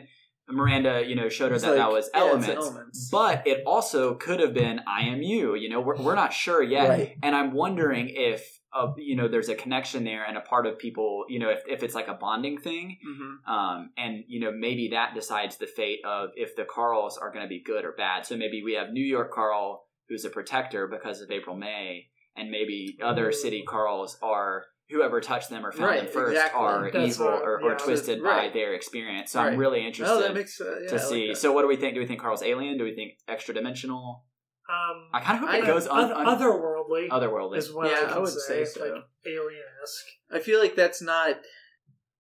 Miranda 0.49 1.03
you 1.07 1.17
know 1.17 1.29
showed 1.29 1.51
her 1.51 1.57
It's 1.57 1.65
that 1.65 1.77
that 1.77 1.85
like, 1.87 1.93
was 1.93 2.11
yeah, 2.15 2.21
elements. 2.21 2.49
elements. 2.67 3.09
But 3.11 3.47
it 3.47 3.63
also 3.67 4.15
could 4.15 4.41
have 4.41 4.55
been 4.55 4.81
I 4.87 5.03
am 5.13 5.21
you. 5.23 5.55
You 5.57 5.69
know, 5.69 5.81
we're, 5.81 5.97
we're 6.01 6.15
not 6.15 6.33
sure 6.33 6.63
yet, 6.63 6.89
Right. 6.89 7.17
and 7.23 7.35
I'm 7.35 7.53
wondering 7.53 8.11
if 8.15 8.41
uh, 8.73 8.93
you 8.97 9.17
know 9.17 9.27
there's 9.27 9.49
a 9.49 9.55
connection 9.55 10.05
there 10.05 10.25
and 10.25 10.37
a 10.37 10.41
part 10.53 10.67
of 10.67 10.79
people. 10.79 11.25
You 11.29 11.41
know, 11.41 11.51
if, 11.51 11.63
if 11.67 11.83
it's 11.83 11.95
like 11.95 12.09
a 12.09 12.15
bonding 12.15 12.59
thing, 12.59 12.99
hmm 13.05 13.53
um, 13.53 13.91
and 13.97 14.13
you 14.29 14.39
know 14.41 14.53
maybe 14.53 14.91
that 14.93 15.15
decides 15.15 15.57
the 15.57 15.67
fate 15.67 16.01
of 16.05 16.31
if 16.37 16.55
the 16.57 16.65
Carls 16.65 17.19
are 17.19 17.33
going 17.33 17.45
to 17.45 17.49
be 17.49 17.63
good 17.63 17.85
or 17.85 17.93
bad. 17.93 18.25
So 18.27 18.37
maybe 18.37 18.63
we 18.65 18.75
have 18.75 18.91
New 18.93 19.05
York 19.05 19.33
Carl 19.33 19.83
who's 20.09 20.25
a 20.25 20.31
protector 20.31 20.87
because 20.87 21.21
of 21.21 21.31
April 21.33 21.57
May, 21.57 22.07
and 22.37 22.49
maybe 22.51 22.97
other 23.03 23.33
city 23.33 23.65
Carls 23.67 24.17
are 24.23 24.63
whoever 24.89 25.21
touched 25.21 25.51
them 25.51 25.65
or 25.67 25.73
found 25.73 25.85
Right, 25.85 26.03
them 26.05 26.13
first 26.13 26.33
exactly. 26.33 26.61
are 26.61 26.91
That's 26.91 27.15
evil 27.17 27.27
what- 27.33 27.43
or, 27.43 27.61
or 27.63 27.75
twisted 27.77 28.23
Right. 28.23 28.53
by 28.53 28.59
their 28.59 28.75
experience. 28.75 29.33
So 29.33 29.41
I'm 29.41 29.57
really 29.57 29.85
interested 29.87 30.15
Oh, 30.15 30.21
that 30.21 30.35
makes 30.35 30.61
uh, 30.61 30.79
yeah, 30.83 30.89
to 30.89 30.95
like 30.95 31.05
see. 31.05 31.29
that. 31.29 31.37
so 31.37 31.53
what 31.53 31.63
do 31.63 31.69
we 31.69 31.77
think? 31.77 31.95
Do 31.95 32.01
we 32.01 32.07
think 32.07 32.21
Carl's 32.21 32.43
alien? 32.43 32.79
Do 32.79 32.85
we 32.85 32.95
think 32.95 33.19
extra 33.27 33.53
dimensional? 33.55 34.25
Um, 34.69 35.09
I 35.13 35.21
kind 35.21 35.37
of 35.37 35.41
hope 35.49 35.51
I- 35.51 35.59
it 35.59 35.67
goes 35.67 35.87
un- 35.87 36.13
un- 36.13 36.27
otherworldly 36.27 37.09
otherworldly. 37.09 37.57
is 37.59 37.73
what 37.73 37.89
Yeah, 37.91 38.09
I, 38.11 38.17
I 38.17 38.19
would 38.19 38.29
say. 38.29 38.65
say 38.65 38.65
so. 38.65 38.81
Like 38.81 39.05
alien-esque. 39.27 40.07
I 40.31 40.39
feel 40.41 40.61
like 40.61 40.75
that's 40.77 41.01
not 41.03 41.37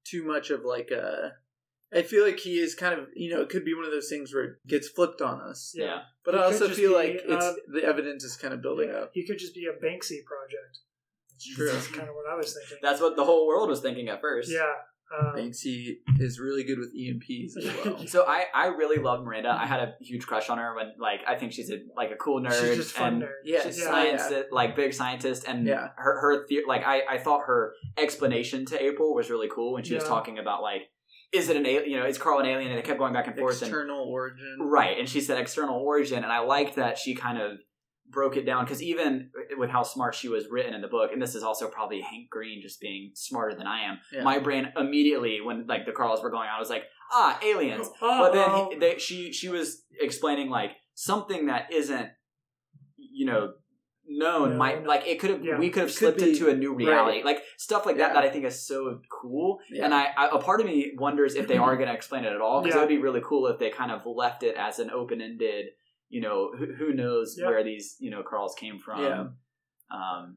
too 0.04 0.24
much 0.24 0.50
of 0.50 0.64
like 0.64 0.90
a. 0.90 1.32
I 1.92 2.02
feel 2.02 2.24
like 2.24 2.40
he 2.40 2.58
is 2.58 2.74
kind 2.74 2.98
of 2.98 3.06
you 3.14 3.32
know 3.34 3.40
it 3.42 3.48
could 3.48 3.64
be 3.64 3.74
one 3.74 3.84
of 3.84 3.90
those 3.92 4.08
things 4.08 4.34
where 4.34 4.44
it 4.44 4.52
gets 4.66 4.88
flipped 4.88 5.20
on 5.20 5.40
us. 5.40 5.72
yeah. 5.74 6.00
But 6.24 6.34
It 6.34 6.40
I 6.40 6.44
also 6.44 6.68
feel 6.68 6.90
be, 6.90 6.96
like 6.96 7.20
it's 7.24 7.44
uh, 7.44 7.54
the 7.72 7.84
evidence 7.84 8.22
is 8.24 8.36
kind 8.36 8.52
of 8.54 8.60
building 8.62 8.88
Yeah, 8.90 9.02
up. 9.02 9.10
He 9.14 9.24
could 9.26 9.38
just 9.38 9.54
be 9.54 9.66
a 9.66 9.72
Banksy 9.72 10.24
project. 10.24 10.78
True. 11.54 11.70
That's 11.72 11.88
kind 11.88 12.08
of 12.08 12.14
what 12.14 12.30
I 12.32 12.36
was 12.36 12.52
thinking. 12.54 12.78
That's 12.82 13.00
what 13.00 13.16
the 13.16 13.24
whole 13.24 13.46
world 13.46 13.68
was 13.68 13.80
thinking 13.80 14.08
at 14.08 14.20
first. 14.20 14.50
yeah. 14.50 14.72
Um, 15.16 15.34
Banksy 15.36 15.98
is 16.18 16.40
really 16.40 16.64
good 16.64 16.80
with 16.80 16.92
EMPs 16.92 17.56
as 17.56 17.84
well. 17.84 18.04
So 18.08 18.24
I, 18.26 18.46
I 18.52 18.66
really 18.66 19.00
love 19.00 19.22
Miranda. 19.24 19.50
I 19.50 19.64
had 19.64 19.78
a 19.78 19.94
huge 20.00 20.26
crush 20.26 20.50
on 20.50 20.58
her 20.58 20.74
when 20.74 20.94
like 20.98 21.20
I 21.28 21.36
think 21.36 21.52
she's 21.52 21.70
a 21.70 21.76
like 21.96 22.10
a 22.10 22.16
cool 22.16 22.40
nerd 22.42 22.60
She's 22.60 22.76
just 22.76 22.90
fun 22.96 23.14
and 23.14 23.22
nerd. 23.22 23.28
Yes, 23.44 23.66
she's 23.66 23.78
Yeah. 23.78 23.84
science 23.84 24.22
like 24.50 24.74
big 24.74 24.92
scientist 24.92 25.44
and 25.46 25.64
Yeah. 25.64 25.90
her 25.96 26.20
her 26.20 26.44
the- 26.48 26.64
like 26.66 26.82
I, 26.84 27.02
I 27.08 27.18
thought 27.18 27.42
her 27.46 27.74
explanation 27.96 28.66
to 28.66 28.82
April 28.84 29.14
was 29.14 29.30
really 29.30 29.48
cool 29.48 29.74
when 29.74 29.84
she 29.84 29.94
was 29.94 30.02
talking 30.04 30.38
about 30.40 30.60
like 30.62 30.82
is 31.32 31.48
it 31.48 31.56
an 31.56 31.66
alien 31.66 31.90
you 31.90 31.96
know 32.00 32.06
is 32.06 32.18
Carl 32.18 32.40
an 32.40 32.46
alien 32.46 32.70
and 32.70 32.78
it 32.78 32.84
kept 32.84 32.98
going 32.98 33.12
back 33.12 33.26
and 33.26 33.36
forth 33.36 33.60
and 33.62 33.68
External 33.68 34.04
origin. 34.08 34.58
right 34.60 34.98
and 34.98 35.08
she 35.08 35.20
said 35.20 35.38
external 35.38 35.76
origin 35.78 36.22
and 36.24 36.32
I 36.32 36.40
liked 36.40 36.76
that 36.76 36.98
she 36.98 37.14
kind 37.14 37.38
of 37.40 37.58
broke 38.10 38.36
it 38.36 38.46
down 38.46 38.64
because 38.64 38.82
even 38.82 39.30
with 39.58 39.70
how 39.70 39.82
smart 39.82 40.14
she 40.14 40.28
was 40.28 40.46
written 40.50 40.74
in 40.74 40.80
the 40.80 40.88
book 40.88 41.10
and 41.12 41.20
this 41.20 41.34
is 41.34 41.42
also 41.42 41.68
probably 41.68 42.00
Hank 42.00 42.30
Green 42.30 42.62
just 42.62 42.80
being 42.80 43.10
smarter 43.14 43.56
than 43.56 43.66
I 43.66 43.82
am 43.82 43.98
Yeah. 44.12 44.22
my 44.22 44.38
brain 44.38 44.72
immediately 44.76 45.40
when 45.40 45.66
like 45.66 45.86
the 45.86 45.92
Carls 45.92 46.22
were 46.22 46.30
going 46.30 46.48
on 46.48 46.58
was 46.58 46.70
like 46.70 46.84
ah 47.12 47.38
aliens 47.44 47.88
but 48.00 48.32
then 48.32 48.50
he, 48.70 48.76
they, 48.78 48.98
she 48.98 49.32
she 49.32 49.48
was 49.48 49.82
explaining 50.00 50.48
like 50.50 50.72
something 50.94 51.46
that 51.46 51.72
isn't 51.72 52.10
you 52.96 53.26
know 53.26 53.52
known 54.08 54.50
No, 54.52 54.56
might 54.56 54.82
no. 54.84 54.88
like 54.88 55.06
it 55.06 55.18
could 55.18 55.30
have 55.30 55.44
Yeah. 55.44 55.58
we 55.58 55.68
could 55.70 55.80
have 55.80 55.88
Could 55.88 55.96
slipped 55.98 56.18
be- 56.20 56.30
into 56.30 56.48
a 56.48 56.54
new 56.54 56.74
reality 56.74 57.22
like 57.24 57.42
stuff 57.58 57.84
like 57.86 57.96
that 57.96 58.08
Yeah. 58.08 58.14
that 58.14 58.24
I 58.24 58.30
think 58.30 58.44
is 58.44 58.64
so 58.66 59.00
cool 59.10 59.58
Yeah. 59.68 59.84
and 59.84 59.92
I, 59.92 60.06
I 60.16 60.28
a 60.32 60.38
part 60.38 60.60
of 60.60 60.66
me 60.66 60.92
wonders 60.96 61.34
if 61.34 61.48
they 61.48 61.56
are 61.56 61.74
going 61.76 61.88
to 61.88 61.94
explain 61.94 62.24
it 62.24 62.32
at 62.32 62.40
all 62.40 62.62
because 62.62 62.76
it 62.76 62.78
would 62.78 62.88
be 62.88 62.98
really 62.98 63.20
cool 63.24 63.48
if 63.48 63.58
they 63.58 63.70
kind 63.70 63.90
of 63.90 64.02
left 64.06 64.44
it 64.44 64.54
as 64.56 64.78
an 64.78 64.90
open 64.90 65.20
ended 65.20 65.66
you 66.08 66.20
know 66.20 66.52
who, 66.56 66.72
who 66.74 66.92
knows 66.92 67.36
Yeah. 67.38 67.46
where 67.48 67.64
these 67.64 67.96
you 67.98 68.10
know 68.10 68.22
Carls 68.22 68.54
came 68.54 68.78
from 68.78 69.00
Yeah. 69.02 69.26
um 69.90 70.36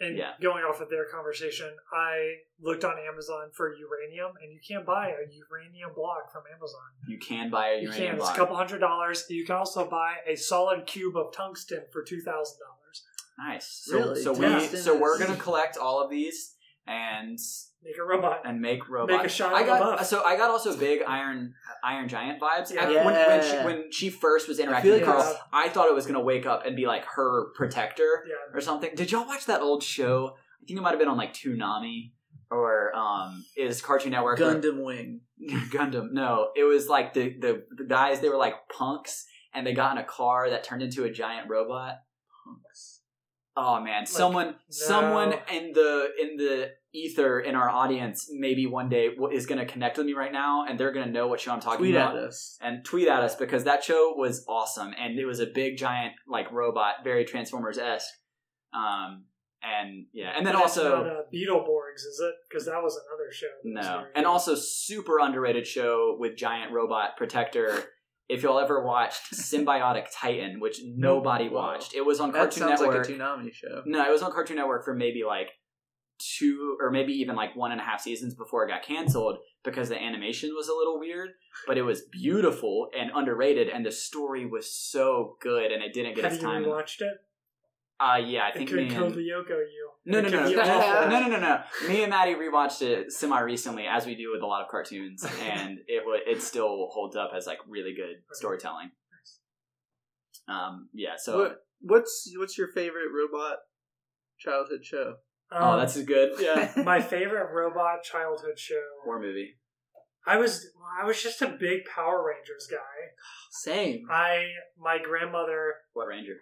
And 0.00 0.16
Yeah. 0.18 0.32
going 0.40 0.64
off 0.64 0.80
of 0.80 0.90
their 0.90 1.04
conversation, 1.06 1.70
I 1.92 2.38
looked 2.60 2.84
on 2.84 2.96
Amazon 2.98 3.50
for 3.52 3.72
uranium, 3.72 4.32
and 4.42 4.52
you 4.52 4.58
can't 4.66 4.84
buy 4.84 5.10
a 5.10 5.24
uranium 5.30 5.92
block 5.94 6.32
from 6.32 6.42
Amazon. 6.52 6.88
you 7.06 7.18
can 7.18 7.50
buy 7.50 7.68
a 7.70 7.76
You 7.76 7.82
uranium 7.88 8.06
can. 8.06 8.14
It's 8.16 8.24
block 8.24 8.34
a 8.36 8.38
couple 8.40 8.56
hundred 8.56 8.78
dollars. 8.80 9.24
You 9.28 9.44
can 9.44 9.56
also 9.56 9.88
buy 9.88 10.16
a 10.26 10.34
solid 10.36 10.86
cube 10.86 11.16
of 11.16 11.32
tungsten 11.32 11.84
for 11.92 12.02
two 12.02 12.20
thousand 12.20 12.58
dollars. 12.66 13.06
nice 13.38 13.66
so 13.84 13.96
Really? 13.98 14.22
so 14.22 14.32
we 14.32 14.66
so 14.86 14.98
we're 14.98 15.18
gonna 15.18 15.36
collect 15.36 15.76
all 15.76 16.02
of 16.02 16.10
these 16.10 16.56
and 16.86 17.38
Make 17.84 17.98
a 17.98 18.04
robot. 18.04 18.42
and 18.44 18.60
make 18.60 18.88
robot. 18.88 19.16
Make 19.16 19.26
a 19.26 19.28
Shia 19.28 19.52
I 19.52 19.64
got 19.64 19.98
LaBeouf. 20.00 20.04
so 20.04 20.22
I 20.24 20.36
got 20.36 20.50
also 20.50 20.76
big 20.76 21.02
Iron 21.06 21.54
Iron 21.84 22.08
Giant 22.08 22.40
vibes. 22.40 22.72
Yeah. 22.72 23.04
When, 23.04 23.14
when, 23.14 23.42
she, 23.42 23.56
when 23.64 23.92
she 23.92 24.10
first 24.10 24.48
was 24.48 24.58
interacting 24.60 24.90
feel 24.92 25.00
with 25.00 25.08
like 25.08 25.16
Carl, 25.16 25.30
it's- 25.30 25.42
I 25.52 25.68
thought 25.68 25.88
it 25.88 25.94
was 25.94 26.06
gonna 26.06 26.20
wake 26.22 26.46
up 26.46 26.64
and 26.66 26.76
be 26.76 26.86
like 26.86 27.04
her 27.16 27.48
protector 27.56 28.24
Yeah. 28.28 28.56
or 28.56 28.60
something. 28.60 28.94
Did 28.94 29.10
y'all 29.10 29.26
watch 29.26 29.46
that 29.46 29.60
old 29.62 29.82
show? 29.82 30.34
I 30.62 30.64
think 30.66 30.78
it 30.78 30.82
might 30.82 30.90
have 30.90 30.98
been 31.00 31.08
on 31.08 31.16
like 31.16 31.34
Toonami 31.34 32.12
or 32.50 32.94
um 32.94 33.44
is 33.56 33.80
Cartoon 33.82 34.12
Network 34.12 34.40
or- 34.40 34.44
Gundam 34.54 34.84
Wing. 34.84 35.20
Gundam. 35.70 36.12
No, 36.12 36.50
it 36.54 36.62
was 36.64 36.88
like 36.88 37.14
the, 37.14 37.30
the 37.40 37.64
the 37.76 37.84
guys. 37.84 38.20
They 38.20 38.28
were 38.28 38.36
like 38.36 38.54
punks, 38.68 39.26
and 39.52 39.66
they 39.66 39.72
got 39.72 39.96
in 39.96 39.98
a 39.98 40.06
car 40.06 40.50
that 40.50 40.62
turned 40.62 40.82
into 40.82 41.02
a 41.02 41.10
giant 41.10 41.48
robot. 41.50 41.96
Punks. 42.44 42.91
Oh 43.56 43.80
man, 43.80 44.06
someone, 44.06 44.54
someone 44.70 45.34
in 45.52 45.72
the 45.72 46.08
in 46.20 46.36
the 46.36 46.70
ether 46.94 47.40
in 47.40 47.54
our 47.54 47.68
audience, 47.68 48.28
maybe 48.32 48.66
one 48.66 48.88
day 48.88 49.10
is 49.32 49.46
going 49.46 49.58
to 49.58 49.66
connect 49.66 49.98
with 49.98 50.06
me 50.06 50.14
right 50.14 50.32
now, 50.32 50.64
and 50.66 50.78
they're 50.78 50.92
going 50.92 51.06
to 51.06 51.12
know 51.12 51.26
what 51.26 51.40
show 51.40 51.52
I'm 51.52 51.60
talking 51.60 51.78
Tweet 51.78 51.94
about, 51.94 52.16
at 52.16 52.24
us. 52.24 52.58
and 52.60 52.84
tweet 52.84 53.08
at 53.08 53.22
us 53.22 53.34
because 53.36 53.64
that 53.64 53.84
show 53.84 54.14
was 54.16 54.44
awesome, 54.48 54.94
and 54.98 55.18
it 55.18 55.26
was 55.26 55.40
a 55.40 55.46
big 55.46 55.76
giant 55.76 56.14
like 56.26 56.50
robot, 56.52 56.96
very 57.04 57.24
Transformers 57.24 57.78
esque. 57.78 58.12
Um, 58.74 59.24
and 59.62 60.06
yeah, 60.12 60.32
and 60.36 60.46
then 60.46 60.56
also 60.56 61.04
not, 61.04 61.06
uh, 61.06 61.20
Beetleborgs, 61.32 62.06
is 62.08 62.20
it? 62.22 62.34
Because 62.48 62.66
that 62.66 62.82
was 62.82 62.98
another 62.98 63.32
show. 63.32 63.46
that 63.74 63.84
no, 63.84 64.04
and 64.14 64.26
also 64.26 64.54
super 64.54 65.18
underrated 65.18 65.66
show 65.66 66.16
with 66.18 66.36
giant 66.36 66.72
robot 66.72 67.16
protector. 67.16 67.84
If 68.28 68.42
y'all 68.42 68.58
ever 68.58 68.84
watched 68.84 69.32
Symbiotic 69.34 70.06
Titan, 70.14 70.60
which 70.60 70.78
mm-hmm. 70.80 71.00
nobody 71.00 71.48
Wow. 71.48 71.72
watched, 71.72 71.94
it 71.94 72.04
was 72.04 72.20
on 72.20 72.32
That 72.32 72.38
Cartoon 72.38 72.58
sounds 72.68 72.80
Network. 72.80 73.08
like 73.08 73.08
a 73.08 73.12
Toonami 73.20 73.52
show. 73.52 73.82
No, 73.86 74.06
it 74.06 74.10
was 74.10 74.22
on 74.22 74.32
Cartoon 74.32 74.56
Network 74.56 74.84
for 74.84 74.94
maybe 74.94 75.22
like 75.24 75.50
two 76.18 76.76
or 76.80 76.90
maybe 76.90 77.12
even 77.14 77.34
like 77.34 77.56
one 77.56 77.72
and 77.72 77.80
a 77.80 77.84
half 77.84 78.00
seasons 78.00 78.34
before 78.34 78.64
it 78.64 78.68
got 78.68 78.82
canceled 78.84 79.38
because 79.64 79.88
the 79.88 80.00
animation 80.00 80.50
was 80.54 80.68
a 80.68 80.72
little 80.74 80.98
weird, 80.98 81.30
but 81.66 81.76
it 81.78 81.82
was 81.82 82.02
beautiful 82.02 82.88
and 82.98 83.10
underrated, 83.14 83.68
and 83.68 83.84
the 83.84 83.90
story 83.92 84.46
was 84.46 84.72
so 84.72 85.36
good, 85.40 85.72
and 85.72 85.82
it 85.82 85.92
didn't 85.92 86.14
get 86.14 86.24
Have 86.24 86.34
its 86.34 86.42
you 86.42 86.48
time. 86.48 86.64
rewatched 86.64 87.00
it? 87.00 87.14
Uh, 88.02 88.16
yeah, 88.16 88.44
I 88.44 88.48
It 88.48 88.54
think 88.56 88.68
could 88.70 88.78
me 88.78 88.88
and, 88.88 88.96
Code 88.96 89.14
Lyoko 89.14 89.50
you. 89.50 89.90
no, 90.06 90.20
no, 90.20 90.28
no, 90.28 90.48
no, 90.50 90.50
no, 90.50 91.08
no, 91.20 91.28
no, 91.28 91.38
no. 91.38 91.62
Me 91.86 92.02
and 92.02 92.10
Maddie 92.10 92.34
rewatched 92.34 92.82
it 92.82 93.12
semi 93.12 93.38
recently, 93.40 93.84
as 93.86 94.06
we 94.06 94.16
do 94.16 94.32
with 94.32 94.42
a 94.42 94.46
lot 94.46 94.62
of 94.62 94.68
cartoons, 94.68 95.24
and 95.42 95.78
it 95.86 96.02
wa 96.04 96.16
it 96.26 96.42
still 96.42 96.88
holds 96.90 97.14
up 97.14 97.30
as 97.36 97.46
like 97.46 97.58
really 97.68 97.94
good 97.94 98.16
storytelling. 98.32 98.90
Um, 100.48 100.88
yeah. 100.92 101.14
So, 101.16 101.38
what 101.38 101.56
what's 101.80 102.32
what's 102.36 102.58
your 102.58 102.68
favorite 102.68 103.10
robot 103.14 103.58
childhood 104.38 104.84
show? 104.84 105.14
oh, 105.52 105.72
Um, 105.72 105.78
that's 105.78 106.00
good. 106.02 106.32
Yeah. 106.40 106.72
my 106.84 107.00
favorite 107.00 107.52
robot 107.52 108.02
childhood 108.02 108.58
show. 108.58 108.82
War 109.06 109.20
movie. 109.20 109.54
I 110.26 110.36
was 110.38 110.66
I 111.00 111.04
was 111.04 111.22
just 111.22 111.42
a 111.42 111.48
big 111.48 111.84
Power 111.84 112.24
Rangers 112.26 112.66
guy. 112.70 112.76
Same. 113.50 114.06
I 114.10 114.46
my 114.78 114.98
grandmother, 114.98 115.74
What 115.92 116.06
Ranger? 116.08 116.38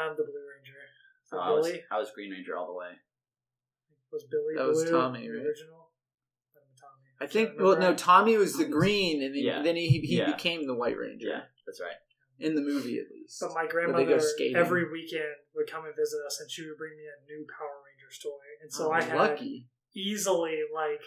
Um, 0.00 0.14
the 0.16 0.24
Blue 0.24 0.44
Ranger, 0.54 0.78
Oh, 1.32 1.36
So 1.36 1.38
I 1.38 1.50
was 1.50 1.66
Billy 1.66 1.82
I 1.90 1.98
was 1.98 2.10
Green 2.14 2.30
Ranger 2.30 2.56
all 2.56 2.66
the 2.68 2.74
way. 2.78 2.92
was 4.12 4.24
Billy. 4.30 4.54
That 4.56 4.66
was 4.66 4.82
Blue, 4.84 4.92
Tommy, 4.92 5.28
the 5.28 5.34
right? 5.34 5.46
original. 5.46 5.90
Um, 6.56 6.62
Tommy. 6.80 7.08
I 7.20 7.26
think. 7.26 7.60
Well, 7.60 7.78
no. 7.78 7.94
Tommy 7.94 8.36
was 8.36 8.56
the 8.56 8.64
green, 8.64 9.22
and 9.22 9.34
then, 9.34 9.42
Yeah. 9.44 9.62
then 9.62 9.76
he 9.76 10.00
he 10.00 10.18
Yeah. 10.18 10.32
became 10.32 10.66
the 10.66 10.74
White 10.74 10.96
Ranger. 10.96 11.28
Yeah, 11.28 11.44
that's 11.66 11.80
right. 11.80 11.96
In 12.38 12.54
the 12.54 12.62
movie, 12.62 12.98
at 12.98 13.10
least. 13.10 13.40
But 13.40 13.52
my 13.52 13.66
grandmother 13.66 14.20
skating. 14.20 14.56
every 14.56 14.88
weekend 14.90 15.34
would 15.54 15.66
come 15.68 15.84
and 15.84 15.94
visit 15.96 16.20
us, 16.24 16.40
and 16.40 16.48
she 16.50 16.66
would 16.66 16.78
bring 16.78 16.96
me 16.96 17.04
a 17.04 17.18
new 17.26 17.44
Power 17.58 17.82
Rangers 17.84 18.18
toy, 18.22 18.46
and 18.62 18.72
so 18.72 18.88
Oh, 18.88 18.92
I 18.92 19.02
had 19.02 19.16
lucky. 19.18 19.68
easily 19.94 20.62
like 20.72 21.02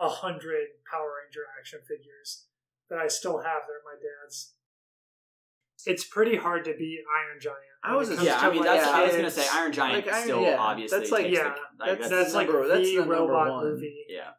a 0.00 0.08
hundred 0.08 0.68
Power 0.88 1.12
Ranger 1.24 1.44
action 1.58 1.80
figures 1.86 2.46
that 2.88 2.98
I 2.98 3.08
still 3.08 3.38
have. 3.38 3.62
They're 3.66 3.78
at 3.78 3.84
my 3.84 3.98
dad's. 4.00 4.54
It's 5.86 6.04
pretty 6.04 6.36
hard 6.36 6.64
to 6.66 6.74
beat 6.78 7.00
Iron 7.28 7.40
Giant. 7.40 7.58
I 7.84 7.96
was 7.96 8.08
when 8.08 8.18
it 8.18 8.22
a- 8.22 8.24
comes 8.24 8.28
Yeah, 8.28 8.40
to, 8.40 8.46
I 8.46 8.50
mean 8.50 8.60
like, 8.60 8.66
that's. 8.80 8.86
I 8.88 9.02
was 9.04 9.12
gonna 9.16 9.30
say 9.30 9.46
Iron 9.52 9.72
Giant 9.72 10.06
like, 10.06 10.14
Iron- 10.14 10.24
still 10.24 10.42
yeah, 10.42 10.56
obviously 10.58 10.98
that's 10.98 11.10
like- 11.10 11.26
yeah, 11.30 11.42
the, 11.42 11.48
like, 11.48 11.54
that's- 11.78 11.98
that's, 11.98 12.10
that's 12.10 12.34
like 12.34 12.46
number- 12.48 12.68
the, 12.68 12.74
that's 12.74 12.88
the 12.90 13.02
robot 13.02 13.50
one. 13.50 13.64
movie, 13.64 14.04
yeah. 14.08 14.30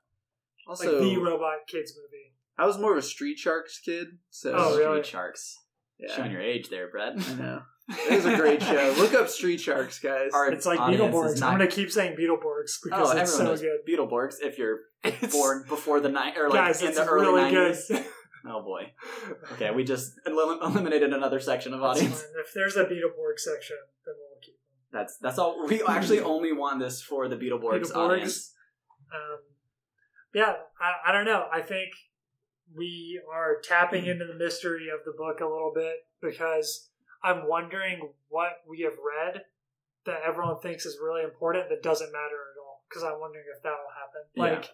Also, 0.68 0.92
like 1.00 1.02
the 1.04 1.18
robot 1.18 1.58
kids 1.68 1.94
movie. 1.98 2.34
I 2.58 2.66
was 2.66 2.78
more 2.78 2.92
of 2.94 2.98
a 2.98 3.02
Street 3.02 3.38
Sharks 3.40 3.80
kid. 3.80 4.08
So 4.30 4.54
Oh, 4.56 4.72
Street 4.74 4.86
really? 4.86 5.04
Sharks. 5.04 5.60
yeah, 6.00 6.16
Showing 6.16 6.32
your 6.32 6.42
age 6.42 6.70
there, 6.70 6.90
Brett. 6.90 7.14
I 7.18 7.34
know. 7.34 7.62
It 7.90 8.16
was 8.16 8.26
a 8.26 8.38
great 8.38 8.62
show. 8.64 8.96
Look 8.98 9.14
up 9.14 9.28
Street 9.28 9.60
Sharks, 9.60 10.00
guys. 10.00 10.32
Our 10.34 10.50
It's 10.54 10.66
like 10.66 10.80
Beetleborgs. 10.80 11.42
not- 11.42 11.52
I'm 11.52 11.58
gonna 11.60 11.68
keep 11.70 11.92
saying 11.92 12.16
Beetleborgs 12.16 12.78
Oh, 12.78 12.86
because 12.86 13.12
it's 13.12 13.20
everyone 13.20 13.28
so 13.28 13.44
knows 13.44 13.62
good. 13.62 13.80
Beetleborgs. 13.86 14.36
If 14.42 14.58
you're 14.58 14.80
born 15.34 15.66
before 15.68 16.00
the 16.00 16.08
night 16.08 16.38
or 16.38 16.48
like 16.50 16.60
Guys, 16.60 16.82
in 16.82 16.88
it's 16.88 16.98
the 16.98 17.06
early 17.06 17.26
really 17.26 17.52
90s. 17.52 18.06
Oh 18.46 18.62
boy. 18.62 18.92
Okay, 19.54 19.72
we 19.72 19.84
just 19.84 20.14
elim- 20.26 20.60
eliminated 20.62 21.14
another 21.14 21.40
section 21.40 21.74
of 21.74 21.82
audience. 21.82 22.24
If 22.40 22.54
there's 22.54 22.76
a 22.76 22.84
Beetleborg 22.84 23.38
section, 23.38 23.78
then 24.06 24.16
we'll 24.18 24.40
keep 24.42 24.56
them. 24.56 25.00
That's 25.00 25.18
that's 25.18 25.38
all. 25.40 25.66
We 25.68 25.82
actually 25.88 26.20
only 26.20 26.52
want 26.52 26.80
this 26.80 27.02
for 27.02 27.28
the 27.28 27.36
Beetleborgs, 27.38 27.92
Beetleborgs. 27.92 27.96
audience. 27.96 28.54
Um, 29.14 29.40
yeah, 30.34 30.54
I, 30.80 31.10
I 31.10 31.12
don't 31.14 31.26
know. 31.26 31.46
I 31.52 31.62
think 31.62 31.92
we 32.76 33.22
are 33.32 33.62
tapping 33.64 34.08
into 34.08 34.26
the 34.26 34.34
mystery 34.36 34.88
of 34.94 35.06
the 35.06 35.14
book 35.18 35.40
a 35.40 35.46
little 35.46 35.72
bit 35.74 36.08
because 36.22 36.90
I'm 37.24 37.48
wondering 37.48 38.10
what 38.30 38.62
we 38.68 38.82
have 38.82 38.98
read 39.00 39.44
that 40.06 40.20
everyone 40.28 40.60
thinks 40.60 40.86
is 40.86 40.98
really 41.02 41.24
important 41.24 41.70
that 41.70 41.82
doesn't 41.82 42.12
matter 42.12 42.42
at 42.52 42.60
all. 42.60 42.84
Because 42.90 43.04
I'm 43.04 43.20
wondering 43.22 43.46
if 43.56 43.64
that'll 43.64 43.78
happen. 43.96 44.22
Yeah. 44.36 44.44
Like 44.44 44.70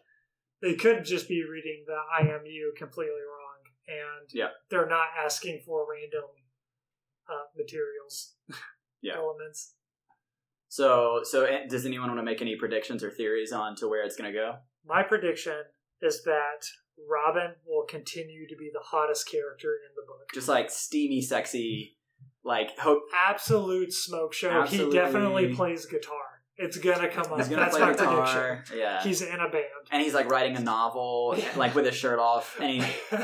they 0.62 0.76
could 0.76 1.06
just 1.06 1.28
be 1.28 1.44
reading 1.44 1.86
the 1.88 2.00
IMU 2.22 2.76
completely 2.78 3.24
wrong, 3.24 3.39
and 3.90 4.30
Yeah. 4.34 4.50
they're 4.70 4.88
not 4.88 5.08
asking 5.24 5.62
for 5.66 5.86
random 5.90 6.30
uh, 7.28 7.46
materials, 7.58 8.36
Yeah. 9.02 9.16
elements. 9.18 9.74
So 10.68 11.22
so 11.24 11.48
does 11.68 11.86
anyone 11.86 12.10
want 12.10 12.20
to 12.20 12.24
make 12.24 12.42
any 12.42 12.56
predictions 12.56 13.04
or 13.04 13.10
theories 13.10 13.52
on 13.52 13.76
to 13.78 13.88
where 13.88 14.04
it's 14.04 14.16
going 14.16 14.32
to 14.32 14.38
go? 14.38 14.56
My 14.86 15.04
prediction 15.04 15.64
is 16.02 16.24
that 16.24 16.66
Robin 17.10 17.56
will 17.66 17.86
continue 17.88 18.48
to 18.48 18.56
be 18.56 18.70
the 18.72 18.82
hottest 18.84 19.30
character 19.30 19.70
in 19.88 19.96
the 19.96 20.04
book. 20.06 20.30
Just 20.34 20.48
like 20.48 20.70
steamy, 20.70 21.22
sexy, 21.22 21.98
like 22.44 22.78
hope 22.78 23.02
Absolute 23.16 23.92
smoke 23.94 24.34
show. 24.34 24.50
Absolutely. 24.52 24.98
He 24.98 25.04
definitely 25.04 25.54
plays 25.56 25.86
guitar. 25.86 26.14
It's 26.58 26.78
gonna 26.78 27.08
come 27.08 27.32
up. 27.32 27.42
to 27.48 27.56
That's 27.56 27.72
play 27.78 27.82
my 27.88 27.92
guitar. 27.94 28.58
prediction. 28.58 28.78
Yeah. 28.80 29.02
He's 29.02 29.22
in 29.22 29.40
a 29.40 29.50
band. 29.50 29.64
and 29.92 30.02
he's 30.04 30.14
like 30.14 30.30
writing 30.30 30.56
a 30.58 30.60
novel, 30.60 31.36
like 31.56 31.74
with 31.74 31.86
his 31.86 31.96
shirt 31.96 32.20
off, 32.20 32.58
and 32.60 32.70
he 32.84 32.92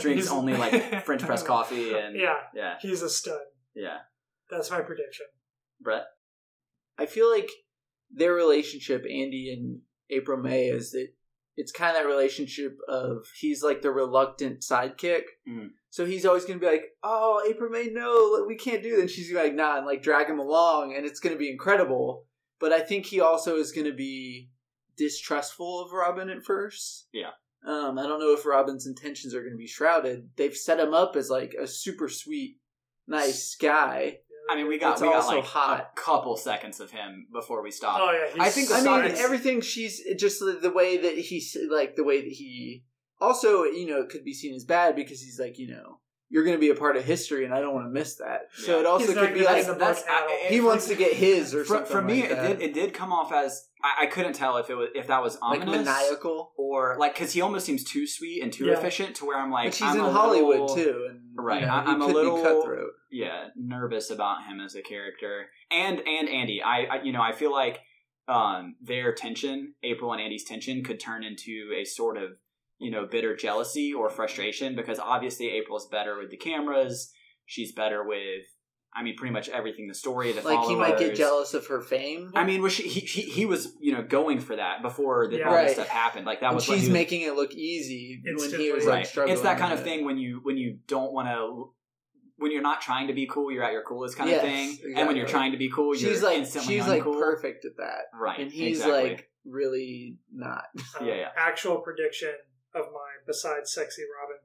drinks 0.00 0.24
He's- 0.24 0.32
only 0.36 0.56
like 0.56 1.04
French 1.04 1.22
press 1.22 1.42
coffee, 1.42 1.92
and 1.94 2.16
Yeah, 2.16 2.36
yeah, 2.54 2.74
he's 2.80 3.02
a 3.02 3.08
stud. 3.10 3.40
yeah. 3.74 3.98
That's 4.50 4.70
my 4.70 4.80
prediction. 4.80 5.26
Brett, 5.80 6.06
I 6.98 7.06
feel 7.06 7.30
like 7.30 7.48
their 8.10 8.32
relationship, 8.34 9.02
Andy 9.04 9.52
and 9.56 9.80
April 10.10 10.38
May, 10.38 10.68
is 10.68 10.90
that 10.90 11.08
it's 11.56 11.70
kind 11.72 11.96
of 11.96 12.02
that 12.02 12.08
relationship 12.08 12.76
of 12.88 13.26
he's 13.38 13.62
like 13.62 13.82
the 13.82 13.90
reluctant 13.92 14.60
sidekick. 14.60 15.22
Mhm. 15.48 15.70
So 15.90 16.04
he's 16.06 16.24
always 16.26 16.44
going 16.44 16.58
to 16.58 16.64
be 16.64 16.70
like, 16.70 16.84
"Oh, 17.02 17.42
April 17.48 17.70
May, 17.70 17.86
no, 17.90 18.44
we 18.46 18.56
can't 18.56 18.82
do 18.82 18.94
that." 18.96 19.00
And 19.02 19.10
she's 19.10 19.32
like, 19.32 19.54
"Nah," 19.54 19.76
and 19.78 19.86
like 19.86 20.02
drag 20.02 20.28
him 20.28 20.38
along, 20.38 20.94
and 20.96 21.04
it's 21.06 21.20
going 21.20 21.34
to 21.34 21.38
be 21.38 21.50
incredible. 21.50 22.26
But 22.58 22.72
I 22.72 22.80
think 22.80 23.06
he 23.06 23.20
also 23.20 23.56
is 23.56 23.72
going 23.72 23.86
to 23.86 23.92
be 23.94 24.50
distrustful 24.96 25.80
of 25.80 25.92
Robin 25.92 26.28
at 26.30 26.44
first. 26.44 27.08
Yeah. 27.12 27.30
Um, 27.66 27.98
I 27.98 28.04
don't 28.06 28.20
know 28.20 28.32
if 28.32 28.46
Robin's 28.46 28.86
intentions 28.86 29.34
are 29.34 29.40
going 29.40 29.52
to 29.52 29.58
be 29.58 29.66
shrouded. 29.66 30.30
They've 30.36 30.56
set 30.56 30.80
him 30.80 30.94
up 30.94 31.14
as 31.16 31.28
like 31.28 31.54
a 31.60 31.66
super 31.66 32.08
sweet, 32.08 32.56
nice 33.06 33.54
guy. 33.60 34.18
I 34.50 34.56
mean, 34.56 34.66
we 34.66 34.78
got 34.78 34.92
It's 34.94 35.02
we 35.02 35.08
got 35.08 35.26
like 35.26 35.44
hot. 35.44 35.90
a 35.96 36.00
couple 36.00 36.36
seconds 36.36 36.80
of 36.80 36.90
him 36.90 37.26
before 37.32 37.62
we 37.62 37.70
stop. 37.70 37.98
Oh 38.00 38.10
yeah, 38.10 38.32
he's 38.32 38.42
I 38.42 38.48
think 38.48 38.68
the 38.68 38.74
I 38.90 39.02
mean, 39.02 39.10
is- 39.12 39.20
everything 39.20 39.60
she's 39.60 40.02
just 40.18 40.40
the, 40.40 40.58
the 40.60 40.70
way 40.72 40.96
that 40.96 41.16
he's 41.18 41.56
like 41.70 41.94
the 41.96 42.02
way 42.04 42.20
that 42.22 42.32
he 42.32 42.84
also, 43.20 43.64
you 43.64 43.86
know, 43.86 44.00
it 44.00 44.08
could 44.08 44.24
be 44.24 44.32
seen 44.32 44.54
as 44.54 44.64
bad 44.64 44.96
because 44.96 45.20
he's 45.20 45.38
like, 45.38 45.58
you 45.58 45.68
know, 45.68 46.00
you're 46.30 46.42
going 46.42 46.56
to 46.56 46.60
be 46.60 46.70
a 46.70 46.74
part 46.74 46.96
of 46.96 47.04
history, 47.04 47.44
and 47.44 47.52
I 47.52 47.60
don't 47.60 47.74
want 47.74 47.86
to 47.86 47.90
miss 47.90 48.16
that. 48.16 48.46
So 48.54 48.80
it 48.80 48.86
also 48.86 49.06
He's 49.08 49.14
could 49.14 49.34
be 49.34 49.44
like 49.44 49.58
miss 49.58 49.66
that's- 49.66 50.00
book 50.02 50.10
at. 50.10 50.24
I- 50.24 50.46
he 50.48 50.60
wants 50.62 50.88
to 50.88 50.94
get 50.96 51.12
his 51.12 51.54
or 51.54 51.62
for, 51.64 51.74
something. 51.74 51.92
for 51.92 52.02
me, 52.02 52.22
like 52.22 52.30
it 52.32 52.42
did 52.58 52.62
it 52.62 52.74
did 52.74 52.94
come 52.94 53.12
off 53.12 53.32
as 53.32 53.68
I, 53.82 54.04
I 54.04 54.06
couldn't 54.06 54.34
tell 54.34 54.56
if 54.58 54.70
it 54.70 54.74
was 54.74 54.88
if 54.94 55.06
that 55.08 55.22
was 55.22 55.38
like 55.40 55.64
maniacal. 55.66 56.52
or 56.56 56.96
like 56.98 57.14
because 57.14 57.32
he 57.32 57.40
almost 57.40 57.66
seems 57.66 57.84
too 57.84 58.06
sweet 58.06 58.42
and 58.42 58.52
too 58.52 58.66
Yeah. 58.66 58.74
efficient 58.78 59.16
to 59.16 59.24
where 59.26 59.38
I'm 59.38 59.50
like 59.50 59.66
but 59.66 59.74
she's 59.74 59.88
I'm 59.88 59.98
in 60.00 60.04
a 60.04 60.10
Hollywood 60.12 60.60
little- 60.60 60.74
too, 60.74 61.06
and 61.10 61.20
Right, 61.34 61.60
You 61.62 61.66
know, 61.66 61.72
I, 61.72 61.78
I'm 61.84 62.02
a 62.02 62.06
little- 62.06 62.42
cutthroat. 62.42 62.92
yeah 63.10 63.48
nervous 63.56 64.10
about 64.10 64.44
him 64.46 64.60
as 64.60 64.74
a 64.74 64.82
character 64.82 65.46
and 65.70 66.00
and 66.06 66.28
Andy 66.28 66.62
I, 66.62 66.82
I 66.84 67.02
you 67.02 67.12
know 67.12 67.22
I 67.22 67.32
feel 67.32 67.52
like 67.52 67.80
um 68.28 68.76
their 68.82 69.12
tension 69.14 69.74
April 69.82 70.12
and 70.12 70.20
Andy's 70.20 70.44
tension 70.44 70.84
could 70.84 71.00
turn 71.00 71.24
into 71.24 71.70
a 71.80 71.84
sort 71.84 72.16
of 72.18 72.32
you 72.78 72.90
know 72.90 73.06
bitter 73.10 73.34
jealousy 73.34 73.92
or 73.92 74.10
frustration 74.10 74.74
because 74.76 74.98
obviously 74.98 75.50
April's 75.50 75.88
better 75.88 76.18
with 76.18 76.30
the 76.30 76.36
cameras 76.36 77.10
she's 77.46 77.72
better 77.72 78.04
with 78.06 78.44
I 78.94 79.02
mean 79.04 79.16
pretty 79.16 79.32
much 79.32 79.48
everything 79.48 79.86
the 79.88 79.94
story 79.94 80.32
the 80.32 80.42
Like 80.42 80.66
he 80.66 80.74
might 80.74 80.98
get 80.98 81.14
jealous 81.14 81.54
of 81.54 81.66
her 81.68 81.80
fame. 81.80 82.32
I 82.34 82.44
mean 82.44 82.60
was 82.62 82.72
she, 82.72 82.88
he, 82.88 83.00
he 83.00 83.22
he 83.22 83.46
was 83.46 83.72
you 83.80 83.92
know 83.92 84.02
going 84.02 84.40
for 84.40 84.56
that 84.56 84.82
before 84.82 85.28
the, 85.28 85.38
Yeah. 85.38 85.48
all 85.48 85.56
this 85.62 85.74
stuff 85.74 85.88
happened 85.88 86.26
like 86.26 86.40
that 86.40 86.46
and 86.46 86.54
was 86.56 86.68
what 86.68 86.74
she's 86.76 86.88
was- 86.88 86.92
making 86.92 87.22
it 87.22 87.34
look 87.34 87.52
easy 87.54 88.20
when 88.24 88.50
he 88.60 88.72
was 88.72 88.84
right 88.84 88.94
like 89.00 89.06
struggling. 89.06 89.32
it's 89.34 89.42
that 89.42 89.58
kind 89.58 89.72
of 89.72 89.80
it. 89.80 89.84
thing 89.84 90.04
when 90.04 90.18
you 90.18 90.40
when 90.42 90.56
you 90.56 90.78
don't 90.88 91.12
want 91.12 91.28
to 91.28 91.72
when 92.36 92.50
you're 92.50 92.62
not 92.62 92.80
trying 92.80 93.06
to 93.08 93.12
be 93.14 93.26
cool 93.26 93.52
you're 93.52 93.62
at 93.62 93.72
your 93.72 93.82
coolest 93.84 94.16
kind 94.16 94.28
Yes, 94.30 94.42
of 94.42 94.48
thing 94.50 94.94
and 94.96 95.06
when 95.06 95.16
you're 95.16 95.26
trying 95.28 95.52
to 95.52 95.58
be 95.58 95.68
cool 95.70 95.94
you're 95.94 96.10
She's 96.10 96.22
like 96.22 96.38
instantly 96.38 96.74
she's 96.78 96.86
like 96.88 97.02
perfect 97.04 97.64
at 97.64 97.76
that, 97.76 98.04
right 98.18 98.40
and 98.40 98.50
he's 98.50 98.78
exactly. 98.80 99.10
like 99.10 99.30
really 99.44 100.16
not. 100.32 100.64
Um, 101.00 101.06
Yeah, 101.06 101.14
yeah. 101.14 101.28
Actual 101.36 101.78
prediction 101.80 102.32
of 102.74 102.86
mine, 102.86 103.20
besides 103.26 103.72
Sexy 103.72 104.02
Robin, 104.20 104.36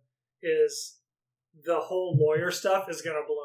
is 0.41 0.97
the 1.65 1.79
whole 1.79 2.17
lawyer 2.19 2.51
stuff 2.51 2.89
is 2.89 3.01
going 3.01 3.15
to 3.15 3.25
blow 3.27 3.35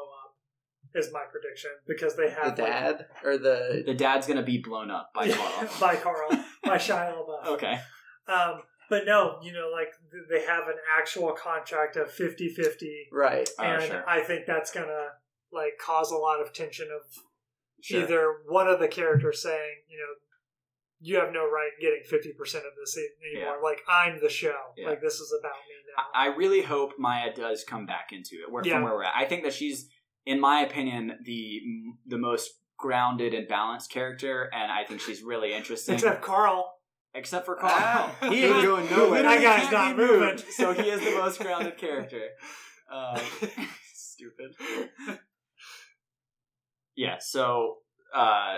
Is 0.93 1.09
my 1.13 1.23
prediction 1.31 1.71
because 1.87 2.15
they 2.15 2.25
The 2.27 2.31
have 2.31 2.45
like- 2.47 2.55
dad 2.57 3.05
or 3.23 3.37
the 3.37 3.83
the 3.85 3.93
dad's 3.93 4.27
gonna 4.27 4.43
be 4.43 4.57
blown 4.57 4.91
up 4.91 5.11
by 5.13 5.29
Carl 5.31 5.69
by 5.79 5.95
Carl 5.95 6.29
by 6.63 6.77
Shia 6.87 7.13
LaBeouf. 7.15 7.45
okay 7.47 7.79
Um, 8.27 8.61
but 8.89 9.05
no, 9.05 9.39
you 9.41 9.53
know, 9.53 9.69
like 9.71 9.89
they 10.29 10.41
have 10.45 10.67
an 10.67 10.75
actual 10.97 11.31
contract 11.31 11.95
of 11.95 12.07
50-50, 12.11 13.07
right. 13.13 13.49
Oh, 13.57 13.63
and 13.63 13.83
sure. 13.83 14.03
I 14.09 14.19
think 14.21 14.45
that's 14.45 14.71
gonna 14.71 15.07
like 15.51 15.73
cause 15.79 16.11
a 16.11 16.17
lot 16.17 16.41
of 16.41 16.51
tension 16.53 16.87
of 16.93 17.01
sure 17.81 18.01
either 18.03 18.33
one 18.47 18.67
of 18.67 18.79
the 18.79 18.87
characters 18.89 19.41
saying, 19.41 19.83
you 19.89 19.97
know, 19.97 20.13
you 20.99 21.15
have 21.15 21.33
no 21.33 21.49
right 21.49 21.71
getting 21.81 22.03
fifty 22.05 22.31
percent 22.33 22.63
of 22.65 22.73
this 22.79 22.95
a- 22.97 23.37
anymore. 23.37 23.59
Like 23.63 23.79
I'm 23.89 24.19
the 24.21 24.29
show. 24.29 24.55
Yeah. 24.77 24.89
Like 24.89 25.01
this 25.01 25.15
is 25.15 25.33
about 25.39 25.53
me 25.53 25.75
now. 25.97 26.03
I 26.13 26.25
I 26.27 26.35
really 26.35 26.61
hope 26.61 26.91
Maya 26.99 27.33
does 27.33 27.63
come 27.63 27.85
back 27.85 28.09
into 28.11 28.35
it 28.35 28.51
where, 28.51 28.61
Yeah. 28.65 28.73
from 28.75 28.83
where 28.83 28.93
we're 28.93 29.03
at 29.03 29.13
I 29.15 29.25
think 29.25 29.43
that 29.45 29.53
she's 29.53 29.89
in 30.25 30.39
my 30.39 30.61
opinion 30.61 31.13
the 31.25 31.61
the 32.05 32.17
most 32.17 32.51
grounded 32.77 33.33
and 33.33 33.47
balanced 33.47 33.91
character 33.91 34.49
and 34.53 34.71
I 34.71 34.83
think 34.85 35.01
she's 35.01 35.21
really 35.21 35.53
interesting 35.53 35.95
Except 35.95 36.21
Carl. 36.23 36.71
except 37.13 37.45
for 37.45 37.55
Carl 37.55 37.71
Wow. 37.73 38.11
He 38.29 38.43
ain't 38.45 38.63
going 38.63 38.89
nowhere. 38.89 39.21
That 39.23 39.41
guy's 39.41 39.61
can't 39.67 39.71
not 39.71 39.95
be 39.97 40.01
moved, 40.03 40.19
moving. 40.21 40.37
so 40.51 40.73
he 40.73 40.89
is 40.89 40.99
the 41.03 41.11
most 41.11 41.39
grounded 41.39 41.77
character 41.85 42.21
um, 42.91 43.21
stupid 43.93 44.51
yeah 46.95 47.15
so 47.19 47.77
uh 48.13 48.57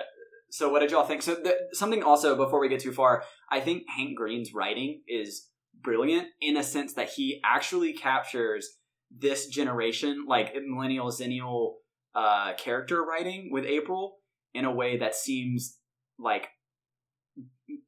so 0.49 0.69
what 0.69 0.79
did 0.79 0.91
y'all 0.91 1.05
think 1.05 1.21
so 1.21 1.35
th- 1.41 1.55
something 1.73 2.03
also 2.03 2.35
before 2.35 2.59
we 2.59 2.67
get 2.69 2.79
too 2.79 2.91
far 2.91 3.23
i 3.51 3.59
think 3.59 3.83
hank 3.95 4.17
green's 4.17 4.53
writing 4.53 5.01
is 5.07 5.49
brilliant 5.81 6.27
in 6.41 6.57
a 6.57 6.63
sense 6.63 6.93
that 6.93 7.09
he 7.09 7.39
actually 7.43 7.93
captures 7.93 8.69
this 9.17 9.47
generation 9.47 10.25
like 10.27 10.53
millennial 10.65 11.07
zennial 11.11 11.73
uh 12.15 12.53
character 12.53 13.03
writing 13.03 13.49
with 13.51 13.65
april 13.65 14.17
in 14.53 14.65
a 14.65 14.71
way 14.71 14.97
that 14.97 15.13
seems 15.15 15.77
like 16.19 16.47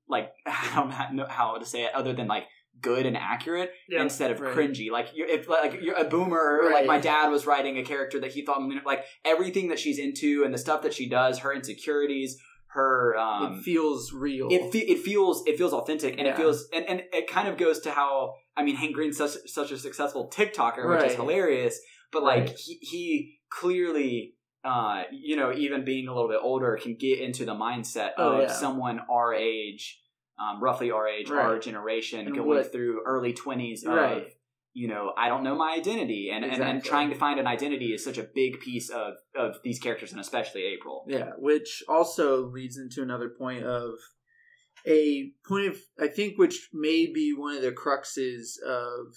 like 0.07 0.31
i 0.45 0.71
don't 0.75 1.15
know 1.15 1.25
how 1.27 1.57
to 1.57 1.65
say 1.65 1.83
it 1.83 1.93
other 1.93 2.13
than 2.13 2.27
like 2.27 2.43
good 2.81 3.05
and 3.05 3.15
accurate 3.15 3.71
Yeah. 3.87 4.01
instead 4.01 4.31
of 4.31 4.41
Right. 4.41 4.53
cringy. 4.53 4.91
Like 4.91 5.07
you're 5.15 5.29
if 5.29 5.47
like 5.47 5.79
you're 5.81 5.95
a 5.95 6.03
boomer, 6.03 6.59
or 6.61 6.71
like 6.73 6.85
my 6.85 6.99
dad 6.99 7.29
was 7.29 7.45
writing 7.45 7.77
a 7.77 7.83
character 7.85 8.19
that 8.19 8.33
he 8.33 8.43
thought 8.45 8.59
like 8.85 9.05
everything 9.23 9.69
that 9.69 9.79
she's 9.79 9.97
into 9.97 10.43
and 10.43 10.53
the 10.53 10.57
stuff 10.57 10.81
that 10.81 10.93
she 10.93 11.07
does, 11.07 11.39
her 11.39 11.53
insecurities, 11.53 12.37
her 12.75 13.17
um, 13.17 13.55
it 13.55 13.63
feels 13.63 14.13
real. 14.13 14.47
it, 14.51 14.71
fe- 14.71 14.79
it 14.93 14.99
feels 14.99 15.43
it 15.47 15.57
feels 15.57 15.73
authentic 15.73 16.17
and 16.19 16.27
it 16.27 16.37
feels 16.37 16.67
and, 16.73 16.85
and 16.87 17.01
it 17.11 17.27
kind 17.27 17.47
of 17.47 17.57
goes 17.57 17.79
to 17.81 17.91
how 17.91 18.35
I 18.55 18.63
mean 18.63 18.75
Hank 18.75 18.93
Green's 18.93 19.17
such 19.17 19.31
such 19.47 19.71
a 19.71 19.77
successful 19.77 20.29
TikToker, 20.33 20.87
which 20.89 21.09
is 21.09 21.15
hilarious, 21.15 21.79
but 22.11 22.23
like 22.23 22.55
he, 22.57 22.77
he 22.81 23.39
clearly. 23.49 24.33
Uh, 24.63 25.03
you 25.11 25.35
know, 25.35 25.53
even 25.53 25.85
being 25.85 26.07
a 26.07 26.11
little 26.11 26.27
bit 26.27 26.39
older, 26.41 26.75
can 26.81 26.95
get 26.95 27.19
into 27.19 27.45
the 27.45 27.53
mindset 27.53 28.13
Oh, 28.17 28.37
of 28.37 28.41
yeah. 28.41 28.51
someone 28.51 28.99
our 29.11 29.31
age, 29.31 30.01
um, 30.39 30.59
roughly 30.59 30.89
our 30.89 31.07
age, 31.07 31.29
our 31.29 31.59
generation, 31.59 32.25
And 32.25 32.35
going 32.35 32.47
what- 32.47 32.71
through 32.71 33.03
early 33.05 33.31
twenties 33.33 33.85
of 33.85 33.93
Right. 33.93 34.33
You 34.75 34.89
know, 34.89 35.13
I 35.17 35.29
don't 35.29 35.43
know 35.43 35.55
my 35.55 35.73
identity, 35.73 36.29
and, 36.33 36.43
and 36.43 36.61
and 36.61 36.83
trying 36.83 37.09
to 37.09 37.15
find 37.15 37.39
an 37.39 37.47
identity 37.47 37.93
is 37.93 38.03
such 38.03 38.17
a 38.17 38.23
big 38.23 38.59
piece 38.59 38.89
of 38.89 39.13
of 39.33 39.55
these 39.63 39.79
characters, 39.79 40.11
and 40.11 40.19
especially 40.19 40.63
April. 40.63 41.05
Yeah, 41.07 41.31
which 41.37 41.81
also 41.87 42.45
leads 42.47 42.77
into 42.77 43.01
another 43.01 43.29
point 43.29 43.63
of 43.63 43.93
a 44.85 45.31
point 45.47 45.67
of 45.67 45.77
I 45.97 46.09
think 46.09 46.37
which 46.37 46.69
may 46.73 47.07
be 47.07 47.33
one 47.33 47.55
of 47.55 47.61
the 47.61 47.71
cruxes 47.71 48.59
of 48.67 49.15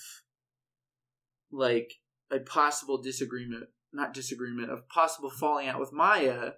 like 1.51 1.91
a 2.31 2.39
possible 2.39 3.03
disagreement, 3.03 3.65
not 3.93 4.15
disagreement, 4.15 4.71
of 4.71 4.89
possible 4.89 5.29
falling 5.29 5.67
out 5.67 5.81
with 5.81 5.93
Maya 5.93 6.53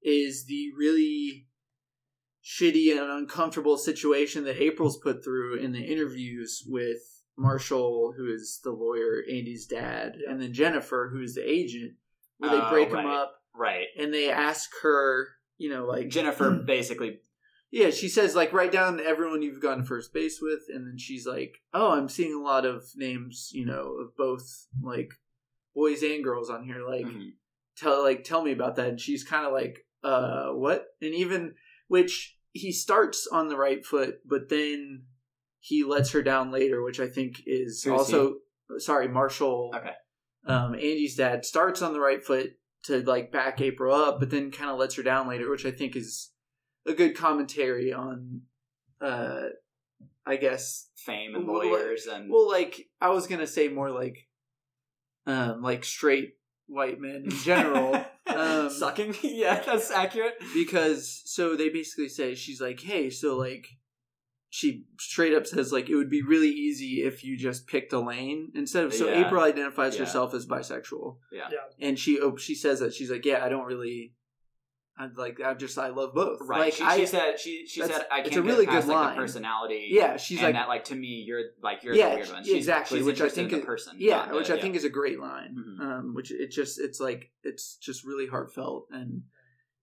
is 0.00 0.44
the 0.46 0.68
really 0.78 1.48
shitty 2.44 2.92
and 2.92 3.10
uncomfortable 3.10 3.78
situation 3.78 4.44
that 4.44 4.62
April's 4.62 4.98
put 4.98 5.24
through 5.24 5.58
in 5.58 5.72
the 5.72 5.82
interviews 5.82 6.62
with 6.68 7.13
Marshall, 7.36 8.12
who 8.16 8.32
is 8.32 8.60
the 8.62 8.70
lawyer, 8.70 9.22
Andy's 9.30 9.66
dad, 9.66 10.16
Yeah. 10.20 10.30
and 10.30 10.40
then 10.40 10.52
Jennifer, 10.52 11.08
who 11.12 11.20
is 11.22 11.34
the 11.34 11.48
agent, 11.48 11.94
where 12.38 12.50
they 12.50 12.60
Oh, 12.60 12.68
break 12.68 12.90
them 12.90 13.06
up 13.06 13.42
Right. 13.54 13.86
and 13.98 14.12
they 14.12 14.30
ask 14.30 14.70
her, 14.82 15.28
you 15.58 15.68
know, 15.70 15.86
like 15.86 16.08
Jennifer 16.08 16.50
basically 16.66 17.20
yeah, 17.70 17.90
she 17.90 18.08
says 18.08 18.36
like 18.36 18.52
write 18.52 18.70
down 18.70 19.00
everyone 19.00 19.42
you've 19.42 19.60
gone 19.60 19.84
first 19.84 20.12
base 20.12 20.40
with, 20.40 20.60
and 20.68 20.86
then 20.86 20.96
she's 20.96 21.26
like, 21.26 21.56
oh, 21.72 21.90
I'm 21.90 22.08
seeing 22.08 22.32
a 22.32 22.40
lot 22.40 22.64
of 22.64 22.84
names, 22.94 23.50
you 23.52 23.66
know, 23.66 23.94
of 24.00 24.16
both 24.16 24.68
like 24.80 25.10
boys 25.74 26.04
and 26.04 26.22
girls 26.22 26.50
on 26.50 26.62
here. 26.64 26.86
Like 26.88 27.04
Mhm. 27.06 27.32
tell 27.76 28.00
like 28.04 28.22
tell 28.22 28.42
me 28.44 28.52
about 28.52 28.76
that, 28.76 28.90
and 28.90 29.00
she's 29.00 29.24
kind 29.24 29.44
of 29.44 29.52
like, 29.52 29.84
uh, 30.04 30.50
what? 30.52 30.86
And 31.02 31.14
even 31.14 31.56
which 31.88 32.38
he 32.52 32.70
starts 32.70 33.26
on 33.26 33.48
the 33.48 33.56
right 33.56 33.84
foot, 33.84 34.20
but 34.24 34.48
then 34.48 35.06
he 35.64 35.82
lets 35.82 36.10
her 36.10 36.20
down 36.20 36.50
later, 36.50 36.82
which 36.82 37.00
I 37.00 37.08
think 37.08 37.42
is 37.46 37.82
Who's 37.82 37.92
also 37.92 38.34
sorry, 38.76 39.08
Marshall. 39.08 39.72
Okay. 39.74 39.92
Um, 40.46 40.74
Andy's 40.74 41.16
dad 41.16 41.46
starts 41.46 41.80
on 41.80 41.94
the 41.94 42.00
right 42.00 42.22
foot 42.22 42.50
to 42.82 43.00
like 43.00 43.32
back 43.32 43.62
April 43.62 43.94
up, 43.94 44.20
but 44.20 44.28
then 44.28 44.50
kind 44.50 44.68
of 44.68 44.78
lets 44.78 44.96
her 44.96 45.02
down 45.02 45.26
later, 45.26 45.50
which 45.50 45.64
I 45.64 45.70
think 45.70 45.96
is 45.96 46.32
a 46.86 46.92
good 46.92 47.16
commentary 47.16 47.94
on, 47.94 48.42
uh, 49.00 49.44
I 50.26 50.36
guess. 50.36 50.90
fame 50.96 51.34
and 51.34 51.48
Well, 51.48 51.66
lawyers 51.66 52.04
and 52.04 52.30
Well, 52.30 52.46
like 52.46 52.86
I 53.00 53.08
was 53.08 53.26
gonna 53.26 53.46
say 53.46 53.68
more 53.68 53.90
like, 53.90 54.28
um, 55.26 55.62
like 55.62 55.82
straight 55.82 56.34
white 56.66 57.00
men 57.00 57.24
in 57.24 57.30
general. 57.30 58.04
um, 58.26 58.68
sucking. 58.68 59.14
yeah, 59.22 59.62
that's 59.64 59.90
accurate. 59.90 60.34
because 60.52 61.22
so 61.24 61.56
they 61.56 61.70
basically 61.70 62.10
say 62.10 62.34
she's 62.34 62.60
like 62.60 62.80
hey 62.80 63.08
so 63.08 63.38
like 63.38 63.66
she 64.56 64.84
straight 65.00 65.34
up 65.34 65.44
says 65.48 65.72
like 65.72 65.88
it 65.90 65.96
would 65.96 66.08
be 66.08 66.22
really 66.22 66.48
easy 66.50 67.02
if 67.02 67.24
you 67.24 67.36
just 67.36 67.66
picked 67.66 67.92
a 67.92 67.98
lane 67.98 68.52
instead 68.54 68.84
of 68.84 68.94
so 68.94 69.08
Yeah. 69.08 69.26
april 69.26 69.42
identifies 69.42 69.94
Yeah. 69.94 70.04
herself 70.04 70.32
as 70.32 70.46
bisexual 70.46 71.16
Yeah. 71.32 71.48
Yeah. 71.50 71.86
and 71.88 71.98
she 71.98 72.20
oh, 72.20 72.36
she 72.36 72.54
says 72.54 72.78
that 72.78 72.94
she's 72.94 73.10
like 73.10 73.24
yeah 73.24 73.44
i 73.44 73.48
don't 73.48 73.64
really 73.66 74.12
I'm 74.96 75.12
like 75.16 75.40
i 75.40 75.54
just 75.54 75.76
i 75.76 75.88
love 75.88 76.14
both 76.14 76.38
Right. 76.42 76.60
like 76.66 76.74
she, 76.74 76.84
I, 76.84 76.96
she 76.98 77.06
said 77.06 77.40
she 77.40 77.66
she 77.66 77.80
said 77.80 78.06
I 78.12 78.20
it's 78.20 78.28
can't 78.30 78.46
a 78.46 78.48
really 78.48 78.64
past, 78.66 78.86
good 78.86 78.92
like 78.94 79.04
line. 79.06 79.16
the 79.16 79.22
personality. 79.22 79.88
yeah 79.90 80.16
she's 80.16 80.38
and 80.38 80.44
like 80.46 80.54
that 80.54 80.68
like 80.68 80.84
to 80.84 80.94
me 80.94 81.24
you're 81.26 81.42
like 81.60 81.82
you're 81.82 81.96
Yeah, 81.96 82.10
the 82.10 82.14
weird 82.18 82.28
one. 82.30 82.44
She's, 82.44 82.54
exactly, 82.54 82.98
she's 82.98 83.06
which 83.06 83.20
I 83.20 83.28
think 83.28 83.50
in 83.50 83.58
is- 83.58 83.62
the 83.62 83.66
person. 83.66 83.96
yeah 83.98 84.18
not 84.18 84.28
the- 84.28 84.36
which 84.36 84.50
i 84.50 84.54
yeah. 84.54 84.62
think 84.62 84.76
is 84.76 84.84
a 84.84 84.88
great 85.00 85.18
line 85.18 85.56
Mhm. 85.58 85.80
um 85.84 86.14
which 86.14 86.30
it 86.30 86.52
just 86.52 86.78
it's 86.78 87.00
like 87.00 87.32
it's 87.42 87.74
just 87.78 88.04
really 88.04 88.28
heartfelt 88.28 88.86
and 88.92 89.22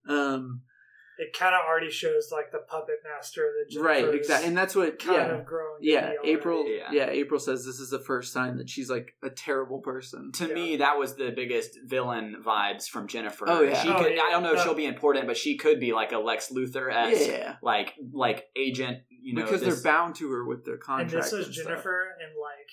um 0.08 0.62
It 1.22 1.32
kind 1.38 1.54
of 1.54 1.60
already 1.68 1.90
shows 1.90 2.30
like 2.32 2.50
the 2.50 2.58
puppet 2.58 2.96
master 3.04 3.42
that 3.70 3.80
right 3.80 4.00
Jennifer 4.00 4.14
is 4.14 4.20
exactly 4.20 4.48
and 4.48 4.56
that's 4.56 4.74
what 4.74 4.98
kind 4.98 5.16
yeah 5.16 5.38
of 5.38 5.46
growing. 5.46 5.78
Yeah. 5.80 6.12
April. 6.24 6.66
Yeah. 6.66 6.88
Yeah. 6.90 7.10
April 7.10 7.38
says 7.38 7.64
this 7.64 7.78
is 7.78 7.90
the 7.90 7.98
first 8.00 8.34
time 8.34 8.58
that 8.58 8.68
she's 8.68 8.90
like 8.90 9.14
a 9.22 9.30
terrible 9.30 9.78
person. 9.80 10.32
to 10.32 10.48
Yeah. 10.48 10.54
me, 10.54 10.76
that 10.78 10.98
was 10.98 11.14
the 11.16 11.30
biggest 11.30 11.78
villain 11.84 12.42
vibes 12.44 12.88
from 12.88 13.06
Jennifer. 13.08 13.44
Oh, 13.48 13.62
yeah. 13.62 13.80
she 13.82 13.88
Oh, 13.88 14.02
could. 14.02 14.14
yeah. 14.14 14.22
I 14.22 14.30
don't 14.30 14.42
know 14.42 14.54
if 14.54 14.62
she'll 14.62 14.74
be 14.74 14.86
important, 14.86 15.26
but 15.26 15.36
she 15.36 15.56
could 15.56 15.78
be 15.80 15.92
like 15.92 16.12
a 16.12 16.18
Lex 16.18 16.50
Luthor 16.50 16.92
esque, 16.92 17.28
Yeah, 17.30 17.56
like 17.62 17.94
like 18.12 18.48
agent. 18.56 18.98
You 19.08 19.34
know, 19.34 19.42
because 19.42 19.60
this- 19.60 19.82
they're 19.82 19.92
bound 19.92 20.16
to 20.16 20.30
her 20.32 20.44
with 20.44 20.64
their 20.64 20.76
contracts. 20.78 21.12
And 21.14 21.22
contract. 21.22 21.30
this 21.30 21.38
was 21.38 21.46
and 21.46 21.54
stuff. 21.54 21.66
Jennifer 21.68 22.02
in 22.20 22.30
like 22.40 22.70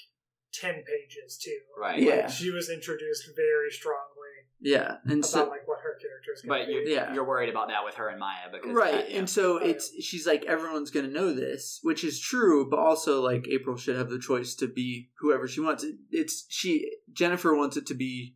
ten 0.52 0.84
pages 0.84 1.38
too. 1.38 1.60
right. 1.78 2.00
Yeah. 2.02 2.28
She 2.28 2.50
was 2.52 2.70
introduced 2.70 3.30
very 3.36 3.70
strongly 3.70 4.19
Yeah, 4.62 4.98
and 5.04 5.20
about 5.20 5.26
so 5.26 5.40
like 5.50 5.68
what 5.68 5.80
her 5.80 5.98
character 6.02 6.34
is 6.36 6.44
But 6.46 6.66
to 6.66 6.72
you, 6.72 6.86
be. 6.86 6.92
Yeah. 6.92 7.14
you're 7.14 7.24
worried 7.28 7.50
about 7.50 7.70
that 7.70 7.86
with 7.86 7.96
her 7.96 8.10
and 8.10 8.20
Maya 8.20 8.50
because 8.52 8.72
right, 8.72 8.92
that- 8.94 9.12
yeah. 9.12 9.20
and 9.20 9.30
so 9.30 9.58
Oh, 9.60 9.64
yeah. 9.64 9.72
it's 9.72 9.92
she's 10.04 10.28
like 10.28 10.44
everyone's 10.46 10.92
gonna 10.92 11.08
know 11.08 11.34
this, 11.34 11.80
which 11.82 12.04
is 12.04 12.20
true, 12.20 12.70
but 12.70 12.78
also 12.80 13.22
like 13.22 13.48
April 13.50 13.78
should 13.78 13.96
have 13.96 14.10
the 14.10 14.20
choice 14.20 14.56
to 14.56 14.68
be 14.68 15.10
whoever 15.20 15.48
she 15.48 15.62
wants. 15.62 15.86
It's 16.12 16.46
she 16.50 16.92
Jennifer 17.14 17.56
wants 17.56 17.78
it 17.78 17.86
to 17.88 17.94
be 17.94 18.36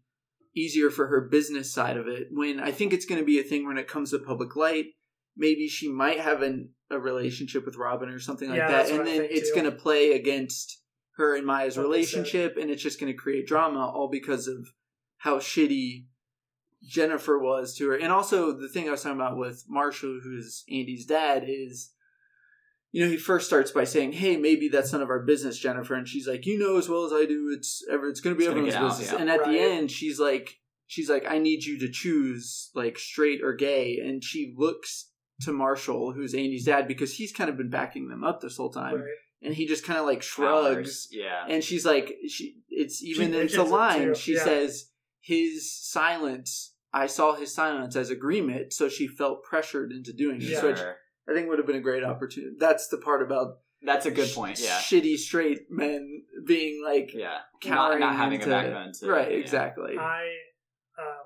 easier 0.55 0.89
for 0.89 1.07
her 1.07 1.21
business 1.21 1.73
side 1.73 1.97
of 1.97 2.07
it. 2.07 2.27
When 2.31 2.59
I 2.59 2.71
think 2.71 2.93
it's 2.93 3.05
gonna 3.05 3.23
be 3.23 3.39
a 3.39 3.43
thing 3.43 3.67
when 3.67 3.77
it 3.77 3.87
comes 3.87 4.11
to 4.11 4.19
public 4.19 4.55
light. 4.55 4.85
Maybe 5.35 5.67
she 5.67 5.91
might 5.91 6.19
have 6.19 6.43
an, 6.43 6.69
a 6.91 6.99
relationship 6.99 7.65
with 7.65 7.75
Robin 7.75 8.07
or 8.07 8.19
something 8.19 8.49
like 8.49 8.59
Yeah, 8.59 8.67
that, 8.71 8.91
and 8.91 8.99
then 9.07 9.25
it's 9.27 9.49
going 9.51 9.63
to 9.65 9.71
play 9.71 10.11
against 10.11 10.79
her 11.17 11.35
and 11.35 11.43
Maya's 11.43 11.75
What 11.75 11.81
they 11.81 11.89
relationship, 11.89 12.55
and 12.55 12.69
it's 12.69 12.83
just 12.83 12.99
going 12.99 13.11
to 13.11 13.17
create 13.17 13.47
drama, 13.47 13.79
all 13.79 14.09
because 14.11 14.47
of 14.47 14.67
how 15.17 15.39
shitty 15.39 16.05
Jennifer 16.83 17.39
was 17.39 17.75
to 17.77 17.89
her. 17.89 17.95
And 17.95 18.11
also, 18.11 18.51
the 18.51 18.67
thing 18.69 18.87
I 18.87 18.91
was 18.91 19.01
talking 19.03 19.19
about 19.19 19.37
with 19.37 19.63
Marshall, 19.67 20.19
who's 20.23 20.63
Andy's 20.69 21.05
dad, 21.05 21.43
is 21.47 21.91
you 22.91 23.03
know 23.03 23.09
he 23.09 23.17
first 23.17 23.47
starts 23.47 23.71
by 23.71 23.83
saying, 23.85 24.13
"Hey, 24.13 24.37
maybe 24.37 24.67
that's 24.67 24.91
none 24.91 25.01
of 25.01 25.09
our 25.09 25.23
business, 25.23 25.57
Jennifer," 25.57 25.95
and 25.95 26.07
she's 26.07 26.27
like, 26.27 26.45
"You 26.45 26.59
know 26.59 26.77
as 26.77 26.89
well 26.89 27.05
as 27.05 27.13
I 27.13 27.25
do, 27.25 27.53
it's 27.55 27.83
ever 27.89 28.07
it's 28.09 28.19
going 28.21 28.35
to 28.35 28.37
be 28.37 28.45
It's 28.45 28.53
gonna 28.53 28.67
everyone's 28.67 28.75
out, 28.93 28.97
business." 28.99 29.11
yeah. 29.13 29.19
And 29.21 29.29
at 29.29 29.43
the 29.45 29.57
end, 29.59 29.89
she's 29.91 30.19
like, 30.19 30.59
she's 30.87 31.09
like, 31.09 31.25
"I 31.27 31.37
need 31.39 31.63
you 31.63 31.79
to 31.79 31.89
choose 31.89 32.69
like 32.75 32.97
straight 32.99 33.41
or 33.43 33.53
gay," 33.53 33.97
and 34.03 34.23
she 34.23 34.53
looks 34.57 35.09
to 35.41 35.51
Marshall, 35.51 36.11
who's 36.13 36.33
Andy's 36.35 36.65
dad, 36.65 36.87
because 36.87 37.15
he's 37.15 37.31
kind 37.33 37.49
of 37.49 37.57
been 37.57 37.69
backing 37.69 38.09
them 38.09 38.23
up 38.23 38.41
this 38.41 38.57
whole 38.57 38.69
time, 38.71 38.95
Right. 38.95 39.03
and 39.41 39.53
he 39.55 39.65
just 39.65 39.83
kind 39.83 39.97
of 39.99 40.05
like 40.05 40.21
shrugs. 40.21 40.75
Powers, 40.75 41.07
Yeah. 41.11 41.45
And 41.49 41.63
she's 41.63 41.85
like, 41.85 42.13
she. 42.27 42.57
It's 42.69 43.01
even 43.03 43.31
She 43.31 43.37
it's 43.39 43.53
a 43.55 43.57
mentions 43.57 43.69
it 43.69 43.71
line. 43.73 44.13
She 44.15 44.33
yeah. 44.35 44.43
says, 44.43 44.89
"His 45.19 45.73
silence. 45.73 46.72
I 46.93 47.07
saw 47.07 47.35
his 47.35 47.53
silence 47.53 47.95
as 47.95 48.09
agreement." 48.09 48.73
So 48.73 48.87
she 48.89 49.07
felt 49.07 49.43
pressured 49.43 49.91
into 49.91 50.13
doing 50.13 50.39
this, 50.39 50.49
Yeah. 50.51 50.63
which 50.65 50.77
Sure. 50.77 50.97
I 51.29 51.33
think 51.33 51.47
would 51.49 51.57
have 51.57 51.67
been 51.67 51.77
a 51.77 51.81
great 51.81 52.03
opportunity. 52.03 52.55
That's 52.59 52.87
the 52.89 52.97
part 52.97 53.21
about 53.21 53.59
That's 53.85 54.05
a 54.05 54.11
good 54.11 54.29
point. 54.33 54.59
Yeah. 54.61 54.77
shitty 54.79 55.17
straight 55.17 55.69
men 55.69 56.23
being 56.45 56.83
like 56.85 57.13
Yeah. 57.13 57.29
Not, 57.31 57.61
cowering 57.61 57.99
not 57.99 58.15
having 58.15 58.39
into, 58.41 58.47
a 58.47 58.61
backbone. 58.61 58.93
To, 58.93 59.07
right? 59.09 59.31
yeah. 59.31 59.37
Exactly. 59.37 59.97
I 59.97 60.23
um, 60.99 61.25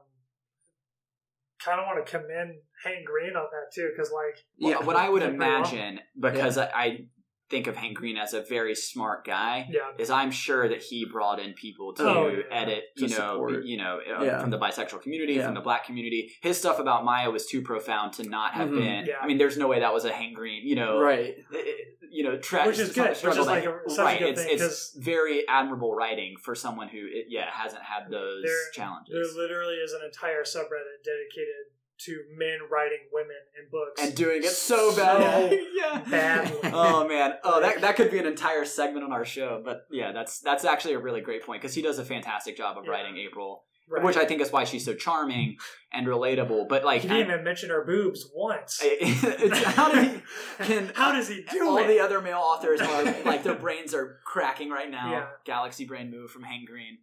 kind 1.63 1.79
of 1.79 1.85
want 1.85 2.03
to 2.05 2.11
commend 2.11 2.55
Hank 2.83 3.05
Green 3.05 3.35
on 3.35 3.47
that 3.51 3.71
too, 3.73 3.89
because 3.95 4.11
like 4.11 4.43
Well, 4.59 4.71
yeah. 4.71 4.85
what 4.85 4.95
I 4.95 5.09
would 5.09 5.19
Did 5.19 5.37
pretty 5.37 5.39
well. 5.39 5.57
imagine, 5.59 5.99
because 6.19 6.57
I, 6.57 6.65
I 6.73 7.07
think 7.49 7.67
of 7.67 7.75
Hank 7.75 7.97
Green 7.97 8.17
as 8.17 8.33
a 8.33 8.41
very 8.41 8.75
smart 8.75 9.25
guy, 9.25 9.67
yeah, 9.71 9.79
is 9.97 10.09
I'm 10.09 10.31
sure 10.31 10.67
that 10.67 10.81
he 10.81 11.05
brought 11.05 11.39
in 11.39 11.53
people 11.53 11.93
to 11.93 12.03
Oh, 12.03 12.27
yeah. 12.27 12.43
edit, 12.51 12.85
you 12.95 13.07
To 13.07 13.13
know, 13.13 13.33
support. 13.33 13.63
you 13.63 13.77
know, 13.77 13.99
uh, 13.99 14.23
Yeah. 14.23 14.41
from 14.41 14.49
the 14.49 14.57
bisexual 14.59 15.01
community, 15.01 15.33
Yeah. 15.33 15.45
from 15.45 15.55
the 15.55 15.61
black 15.61 15.85
community. 15.85 16.33
His 16.41 16.57
stuff 16.57 16.79
about 16.79 17.05
Maya 17.05 17.29
was 17.31 17.45
too 17.45 17.61
profound 17.61 18.13
to 18.13 18.23
not 18.27 18.53
have 18.53 18.69
Mhm. 18.69 18.77
been. 18.79 19.05
Yeah. 19.05 19.19
I 19.21 19.27
mean, 19.27 19.37
there's 19.37 19.57
no 19.57 19.67
way 19.67 19.79
that 19.79 19.93
was 19.93 20.03
a 20.05 20.11
Hank 20.11 20.35
Green, 20.35 20.67
you 20.67 20.75
know, 20.75 20.99
right. 20.99 21.35
eh, 21.55 21.63
you 22.09 22.23
know, 22.23 22.37
tra- 22.37 22.65
Which 22.65 22.79
is 22.79 22.93
good, 22.93 23.09
which 23.09 23.17
struggle 23.19 23.41
is 23.41 23.47
like 23.47 23.63
that- 23.63 23.81
a- 23.85 23.89
such 23.89 23.99
a 23.99 24.03
right. 24.03 24.19
good 24.19 24.29
it's 24.29 24.43
thing, 24.43 24.53
it's 24.53 24.63
'cause- 24.63 24.97
very 24.99 25.47
admirable 25.47 25.93
writing 25.93 26.35
for 26.37 26.55
someone 26.55 26.87
who, 26.89 26.99
it, 27.05 27.25
yeah, 27.29 27.49
hasn't 27.51 27.83
had 27.83 28.09
those 28.09 28.43
There- 28.43 29.23
there 29.23 29.33
literally 29.35 29.75
is 29.75 29.93
an 29.93 30.01
entire 30.03 30.43
subreddit 30.43 31.03
dedicated 31.03 31.67
to 31.99 32.23
men 32.37 32.59
writing 32.71 32.99
women 33.11 33.35
in 33.57 33.69
books 33.71 34.01
and 34.01 34.15
doing 34.15 34.43
it 34.43 34.49
so 34.51 34.95
bad. 34.95 35.51
Yeah. 35.77 35.99
badly. 36.09 36.57
oh 36.73 37.07
man 37.07 37.33
oh 37.43 37.61
that, 37.61 37.67
Like- 37.75 37.81
that 37.81 37.95
could 37.95 38.11
be 38.11 38.17
an 38.19 38.25
entire 38.25 38.65
segment 38.65 39.05
on 39.05 39.11
our 39.13 39.23
show 39.25 39.61
but 39.63 39.81
yeah 39.91 40.11
that's 40.11 40.39
that's 40.39 40.65
actually 40.65 40.95
a 40.95 40.99
really 40.99 41.21
great 41.21 41.43
point 41.45 41.61
because 41.61 41.75
he 41.75 41.81
does 41.81 41.99
a 41.99 42.05
fantastic 42.05 42.57
job 42.57 42.77
of 42.77 42.85
Yeah. 42.85 42.91
writing 42.91 43.17
april 43.17 43.63
Right. 43.89 44.03
which 44.03 44.17
i 44.17 44.25
think 44.25 44.41
is 44.41 44.51
why 44.51 44.65
she's 44.65 44.83
so 44.83 44.95
charming 44.95 45.55
and 45.93 46.05
relatable 46.07 46.67
but 46.67 46.83
like 46.83 47.03
he 47.03 47.07
didn't 47.07 47.31
even 47.31 47.43
mention 47.45 47.69
her 47.69 47.85
boobs 47.85 48.29
once. 48.35 48.79
it's, 48.83 49.63
how 49.63 49.91
do 49.93 50.01
he 50.01 50.21
can 50.65 50.91
How 50.93 51.13
does 51.13 51.29
he 51.29 51.43
do 51.49 51.65
all 51.69 51.77
it? 51.77 51.87
the 51.87 51.99
other 52.01 52.19
male 52.19 52.39
authors 52.43 52.81
are 52.81 53.03
like 53.23 53.43
their 53.43 53.55
brains 53.55 53.93
are 53.93 54.19
cracking 54.25 54.69
right 54.69 54.89
now 54.91 55.11
Yeah. 55.11 55.25
galaxy 55.45 55.85
brain 55.85 56.11
move 56.11 56.31
from 56.31 56.43
hank 56.43 56.67
green 56.67 56.97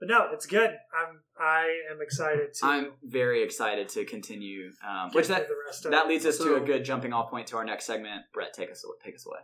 but 0.00 0.08
no, 0.08 0.28
it's 0.32 0.46
good. 0.46 0.70
I'm 0.70 1.20
I 1.38 1.78
am 1.90 2.00
excited 2.00 2.54
to 2.54 2.66
i'm 2.66 2.92
very 3.02 3.42
excited 3.42 3.88
to 3.90 4.04
continue 4.04 4.70
um, 4.88 5.10
which 5.12 5.28
that 5.28 5.48
the 5.48 5.54
rest 5.66 5.84
of 5.84 5.90
that 5.90 6.04
it. 6.04 6.08
leads 6.08 6.26
us 6.26 6.38
to 6.38 6.54
a 6.56 6.60
good 6.60 6.84
jumping 6.84 7.12
off 7.12 7.28
point 7.30 7.46
to 7.48 7.56
our 7.56 7.64
next 7.64 7.86
segment 7.86 8.22
brett 8.32 8.52
take 8.54 8.70
us 8.70 8.84
take 9.04 9.14
us 9.16 9.26
away 9.26 9.40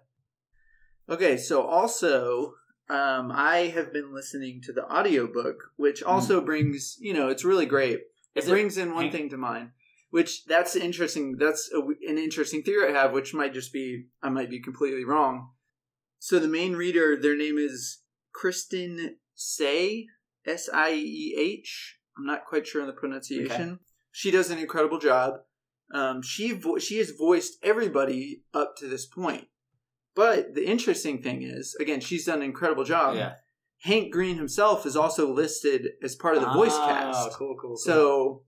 Okay, 1.09 1.37
so 1.37 1.63
also 1.67 2.55
um, 2.89 3.33
I 3.33 3.73
have 3.75 3.93
been 3.93 4.15
listening 4.15 4.61
to 4.63 4.73
the 4.73 4.85
audiobook, 4.89 5.57
which 5.77 6.05
also 6.05 6.41
brings, 6.41 6.97
you 7.01 7.13
know, 7.13 7.29
it's 7.29 7.45
really 7.45 7.67
great. 7.67 7.99
It 8.35 8.45
Hmm. 8.45 8.51
It 8.51 8.53
brings 8.53 8.79
in 8.79 8.95
one 8.95 9.05
Hank- 9.05 9.13
thing 9.15 9.29
to 9.31 9.37
mind, 9.37 9.71
which 10.11 10.45
that's 10.45 10.77
interesting. 10.77 11.37
That's 11.37 11.69
a, 11.75 11.81
an 11.81 12.17
interesting 12.17 12.63
theory 12.63 12.95
I 12.95 12.97
have, 13.01 13.13
which 13.13 13.35
might 13.35 13.53
just 13.53 13.73
be 13.73 14.07
I 14.23 14.29
might 14.29 14.51
be 14.51 14.61
completely 14.61 15.05
wrong. 15.05 15.51
So 16.21 16.39
the 16.39 16.47
main 16.47 16.75
reader, 16.77 17.17
their 17.21 17.37
name 17.37 17.59
is 17.59 18.03
Kristen 18.33 19.17
Sieh, 19.37 20.07
S 20.47 20.69
I 20.73 20.93
E 20.95 21.35
H. 21.39 21.99
I'm 22.17 22.27
not 22.27 22.45
quite 22.47 22.67
sure 22.67 22.81
on 22.83 22.87
the 22.87 22.93
pronunciation. 22.93 23.81
She 24.13 24.31
does 24.31 24.51
an 24.51 24.59
incredible 24.59 24.99
job. 24.99 25.35
Um, 25.95 26.23
she 26.23 26.53
vo- 26.53 26.79
she 26.79 26.99
has 26.99 27.11
voiced 27.11 27.55
everybody 27.63 28.43
up 28.55 28.77
to 28.79 28.87
this 28.89 29.07
point. 29.07 29.49
But 30.15 30.55
the 30.55 30.67
interesting 30.67 31.23
thing 31.23 31.43
is, 31.43 31.77
again, 31.81 32.01
she's 32.01 32.27
done 32.27 32.39
an 32.39 32.45
incredible 32.45 32.85
job. 32.85 33.17
yeah. 33.17 33.35
Hank 33.83 34.13
Green 34.13 34.37
himself 34.37 34.85
is 34.85 34.95
also 34.97 35.33
listed 35.33 35.93
as 36.03 36.15
part 36.15 36.37
of 36.37 36.43
the 36.43 36.51
voice 36.51 36.75
Oh, 36.75 36.87
cast. 36.87 37.33
Cool, 37.33 37.55
cool, 37.55 37.57
cool. 37.61 37.77
So 37.77 38.43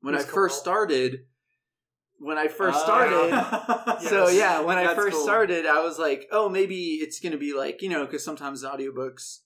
when 0.00 0.14
I 0.14 0.18
first 0.18 0.32
Carl? 0.32 0.48
started, 0.50 1.24
when 2.18 2.38
I 2.38 2.46
first 2.48 2.78
Oh. 2.80 2.84
started, 2.84 4.00
so 4.08 4.28
yeah, 4.28 4.60
when 4.60 4.78
I 4.78 4.94
first 4.94 5.16
cool. 5.16 5.24
started, 5.24 5.66
I 5.66 5.82
was 5.82 5.98
like, 5.98 6.28
oh, 6.30 6.48
maybe 6.48 6.94
it's 7.00 7.18
gonna 7.18 7.36
be 7.38 7.52
like 7.52 7.82
you 7.82 7.88
know, 7.88 8.04
because 8.06 8.24
sometimes 8.24 8.62
audiobooks, 8.62 9.38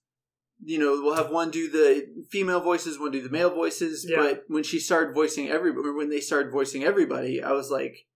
you 0.64 0.78
know, 0.78 1.00
we'll 1.02 1.16
have 1.16 1.30
one 1.30 1.50
do 1.50 1.68
the 1.70 2.06
female 2.30 2.60
voices, 2.60 2.98
one 2.98 3.10
do 3.10 3.20
the 3.22 3.30
male 3.30 3.50
voices. 3.50 4.06
Yeah. 4.08 4.16
But 4.18 4.44
when 4.48 4.62
she 4.62 4.78
started 4.78 5.14
voicing 5.14 5.48
everybody, 5.48 5.90
when 5.90 6.08
they 6.10 6.20
started 6.20 6.52
voicing 6.52 6.84
everybody, 6.84 7.42
I 7.42 7.52
was 7.52 7.70
like, 7.70 8.06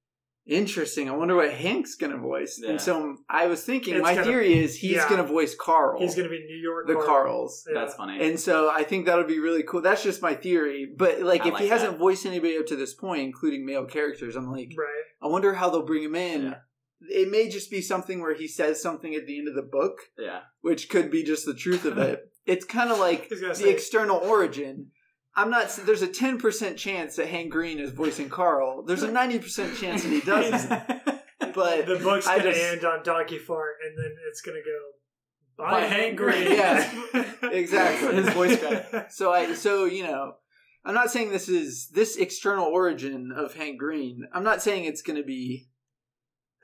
interesting. 0.47 1.09
I 1.09 1.13
wonder 1.17 1.35
what 1.35 1.53
Hank's 1.53 1.97
gonna 1.97 2.19
voice. 2.19 2.61
Yeah. 2.63 2.71
And 2.71 2.81
so 2.81 3.17
I 3.29 3.47
was 3.47 3.65
thinking, 3.65 3.95
It's 3.95 4.03
my 4.03 4.15
gonna- 4.15 4.27
theory 4.27 4.59
is 4.59 4.77
he's 4.77 4.93
yeah. 4.93 5.09
gonna 5.09 5.25
voice 5.25 5.55
Carl, 5.57 6.01
He's 6.01 6.15
going 6.15 6.29
to 6.29 6.31
be 6.31 6.45
New 6.45 6.57
York. 6.57 6.87
the 6.87 6.95
Carl. 6.95 7.07
Carls. 7.07 7.65
Yeah. 7.69 7.81
That's 7.81 7.95
funny. 7.95 8.21
And 8.25 8.39
so 8.39 8.71
I 8.71 8.85
think 8.85 9.07
that'll 9.07 9.25
be 9.25 9.41
really 9.41 9.63
cool. 9.65 9.81
That's 9.83 10.03
just 10.05 10.23
my 10.23 10.35
theory. 10.35 10.89
But 10.97 11.21
like, 11.23 11.43
I 11.43 11.49
if 11.49 11.55
he 11.57 11.65
like 11.65 11.71
hasn't 11.71 11.99
voiced 11.99 12.27
anybody 12.27 12.57
up 12.59 12.67
to 12.67 12.77
this 12.77 12.95
point, 12.95 13.23
including 13.23 13.67
male 13.67 13.87
characters, 13.87 14.37
I'm 14.37 14.51
like, 14.51 14.71
Right. 14.79 15.03
I 15.21 15.27
wonder 15.27 15.55
how 15.55 15.69
they'll 15.71 15.83
bring 15.85 16.05
him 16.05 16.15
in. 16.15 16.43
Yeah. 16.45 16.55
It 17.11 17.31
may 17.31 17.49
just 17.49 17.71
be 17.71 17.83
something 17.83 18.21
where 18.23 18.35
he 18.35 18.49
says 18.49 18.81
something 18.81 19.15
at 19.15 19.27
the 19.27 19.39
end 19.39 19.49
of 19.49 19.55
the 19.55 19.63
book, 19.63 19.99
yeah. 20.19 20.41
which 20.63 20.89
could 20.89 21.11
be 21.11 21.25
just 21.25 21.45
the 21.45 21.55
truth 21.55 21.85
of 21.85 21.99
it. 22.11 22.21
It's 22.47 22.65
kind 22.65 22.91
of 22.91 22.99
like 22.99 23.29
the 23.31 23.55
say- 23.55 23.71
external 23.71 24.17
origin. 24.19 24.89
I'm 25.39 25.51
not. 25.51 25.69
There's 25.85 26.01
a 26.03 26.09
10 26.09 26.39
percent 26.39 26.79
chance 26.79 27.17
that 27.17 27.29
Hank 27.29 27.51
Green 27.53 27.79
is 27.79 27.91
voicing 27.91 28.31
Carl. 28.31 28.83
There's 28.85 29.03
a 29.03 29.11
90 29.11 29.39
percent 29.41 29.77
chance 29.77 30.03
that 30.03 30.09
he 30.09 30.21
doesn't. 30.23 30.69
But 31.55 31.87
The 31.87 31.99
book's 32.03 32.27
I 32.27 32.39
going 32.39 32.53
to 32.55 32.59
just- 32.59 32.73
end 32.73 32.85
on 32.85 33.03
Donkey 33.03 33.39
Fart, 33.39 33.75
and 33.85 33.97
then 33.99 34.13
it's 34.31 34.41
going 34.41 34.57
to 34.57 34.63
go 34.63 35.65
by, 35.65 35.81
Hank 35.83 36.17
Green. 36.17 36.53
Yeah. 36.53 36.91
Exactly. 37.43 38.15
His 38.17 38.29
voice 38.31 38.59
crack. 38.59 39.11
So 39.13 39.33
I. 39.33 39.53
So 39.55 39.85
you 39.85 40.05
know. 40.05 40.35
I'm 40.85 40.95
not 40.95 41.11
saying 41.11 41.31
this 41.33 41.49
is 41.49 41.89
this 41.93 42.17
external 42.17 42.67
origin 42.67 43.33
of 43.35 43.55
Hank 43.55 43.77
Green. 43.81 44.23
I'm 44.33 44.45
not 44.45 44.63
saying 44.63 44.85
it's 44.85 45.03
going 45.03 45.17
to 45.17 45.25
be 45.27 45.67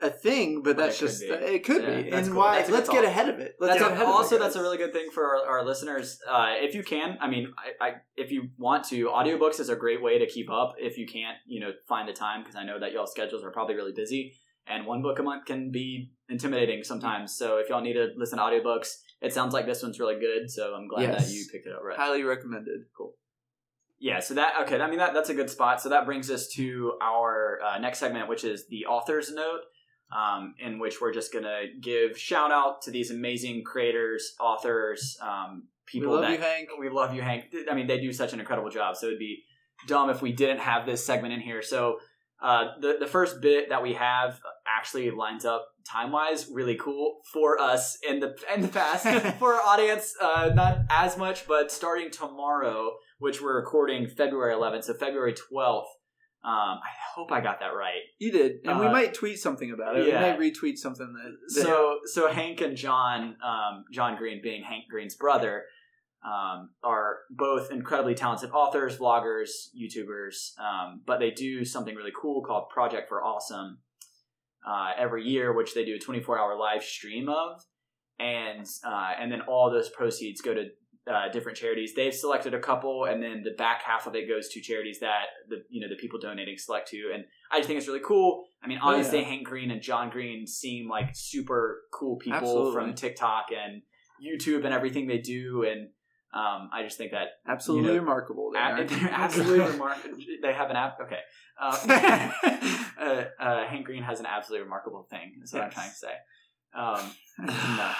a 0.03 0.09
thing, 0.09 0.61
but 0.63 0.75
But 0.75 0.83
that's 0.83 0.95
it 0.95 0.99
could 0.99 1.07
just 1.07 1.21
be. 1.21 1.27
it 1.27 1.63
could 1.65 1.81
Yeah, 1.83 2.01
be. 2.01 2.09
that's 2.09 2.27
And 2.27 2.35
cool. 2.35 2.43
why? 2.43 2.57
That's 2.59 2.69
Let's 2.69 2.89
get 2.89 3.03
ahead 3.05 3.29
of 3.29 3.39
it. 3.39 3.55
Let's 3.59 3.79
That's 3.79 3.89
get 3.91 3.97
a, 3.99 4.01
of 4.03 4.07
also 4.09 4.35
it, 4.35 4.39
that's 4.39 4.55
a 4.55 4.61
really 4.61 4.77
good 4.77 4.93
thing 4.93 5.09
for 5.13 5.23
our, 5.25 5.45
our 5.59 5.65
listeners. 5.65 6.19
Uh, 6.29 6.53
if 6.57 6.75
you 6.75 6.83
can, 6.83 7.17
I 7.21 7.29
mean, 7.29 7.53
I, 7.57 7.85
I, 7.85 7.91
if 8.15 8.31
you 8.31 8.49
want 8.57 8.83
to, 8.85 9.05
audiobooks 9.07 9.59
is 9.59 9.69
a 9.69 9.75
great 9.75 10.01
way 10.01 10.19
to 10.19 10.27
keep 10.27 10.49
up. 10.51 10.75
If 10.77 10.97
you 10.97 11.07
can't, 11.07 11.37
you 11.47 11.59
know, 11.59 11.71
find 11.87 12.07
the 12.07 12.13
time 12.13 12.41
because 12.41 12.55
I 12.55 12.63
know 12.63 12.79
that 12.79 12.91
y'all 12.91 13.07
schedules 13.07 13.43
are 13.43 13.51
probably 13.51 13.75
really 13.75 13.93
busy, 13.93 14.33
and 14.67 14.85
one 14.85 15.01
book 15.01 15.19
a 15.19 15.23
month 15.23 15.45
can 15.45 15.71
be 15.71 16.11
intimidating 16.29 16.83
sometimes. 16.83 17.35
So 17.35 17.57
if 17.57 17.69
y'all 17.69 17.81
need 17.81 17.93
to 17.93 18.09
listen 18.17 18.37
to 18.39 18.43
audiobooks, 18.43 18.89
it 19.21 19.33
sounds 19.33 19.53
like 19.53 19.65
this 19.65 19.81
one's 19.83 19.99
really 19.99 20.19
good. 20.19 20.49
So 20.49 20.73
I'm 20.73 20.87
glad 20.87 21.13
that 21.13 21.29
you 21.29 21.45
picked 21.51 21.65
it 21.67 21.73
up. 21.73 21.81
Right. 21.83 21.97
highly 21.97 22.23
recommended. 22.23 22.81
Cool. 22.97 23.13
Yeah, 23.99 24.19
so 24.19 24.33
that 24.33 24.53
okay. 24.63 24.81
I 24.81 24.89
mean 24.89 24.99
that 24.99 25.13
that's 25.13 25.29
a 25.29 25.33
good 25.33 25.49
spot. 25.49 25.79
So 25.81 25.87
that 25.89 26.05
brings 26.05 26.29
us 26.29 26.47
to 26.55 26.93
our 27.01 27.59
uh, 27.65 27.79
next 27.79 27.99
segment, 27.99 28.27
which 28.27 28.43
is 28.43 28.67
the 28.67 28.85
author's 28.85 29.31
note, 29.31 29.61
um, 30.15 30.55
in 30.59 30.79
which 30.79 31.01
we're 31.01 31.13
just 31.13 31.33
gonna 31.33 31.63
give 31.81 32.17
shout 32.17 32.51
out 32.51 32.81
to 32.83 32.91
these 32.91 33.11
amazing 33.11 33.63
creators, 33.63 34.33
authors, 34.39 35.17
um, 35.21 35.63
people 35.85 36.09
we 36.09 36.15
love 36.15 36.23
that 36.23 36.31
you, 36.31 36.39
Hank. 36.39 36.69
we 36.79 36.89
love 36.89 37.13
you, 37.13 37.21
Hank. 37.21 37.45
I 37.69 37.73
mean, 37.73 37.87
they 37.87 37.99
do 37.99 38.13
such 38.13 38.33
an 38.33 38.39
incredible 38.39 38.69
job. 38.69 38.95
So 38.95 39.07
it'd 39.07 39.19
be 39.19 39.43
dumb 39.87 40.09
if 40.09 40.21
we 40.21 40.31
didn't 40.31 40.59
have 40.59 40.85
this 40.85 41.05
segment 41.05 41.33
in 41.33 41.39
here. 41.39 41.61
So 41.61 41.97
uh, 42.41 42.73
the 42.79 42.97
the 42.99 43.07
first 43.07 43.41
bit 43.41 43.69
that 43.69 43.81
we 43.81 43.93
have 43.93 44.39
actually 44.67 45.09
lines 45.11 45.45
up 45.45 45.65
time 45.89 46.11
wise 46.11 46.49
really 46.51 46.75
cool 46.75 47.19
for 47.31 47.59
us 47.59 47.97
in 48.07 48.19
the 48.19 48.35
in 48.53 48.61
the 48.61 48.67
past 48.67 49.05
for 49.39 49.53
our 49.53 49.61
audience. 49.61 50.13
Uh, 50.21 50.51
not 50.53 50.79
as 50.89 51.17
much, 51.17 51.47
but 51.47 51.71
starting 51.71 52.11
tomorrow, 52.11 52.91
which 53.19 53.41
we're 53.41 53.55
recording 53.55 54.07
February 54.07 54.53
11th, 54.53 54.85
so 54.85 54.93
February 54.93 55.33
12th. 55.33 55.85
Um, 56.45 56.51
I 56.83 56.89
hope 57.15 57.31
I 57.31 57.39
got 57.39 57.61
that 57.61 57.67
right. 57.73 58.01
You 58.19 58.31
did, 58.31 58.65
and 58.65 58.77
we 58.79 58.87
Uh, 58.87 58.91
might 58.91 59.13
tweet 59.13 59.39
something 59.39 59.71
about 59.71 59.95
it. 59.97 60.07
yeah. 60.07 60.21
We 60.21 60.29
might 60.29 60.39
retweet 60.53 60.77
something 60.77 61.13
that. 61.13 61.37
that 61.55 61.61
So 61.63 61.99
so 62.05 62.27
Hank 62.27 62.59
and 62.61 62.75
John, 62.75 63.37
um, 63.41 63.85
John 63.91 64.17
Green 64.17 64.41
being 64.43 64.61
Hank 64.63 64.85
Green's 64.89 65.15
brother, 65.15 65.65
um, 66.25 66.71
are 66.83 67.19
both 67.29 67.71
incredibly 67.71 68.13
talented 68.15 68.51
authors, 68.51 68.97
vloggers, 68.97 69.49
YouTubers, 69.77 70.57
um, 70.59 71.01
but 71.05 71.19
they 71.19 71.31
do 71.31 71.63
something 71.63 71.95
really 71.95 72.13
cool 72.19 72.41
called 72.43 72.69
Project 72.69 73.07
for 73.07 73.23
Awesome 73.23 73.79
uh, 74.67 74.91
every 74.97 75.23
year, 75.25 75.53
which 75.53 75.73
they 75.73 75.85
do 75.85 75.95
a 75.95 75.99
24 75.99 76.39
hour 76.39 76.57
live 76.57 76.83
stream 76.83 77.29
of, 77.29 77.61
and 78.19 78.65
uh, 78.85 79.11
and 79.19 79.31
then 79.31 79.41
all 79.41 79.71
those 79.71 79.89
proceeds 79.89 80.41
go 80.41 80.53
to 80.53 80.65
uh, 81.11 81.29
different 81.31 81.57
charities. 81.57 81.93
They've 81.95 82.13
selected 82.13 82.53
a 82.53 82.59
couple, 82.59 83.05
and 83.05 83.21
then 83.21 83.43
the 83.43 83.51
back 83.57 83.81
half 83.83 84.07
of 84.07 84.15
it 84.15 84.27
goes 84.27 84.47
to 84.49 84.61
charities 84.61 84.99
that 85.01 85.25
the 85.49 85.63
you 85.69 85.81
know 85.81 85.89
the 85.89 85.99
people 85.99 86.19
donating 86.19 86.57
select 86.57 86.89
to. 86.89 87.11
And 87.13 87.25
I 87.51 87.57
just 87.57 87.67
think 87.67 87.77
it's 87.77 87.87
really 87.87 87.99
cool. 87.99 88.45
I 88.63 88.67
mean, 88.67 88.79
Oh, 88.81 88.89
yeah. 88.91 88.97
obviously 88.97 89.23
Hank 89.23 89.45
Green 89.45 89.69
and 89.71 89.81
John 89.81 90.09
Green 90.09 90.47
seem 90.47 90.87
like 90.89 91.09
super 91.13 91.81
cool 91.93 92.17
people 92.17 92.37
Absolutely. 92.37 92.73
from 92.73 92.93
TikTok 92.93 93.47
and 93.51 93.81
YouTube 94.25 94.63
and 94.65 94.73
everything 94.73 95.07
they 95.07 95.17
do, 95.17 95.63
and 95.63 95.89
um, 96.33 96.69
I 96.73 96.83
just 96.83 96.97
think 96.97 97.11
that 97.11 97.27
absolutely 97.47 97.89
you 97.89 97.93
know, 97.95 97.99
remarkable. 97.99 98.51
They 98.53 98.59
a- 98.59 98.61
are. 98.61 98.83
they're 98.85 99.09
absolutely 99.11 99.71
remarkable. 99.71 100.17
They 100.41 100.53
have 100.53 100.69
an 100.69 100.75
app. 100.77 100.97
Okay. 101.01 101.19
Uh, 101.61 101.77
uh, 102.99 103.23
uh, 103.39 103.67
Hank 103.67 103.85
Green 103.85 104.03
has 104.03 104.19
an 104.19 104.25
absolutely 104.25 104.63
remarkable 104.63 105.05
thing. 105.09 105.33
Is 105.43 105.53
what 105.53 105.63
I'm 105.63 105.71
trying 105.71 105.89
to 105.89 105.95
say. 105.95 106.13
Um, 106.75 107.11
no. 107.39 107.93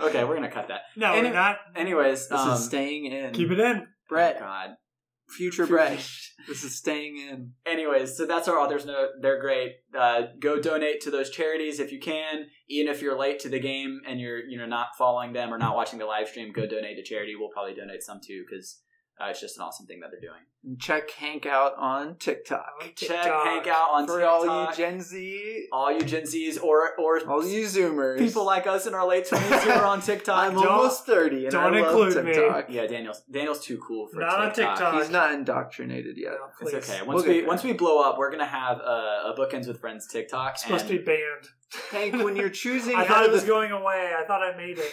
okay, 0.00 0.24
we're 0.24 0.34
gonna 0.34 0.50
cut 0.50 0.68
that. 0.68 0.82
No, 0.96 1.12
Any- 1.12 1.28
we're 1.28 1.34
not. 1.34 1.56
Anyways, 1.76 2.28
This 2.28 2.40
um, 2.40 2.50
is 2.52 2.64
staying 2.64 3.06
in. 3.06 3.32
Keep 3.32 3.50
it 3.50 3.60
in. 3.60 3.86
Brett, 4.08 4.38
God. 4.40 4.70
future 5.28 5.66
Brett. 5.66 5.92
This 6.48 6.64
is 6.64 6.76
staying 6.76 7.18
in. 7.18 7.52
Anyways, 7.66 8.16
so 8.16 8.26
that's 8.26 8.48
our 8.48 8.58
authors 8.58 8.86
note. 8.86 9.10
They're 9.20 9.40
great. 9.40 9.76
Uh, 9.96 10.22
go 10.40 10.60
donate 10.60 11.00
to 11.02 11.10
those 11.10 11.30
charities 11.30 11.78
if 11.80 11.92
you 11.92 12.00
can. 12.00 12.46
Even 12.68 12.92
if 12.92 13.02
you're 13.02 13.18
late 13.18 13.38
to 13.40 13.48
the 13.48 13.60
game 13.60 14.00
and 14.06 14.18
you're 14.20 14.40
you 14.40 14.58
know 14.58 14.66
not 14.66 14.88
following 14.96 15.32
them 15.32 15.52
or 15.52 15.58
not 15.58 15.76
watching 15.76 15.98
the 15.98 16.06
live 16.06 16.28
stream, 16.28 16.52
go 16.52 16.66
donate 16.66 16.96
to 16.96 17.02
charity. 17.02 17.34
We'll 17.38 17.50
probably 17.50 17.74
donate 17.74 18.02
some 18.02 18.20
too 18.26 18.44
because 18.48 18.80
uh, 19.20 19.26
it's 19.28 19.40
just 19.40 19.58
an 19.58 19.62
awesome 19.62 19.86
thing 19.86 20.00
that 20.00 20.10
they're 20.10 20.20
doing. 20.20 20.42
And 20.62 20.78
check 20.78 21.10
Hank 21.12 21.46
out 21.46 21.72
on 21.78 22.16
TikTok. 22.16 22.66
On 22.82 22.88
Check 22.94 23.24
Hank 23.24 23.66
out 23.66 23.88
on 23.92 24.06
For 24.06 24.18
TikTok. 24.18 24.46
all 24.46 24.66
you 24.70 24.76
Gen 24.76 25.00
Z, 25.00 25.66
all 25.72 25.90
you 25.90 26.02
Gen 26.02 26.24
Zs 26.24 26.62
or 26.62 26.94
or 26.98 27.18
all 27.26 27.42
you 27.46 27.64
Zoomers, 27.64 28.18
people 28.18 28.44
like 28.44 28.66
us 28.66 28.86
in 28.86 28.92
our 28.94 29.06
late 29.06 29.26
twenties 29.26 29.62
who 29.62 29.70
are 29.70 29.86
on 29.86 30.02
TikTok. 30.02 30.38
I'm 30.38 30.52
don't- 30.54 30.66
almost 30.68 31.06
thirty, 31.06 31.44
and 31.46 31.52
don't 31.52 31.74
I 31.74 31.80
love 31.80 32.08
include 32.12 32.24
me. 32.26 32.74
Yeah, 32.74 32.86
Daniel's 32.86 33.22
Daniel's 33.30 33.60
too 33.64 33.78
cool 33.78 34.08
for 34.08 34.20
Not 34.20 34.38
on 34.38 34.46
TikTok. 34.52 34.76
TikTok. 34.76 34.94
He's 34.96 35.10
not 35.10 35.32
indoctrinated 35.32 36.18
yet. 36.18 36.32
No, 36.32 36.68
It's 36.68 36.90
okay. 36.90 37.00
We'll 37.06 37.16
Once 37.16 37.26
we 37.26 37.42
once 37.46 37.64
we 37.64 37.72
blow 37.72 38.02
up, 38.02 38.18
we're 38.18 38.30
gonna 38.30 38.44
have 38.44 38.80
a, 38.80 39.32
a 39.32 39.34
bookends 39.38 39.66
with 39.66 39.80
friends 39.80 40.06
TikTok. 40.08 40.52
It's 40.56 40.62
supposed 40.64 40.88
to 40.88 40.98
be 40.98 41.02
banned. 41.02 41.48
Hank, 41.90 42.22
when 42.22 42.36
you're 42.36 42.50
choosing, 42.64 42.96
I 42.96 43.06
thought 43.06 43.24
it 43.24 43.30
was 43.30 43.42
the- 43.42 43.48
going 43.48 43.70
away. 43.72 44.12
I 44.14 44.24
thought 44.26 44.42
I 44.42 44.54
made 44.58 44.78
it. 44.78 44.92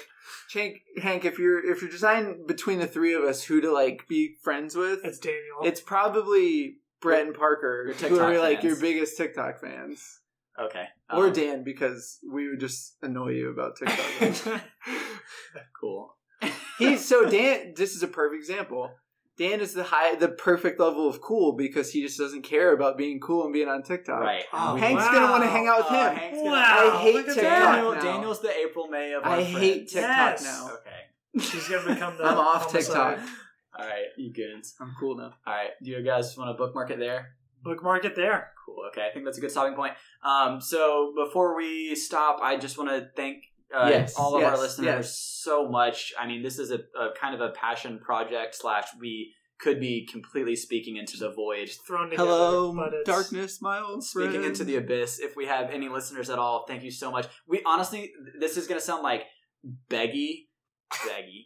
Hank, 0.54 0.82
Hank, 1.02 1.26
if 1.26 1.38
you're 1.40 1.60
if 1.72 1.82
you're 1.82 1.92
deciding 1.92 2.46
between 2.48 2.80
the 2.80 2.88
three 2.88 3.14
of 3.14 3.24
us 3.24 3.44
who 3.44 3.60
to 3.60 3.72
like 3.72 4.08
be 4.08 4.36
friends 4.42 4.76
with, 4.78 5.02
It's 5.04 5.20
Daniel. 5.20 5.57
It's 5.64 5.82
probably 5.82 6.78
Brett 7.02 7.26
and 7.28 7.36
Parker, 7.36 7.84
Your 7.88 7.94
who 7.94 8.00
TikTok 8.00 8.20
are 8.22 8.40
like 8.40 8.62
fans. 8.62 8.64
your 8.66 8.76
biggest 8.82 9.18
TikTok 9.18 9.60
fans, 9.62 10.04
okay. 10.60 10.86
or 11.12 11.28
Um, 11.28 11.34
Dan 11.34 11.64
because 11.64 12.20
we 12.32 12.50
would 12.50 12.60
just 12.60 12.96
annoy 13.02 13.32
you 13.34 13.50
about 13.52 13.76
TikTok. 13.78 14.62
cool. 15.80 16.16
He's 16.80 17.04
so 17.06 17.30
Dan. 17.30 17.74
This 17.76 17.96
is 17.96 18.04
a 18.04 18.08
perfect 18.08 18.40
example. 18.42 18.92
Dan 19.38 19.62
is 19.62 19.74
the 19.74 19.84
high, 19.84 20.16
the 20.16 20.30
perfect 20.30 20.80
level 20.80 21.08
of 21.08 21.22
cool 21.22 21.54
because 21.56 21.92
he 21.92 22.02
just 22.02 22.18
doesn't 22.18 22.42
care 22.42 22.74
about 22.74 22.98
being 22.98 23.20
cool 23.20 23.44
and 23.44 23.54
being 23.54 23.68
on 23.68 23.84
TikTok. 23.84 24.20
Right. 24.22 24.44
Oh, 24.52 24.76
Hank's 24.76 25.04
wow. 25.04 25.12
gonna 25.14 25.32
want 25.32 25.44
to 25.44 25.50
hang 25.50 25.68
out 25.68 25.78
with 25.78 25.88
Oh, 25.92 25.94
him. 26.10 26.16
Hank's 26.16 26.38
gonna- 26.40 26.50
Wow. 26.52 26.92
I 26.94 26.98
hate 27.02 27.16
look 27.16 27.26
TikTok. 27.28 27.44
Daniel, 27.44 27.94
now. 27.94 28.02
Daniel's 28.02 28.42
the 28.42 28.58
April 28.58 28.88
May 28.88 29.14
of 29.14 29.24
our 29.24 29.34
I 29.34 29.44
hate 29.44 29.92
friends. 29.92 29.94
TikTok 29.94 30.10
Yes. 30.18 30.44
now. 30.44 30.72
Okay. 30.74 31.46
She's 31.48 31.68
gonna 31.70 31.94
become 31.94 32.18
the. 32.18 32.24
I'm 32.26 32.38
off 32.38 32.64
homicide. 32.72 33.18
TikTok. 33.20 33.30
All 33.80 33.86
right, 33.86 34.08
you 34.18 34.34
goons. 34.34 34.76
I'm 34.80 34.94
cool 35.00 35.16
now. 35.18 35.34
All 35.46 35.54
right, 35.54 35.70
do 35.84 35.92
you 35.92 36.04
guys 36.04 36.36
want 36.38 36.50
to 36.50 36.54
bookmark 36.58 36.92
it 36.92 37.00
there? 37.00 37.36
Bookmark 37.64 38.06
it 38.06 38.16
there. 38.16 38.52
Cool. 38.66 38.84
Okay, 38.90 39.08
I 39.10 39.14
think 39.14 39.26
that's 39.26 39.38
a 39.38 39.42
good 39.42 39.52
stopping 39.52 39.76
point. 39.76 39.94
Um, 40.24 40.62
so 40.62 41.14
before 41.16 41.56
we 41.56 41.96
stop, 41.96 42.40
I 42.42 42.58
just 42.58 42.78
want 42.78 42.90
to 42.90 43.08
thank 43.16 43.44
uh, 43.76 43.88
Yes, 43.90 44.16
all 44.16 44.36
of 44.38 44.44
our 44.44 44.58
listeners 44.58 44.86
yes. 44.86 45.20
so 45.44 45.68
much. 45.70 46.14
I 46.18 46.28
mean, 46.28 46.42
this 46.42 46.58
is 46.60 46.72
a, 46.72 46.80
a 46.98 47.10
kind 47.20 47.36
of 47.36 47.42
a 47.42 47.50
passion 47.50 48.00
project 48.00 48.56
slash 48.56 48.86
we 49.00 49.34
could 49.60 49.80
be 49.80 50.08
completely 50.10 50.56
speaking 50.56 50.98
into 50.98 51.18
the 51.18 51.32
void, 51.32 51.70
Thrown 51.88 52.10
together. 52.10 52.30
Hello, 52.30 52.74
but 52.74 52.94
it's, 52.94 53.10
darkness, 53.10 53.60
my 53.62 53.80
old 53.80 54.04
speaking 54.04 54.32
friend. 54.32 54.46
into 54.46 54.64
the 54.64 54.76
abyss. 54.76 55.20
If 55.20 55.36
we 55.36 55.48
have 55.48 55.70
any 55.72 55.90
listeners 55.90 56.30
at 56.30 56.38
all, 56.40 56.66
thank 56.68 56.84
you 56.84 56.92
so 56.92 57.12
much. 57.12 57.28
We 57.48 57.62
honestly, 57.66 58.12
this 58.40 58.56
is 58.58 58.68
going 58.68 58.80
to 58.80 58.86
sound 58.86 59.04
like 59.04 59.24
beggy. 59.90 60.47
Beggy. 60.94 61.46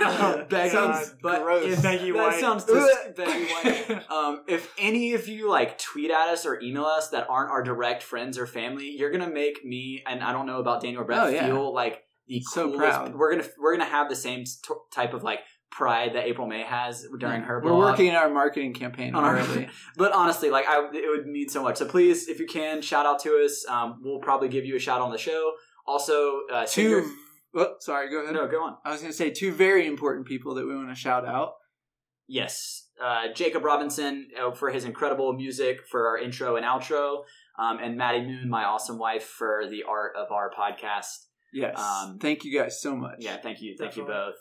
Oh, 0.00 0.44
beggy. 0.48 0.70
sounds 0.70 1.14
but 1.22 1.42
gross. 1.42 1.64
if- 1.72 1.78
Beggy 1.80 2.12
that 2.12 2.14
white. 2.14 2.40
sounds 2.40 2.64
dis- 2.64 2.90
beggy 3.14 3.88
white. 3.90 4.10
Um, 4.10 4.42
if 4.48 4.72
any 4.78 5.14
of 5.14 5.26
you 5.28 5.50
like 5.50 5.76
tweet 5.78 6.10
at 6.10 6.28
us 6.28 6.46
or 6.46 6.60
email 6.62 6.84
us 6.84 7.08
that 7.10 7.26
aren't 7.28 7.50
our 7.50 7.62
direct 7.62 8.02
friends 8.02 8.38
or 8.38 8.46
family, 8.46 8.90
you're 8.90 9.10
gonna 9.10 9.28
make 9.28 9.64
me 9.64 10.02
and 10.06 10.22
I 10.22 10.32
don't 10.32 10.46
know 10.46 10.60
about 10.60 10.82
Daniel 10.82 11.02
or 11.02 11.04
Brett 11.04 11.18
Oh, 11.20 11.26
yeah. 11.28 11.46
feel 11.46 11.74
like 11.74 12.04
the 12.28 12.40
So 12.42 12.64
coolest. 12.70 12.78
proud. 12.78 13.14
We're 13.16 13.32
gonna 13.36 13.48
we're 13.58 13.76
gonna 13.76 13.90
have 13.90 14.08
the 14.08 14.16
same 14.16 14.44
t- 14.44 14.74
type 14.94 15.14
of 15.14 15.22
like 15.24 15.40
pride 15.72 16.14
that 16.14 16.24
April 16.26 16.46
May 16.46 16.62
has 16.62 17.06
during 17.18 17.42
her. 17.42 17.60
We're 17.62 17.76
working 17.76 18.10
on 18.10 18.16
our 18.16 18.30
marketing 18.30 18.72
campaign 18.72 19.14
On 19.16 19.24
our- 19.24 19.38
already. 19.38 19.68
But 19.96 20.12
honestly, 20.12 20.48
like 20.50 20.66
I, 20.68 20.88
it 20.94 21.08
would 21.08 21.26
mean 21.26 21.48
so 21.48 21.62
much. 21.62 21.76
So 21.78 21.86
please, 21.86 22.28
if 22.28 22.38
you 22.38 22.46
can, 22.46 22.82
shout 22.82 23.04
out 23.04 23.18
to 23.22 23.30
us. 23.44 23.64
Um, 23.68 24.00
we'll 24.02 24.20
probably 24.20 24.48
give 24.48 24.64
you 24.64 24.76
a 24.76 24.78
shout 24.78 25.00
on 25.00 25.10
the 25.10 25.18
show. 25.18 25.52
Also, 25.86 26.40
uh, 26.52 26.64
send 26.66 26.88
your- 26.90 27.02
two. 27.02 27.16
Oh, 27.56 27.74
sorry, 27.80 28.10
go 28.10 28.22
ahead. 28.22 28.34
no, 28.34 28.46
go 28.46 28.62
on. 28.62 28.76
I 28.84 28.90
was 28.92 29.00
going 29.00 29.10
to 29.10 29.16
say 29.16 29.30
two 29.30 29.50
very 29.52 29.86
important 29.86 30.26
people 30.26 30.54
that 30.56 30.66
we 30.66 30.76
want 30.76 30.90
to 30.90 30.94
shout 30.94 31.26
out. 31.26 31.54
Yes, 32.28 32.88
uh, 33.02 33.28
Jacob 33.34 33.64
Robinson 33.64 34.28
uh, 34.40 34.50
for 34.52 34.70
his 34.70 34.84
incredible 34.84 35.32
music 35.32 35.78
for 35.90 36.08
our 36.08 36.18
intro 36.18 36.56
and 36.56 36.66
outro, 36.66 37.22
um, 37.58 37.78
and 37.80 37.96
Maddie 37.96 38.22
Moon, 38.26 38.48
my 38.48 38.64
awesome 38.64 38.98
wife, 38.98 39.24
for 39.24 39.64
the 39.70 39.84
art 39.88 40.12
of 40.16 40.32
our 40.32 40.50
podcast. 40.50 41.06
Yes. 41.52 41.78
Um, 41.78 42.18
Thank 42.18 42.44
you 42.44 42.58
guys 42.58 42.80
so 42.80 42.94
much. 42.96 43.16
Yeah, 43.20 43.36
thank 43.38 43.62
you, 43.62 43.76
thank 43.78 43.96
you 43.96 44.04
both. 44.04 44.34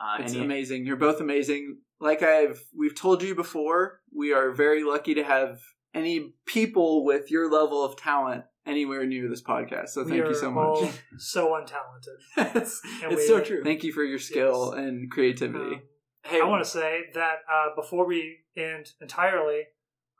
Uh, 0.00 0.22
It's 0.22 0.34
amazing. 0.34 0.86
You're 0.86 0.96
both 0.96 1.20
amazing. 1.20 1.78
Like 2.00 2.22
I've 2.22 2.62
we've 2.76 2.94
told 2.94 3.22
you 3.22 3.34
before, 3.34 4.00
we 4.14 4.32
are 4.32 4.52
very 4.52 4.84
lucky 4.84 5.14
to 5.14 5.24
have 5.24 5.58
any 5.94 6.32
people 6.46 7.04
with 7.04 7.30
your 7.30 7.50
level 7.50 7.84
of 7.84 7.96
talent 7.96 8.44
anywhere 8.66 9.06
near 9.06 9.28
this 9.28 9.42
podcast. 9.42 9.88
So 9.90 10.02
We 10.04 10.10
thank 10.12 10.24
are 10.24 10.28
you 10.28 10.34
so 10.34 10.58
all 10.58 10.82
much. 10.82 10.94
so 11.18 11.48
untalented. 11.50 12.54
it's 12.56 12.80
it's 13.02 13.16
we- 13.16 13.26
so 13.26 13.40
true. 13.40 13.62
Thank 13.64 13.84
you 13.84 13.92
for 13.92 14.02
your 14.04 14.18
skill 14.18 14.72
Yes. 14.76 14.84
and 14.86 15.10
creativity. 15.10 15.76
Um, 15.76 15.82
hey, 16.24 16.40
I 16.40 16.44
want 16.44 16.64
to 16.64 16.68
say 16.70 17.02
that 17.14 17.36
uh, 17.52 17.74
before 17.76 18.06
we 18.06 18.38
end 18.56 18.86
entirely, 19.00 19.60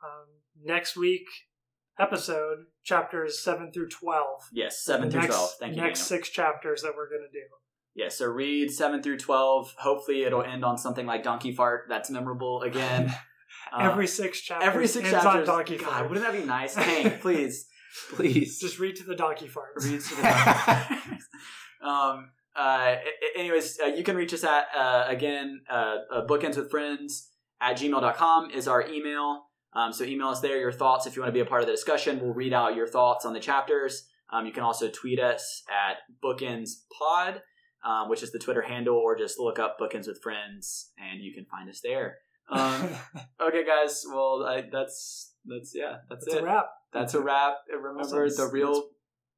um, 0.03 0.25
next 0.63 0.95
week 0.95 1.25
episode 1.99 2.57
chapters 2.83 3.39
seven 3.39 3.71
through 3.71 3.89
twelve. 3.89 4.41
yes, 4.53 4.83
seven 4.83 5.09
through 5.09 5.21
next, 5.21 5.33
twelve. 5.33 5.49
Thank 5.59 5.75
you. 5.75 5.81
Next 5.81 5.99
Daniel. 6.07 6.23
six 6.23 6.29
chapters 6.29 6.81
that 6.83 6.93
we're 6.95 7.09
gonna 7.09 7.29
do. 7.31 7.39
Yeah, 7.95 8.09
so 8.09 8.27
read 8.27 8.69
7 8.69 9.01
through 9.01 9.17
12. 9.17 9.73
Hopefully 9.79 10.21
it'll 10.21 10.43
end 10.43 10.63
on 10.63 10.77
something 10.77 11.07
like 11.07 11.23
Donkey 11.23 11.51
Fart. 11.51 11.85
That's 11.89 12.11
memorable 12.11 12.61
again. 12.61 13.11
Uh, 13.73 13.79
every 13.81 14.07
six 14.07 14.39
chapters. 14.41 14.67
every 14.67 14.87
six 14.87 15.07
ends 15.11 15.23
chapters. 15.23 15.49
on 15.49 15.57
Donkey 15.57 15.77
God, 15.77 15.89
Fart. 15.89 16.09
wouldn't 16.09 16.25
that 16.25 16.39
be 16.39 16.45
nice? 16.45 16.75
Hank, 16.75 17.19
please. 17.21 17.67
Please. 18.15 18.59
Just 18.59 18.79
read 18.79 18.95
to 18.97 19.03
the 19.03 19.15
Donkey 19.15 19.47
Farts. 19.47 19.83
Read 19.83 20.01
to 20.01 20.15
the 20.15 21.17
Um, 21.87 22.31
uh, 22.57 22.95
a- 22.95 23.35
a- 23.35 23.39
anyways, 23.39 23.79
uh, 23.79 23.87
you 23.87 24.03
can 24.03 24.15
reach 24.15 24.33
us 24.33 24.43
at, 24.43 24.67
uh, 24.75 25.05
again, 25.07 25.61
uh, 25.69 25.97
uh, 26.11 26.63
friends 26.69 27.29
at 27.61 27.77
gmail.com 27.77 28.51
is 28.51 28.67
our 28.67 28.87
email. 28.87 29.43
Um, 29.73 29.93
so 29.93 30.03
email 30.03 30.29
us 30.29 30.39
there 30.39 30.57
your 30.57 30.71
thoughts 30.71 31.05
if 31.05 31.15
you 31.15 31.21
want 31.21 31.29
to 31.29 31.33
be 31.33 31.39
a 31.41 31.45
part 31.45 31.61
of 31.61 31.67
the 31.67 31.73
discussion. 31.73 32.19
We'll 32.19 32.33
read 32.33 32.53
out 32.53 32.75
your 32.75 32.87
thoughts 32.87 33.25
on 33.25 33.33
the 33.33 33.39
chapters. 33.39 34.07
Um, 34.31 34.45
you 34.45 34.51
can 34.51 34.63
also 34.63 34.89
tweet 34.89 35.19
us 35.19 35.63
at 35.69 35.97
bookendspod, 36.23 37.41
um, 37.85 38.09
which 38.09 38.23
is 38.23 38.31
the 38.31 38.39
Twitter 38.39 38.61
handle, 38.63 38.95
or 38.97 39.15
just 39.15 39.39
look 39.39 39.59
up 39.59 39.77
Bookends 39.79 40.07
with 40.07 40.21
Friends 40.21 40.91
and 40.97 41.21
you 41.21 41.33
can 41.33 41.45
find 41.45 41.69
us 41.69 41.79
there. 41.81 42.17
Um, 42.49 42.89
okay, 43.41 43.63
guys. 43.65 44.03
Well, 44.09 44.43
I, 44.47 44.63
that's 44.71 45.33
that's 45.47 45.73
yeah, 45.75 45.97
that's, 46.09 46.25
That's 46.25 46.37
it. 46.37 46.43
a 46.43 46.45
wrap. 46.45 46.65
That's 46.93 47.13
a 47.13 47.21
wrap. 47.21 47.55
Remember 47.71 48.25
Awesome. 48.25 48.45
the 48.45 48.51
real 48.51 48.89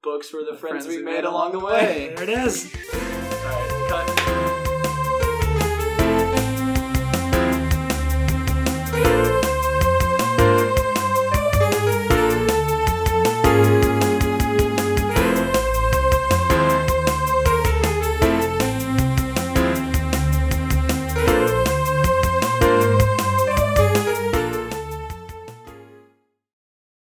books 0.04 0.34
were 0.34 0.44
the, 0.44 0.52
The 0.52 0.58
friends, 0.58 0.86
friends 0.86 0.98
we 0.98 1.04
made 1.04 1.24
along 1.24 1.54
the 1.54 1.60
way. 1.60 2.14
There 2.16 2.24
it 2.24 2.30
is. 2.30 2.74